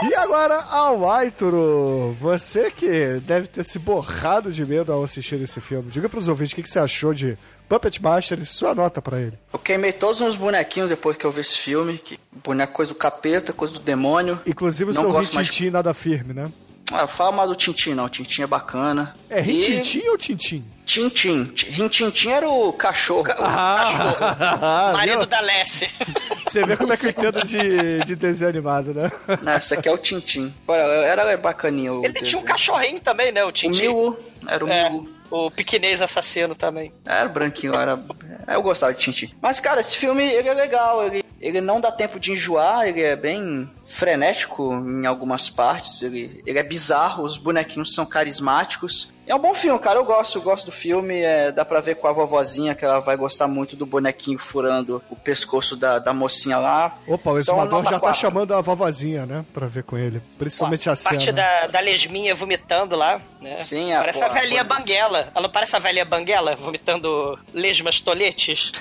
[0.09, 5.60] E agora, ao Aituro, você que deve ter se borrado de medo ao assistir esse
[5.60, 7.36] filme, diga pros ouvintes o que, que você achou de
[7.74, 9.36] Puppet Master e sua nota pra ele.
[9.52, 11.98] Eu queimei todos os bonequinhos depois que eu vi esse filme.
[11.98, 14.40] Que boneco coisa do capeta, coisa do demônio.
[14.46, 16.51] Inclusive o seu gosto mais- nada firme, né?
[16.92, 18.09] Ah, fala mal do Tintin, não.
[18.09, 19.16] Tintin é bacana.
[19.30, 20.62] É E- Rintintim ou Tintim?
[20.86, 21.52] Tintin.
[21.70, 23.26] Rintintin era o cachorro.
[23.38, 25.26] Ah, Marido viu?
[25.26, 25.88] da Lessie.
[26.46, 29.10] Você vê como é que eu entendo de, de desenho animado, né?
[29.42, 30.55] Não, esse aqui é o Tintin.
[30.68, 32.42] Era bacaninho o Ele tinha um desenho.
[32.44, 33.42] cachorrinho também, né?
[33.44, 33.80] O O Tintin.
[33.88, 35.13] Miu, era o É, Miu.
[35.35, 36.93] O pequenês assassino também.
[37.05, 37.98] Era branquinho, era.
[38.47, 39.35] Eu gostava de Tintin.
[39.43, 41.05] Mas, cara, esse filme ele é legal.
[41.05, 46.02] Ele, ele não dá tempo de enjoar, ele é bem frenético em algumas partes.
[46.02, 49.12] Ele, ele é bizarro, os bonequinhos são carismáticos.
[49.26, 49.98] É um bom filme, cara.
[49.98, 51.20] Eu gosto, eu gosto do filme.
[51.20, 55.02] É, dá pra ver com a vovozinha que ela vai gostar muito do bonequinho furando
[55.09, 56.98] o pescoço da, da mocinha lá.
[57.06, 59.44] Opa, o Então, exumador nota já tá chamando a vovozinha, né?
[59.55, 60.20] Pra ver com ele.
[60.38, 61.32] Principalmente a parte cena.
[61.32, 63.59] da, da lesminha vomitando lá, né?
[63.64, 64.78] Sim, a Parece porra, a velhinha porra.
[64.80, 65.18] banguela.
[65.34, 68.72] Ela não parece a velhinha banguela vomitando lesmas toletes?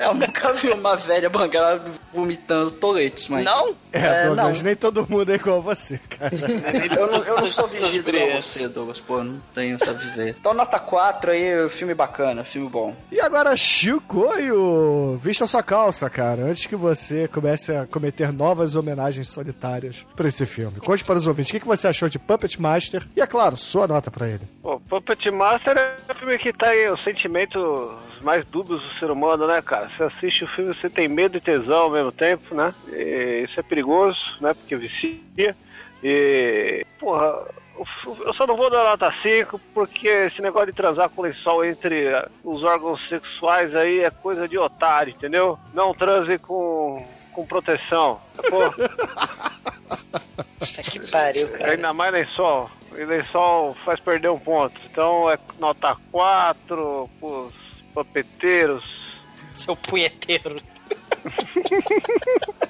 [0.00, 3.44] Eu nunca vi uma velha banguela vomitando toletes, mas.
[3.44, 3.74] Não?
[3.92, 4.64] É, É, Douglas, não.
[4.64, 6.30] nem todo mundo é igual a você, cara.
[6.98, 8.98] Eu não, eu não sou vivido igual você, Douglas.
[9.00, 10.36] Pô, eu não tenho essa viver.
[10.40, 12.96] Então, nota 4 aí, filme bacana, filme bom.
[13.12, 19.28] E agora, Chicoio, vista sua calça, cara, antes que você comece a cometer novas homenagens
[19.28, 20.80] solitárias pra esse filme.
[20.80, 23.56] Conte para os ouvintes o que que você achou de Puppet Master e, é claro,
[23.56, 24.48] sua nota pra ele.
[24.62, 27.60] Pô, Puppet Master é um filme que tá aí os sentimentos
[28.20, 29.90] mais dúbios do ser humano, né, cara?
[29.90, 32.72] Você assiste o filme, você tem medo e tesão ao mesmo tempo, né?
[32.88, 34.54] E isso é perigoso, né?
[34.54, 35.56] Porque vicia.
[36.02, 37.44] E, porra,
[38.24, 42.04] eu só não vou dar nota 5 porque esse negócio de transar com lençol entre
[42.06, 45.58] eh, os órgãos sexuais aí é coisa de otário, entendeu?
[45.72, 48.72] Não transe com, com proteção, sacou?
[50.58, 51.72] Puta que pariu, cara.
[51.72, 52.70] Ainda mais lençol.
[52.96, 54.78] E lençol faz perder um ponto.
[54.90, 57.59] Então é nota 4 pros
[57.94, 58.84] papeteiros.
[59.52, 60.60] Seu punheteiro.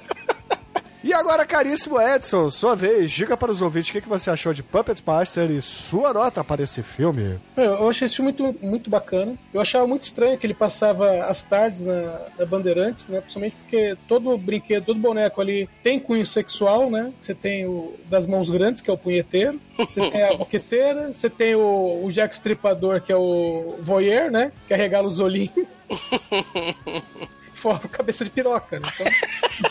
[1.03, 4.53] E agora, caríssimo Edson, sua vez, diga para os ouvintes o que que você achou
[4.53, 7.39] de Puppet Master e sua nota para esse filme.
[7.57, 9.33] Eu eu achei esse filme muito, muito bacana.
[9.51, 13.19] Eu achava muito estranho que ele passava as tardes na, na Bandeirantes, né?
[13.19, 17.11] Principalmente porque todo brinquedo, todo boneco ali tem cunho sexual, né?
[17.19, 19.59] Você tem o das mãos grandes, que é o punheteiro.
[19.77, 21.13] Você tem a boqueteira.
[21.13, 24.51] Você tem o, o Jack Stripador, que é o voyeur, né?
[24.67, 25.65] Que arregala os olhinhos.
[27.55, 28.87] Fora o cabeça de piroca, né?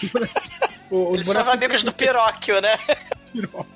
[0.02, 0.28] Então,
[0.90, 2.76] o- os Eles são os amigos do Piróquio, né?
[3.32, 3.68] piroca.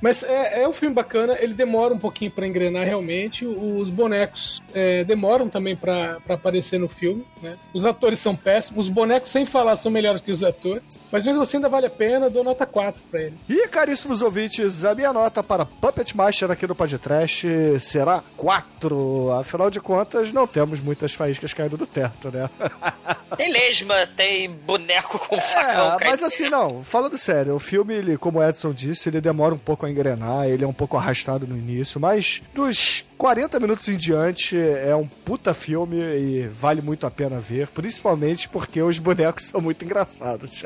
[0.00, 3.46] Mas é, é um filme bacana, ele demora um pouquinho pra engrenar realmente.
[3.46, 7.56] Os bonecos é, demoram também pra pra aparecer no filme, né?
[7.72, 10.98] Os atores são péssimos, os bonecos, sem falar, são melhores que os atores.
[11.10, 13.34] Mas mesmo assim ainda vale a pena, dou nota 4 pra ele.
[13.48, 19.32] E, caríssimos ouvintes, a minha nota para Puppet Master aqui no podcast será 4.
[19.32, 22.48] Afinal de contas, não temos muitas faíscas caindo do teto, né?
[23.36, 25.98] Tem lesma, tem boneco com facão.
[26.00, 29.54] É, mas assim, não, falando sério, o filme, ele, como o Edson disse, ele demora
[29.54, 33.96] um pouco engrenar, ele é um pouco arrastado no início, mas dos 40 minutos em
[33.96, 39.44] diante é um puta filme e vale muito a pena ver, principalmente porque os bonecos
[39.44, 40.62] são muito engraçados.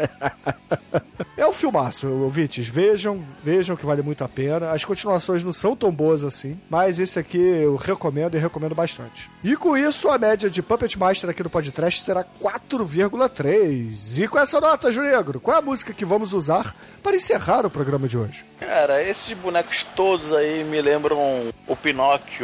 [1.36, 4.72] é um filmaço, ouvintes, vejam, vejam que vale muito a pena.
[4.72, 9.30] As continuações não são tão boas assim, mas esse aqui eu recomendo e recomendo bastante.
[9.44, 14.22] E com isso, a média de Puppet Master aqui no podcast será 4,3.
[14.22, 17.70] E com essa nota, Junegro, qual é a música que vamos usar para encerrar o
[17.70, 18.44] programa de hoje?
[18.58, 21.18] Cara, esses bonecos todos aí me lembram
[21.66, 22.39] o Pinóquio,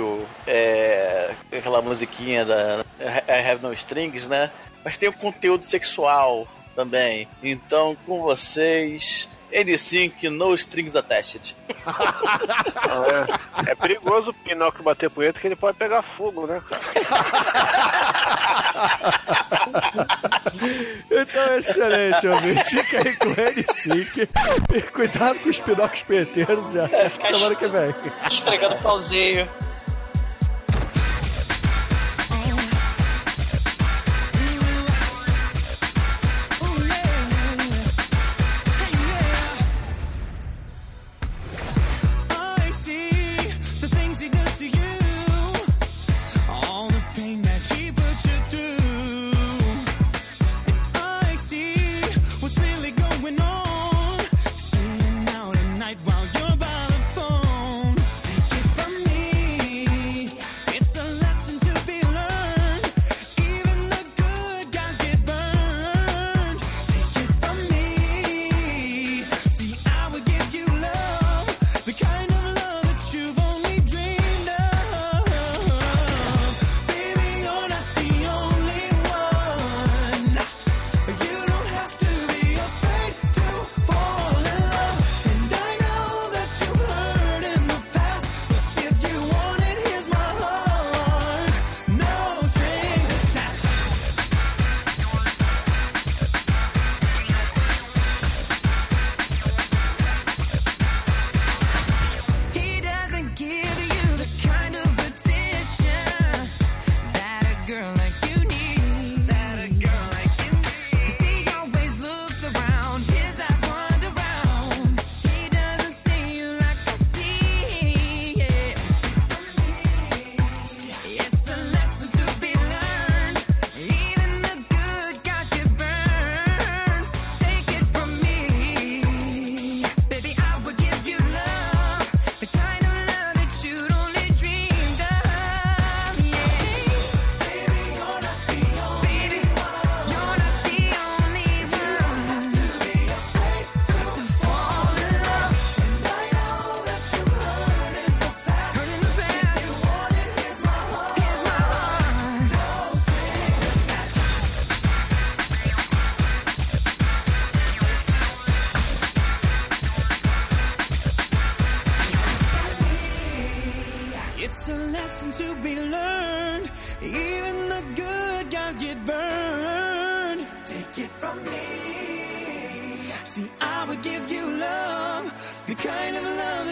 [0.47, 4.51] é, aquela musiquinha da I Have No Strings, né?
[4.85, 7.29] Mas tem o conteúdo sexual também.
[7.43, 11.57] Então, com vocês, N5 No Strings Attached.
[13.67, 16.83] É, é perigoso o Pinóquio bater punheta que ele pode pegar fogo, né, cara?
[21.11, 22.65] Então, excelente, ouvinte.
[22.65, 24.29] Fica aí com o N5.
[24.75, 26.89] E cuidado com os pinóquios peteiros já.
[26.89, 27.95] Semana que vem.
[28.31, 29.49] Esfregando o pauzinho.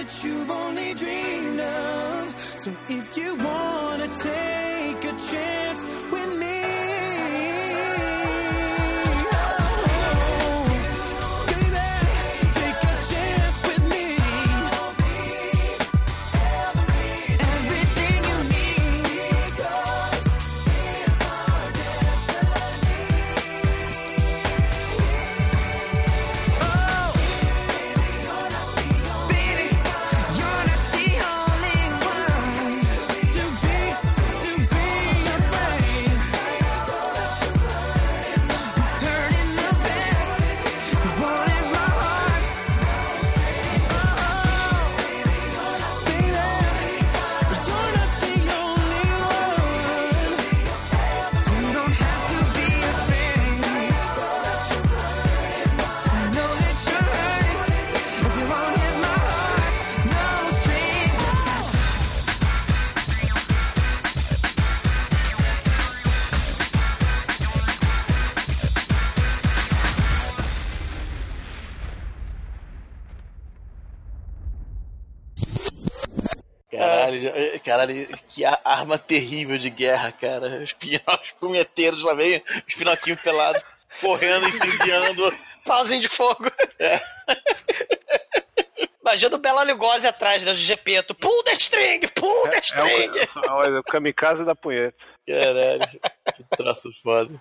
[0.05, 2.39] That you've only dreamed of.
[2.39, 5.94] So if you wanna take a chance
[77.87, 80.63] caralho, que a- arma terrível de guerra, cara.
[80.63, 81.03] Os pinhos
[81.41, 83.63] punheteiros lá vem, os pinoquinhos pelados,
[84.01, 85.37] correndo, incendiando.
[85.65, 86.45] Pauzinho de fogo.
[89.01, 91.03] Imagina o Bela Lugosi atrás do GP.
[91.21, 93.11] Pull the string, pull the É string.
[93.49, 94.97] o, olha, o kamikaze da punheta.
[95.27, 96.01] Caralho,
[96.37, 97.41] que troço foda.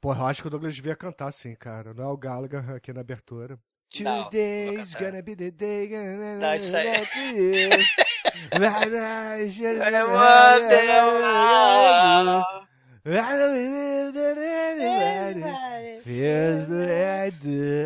[0.00, 1.92] Porra, eu acho que o Douglas devia cantar assim, cara.
[1.94, 3.58] Não é o Gallagher aqui na abertura.
[4.00, 5.88] Não, Today's gonna be the day.
[5.88, 7.06] gonna Não, isso aí-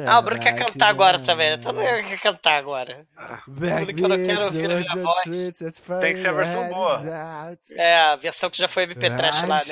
[0.06, 1.58] Ah, o Bruno quer cantar agora também.
[1.60, 3.06] Todo mundo quer cantar agora.
[3.80, 5.22] Tudo que eu não quero ouvir a minha voz.
[6.00, 6.98] Tem que ser a versão boa.
[7.76, 9.64] É, a versão que já foi MP3 lá, né?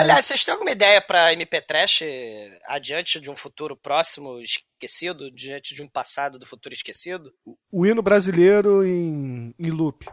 [0.00, 5.82] Aliás, vocês têm alguma ideia pra MP3 adiante de um futuro próximo esquecido, diante de
[5.82, 7.32] um passado do futuro esquecido?
[7.72, 10.04] O hino brasileiro em, em loop.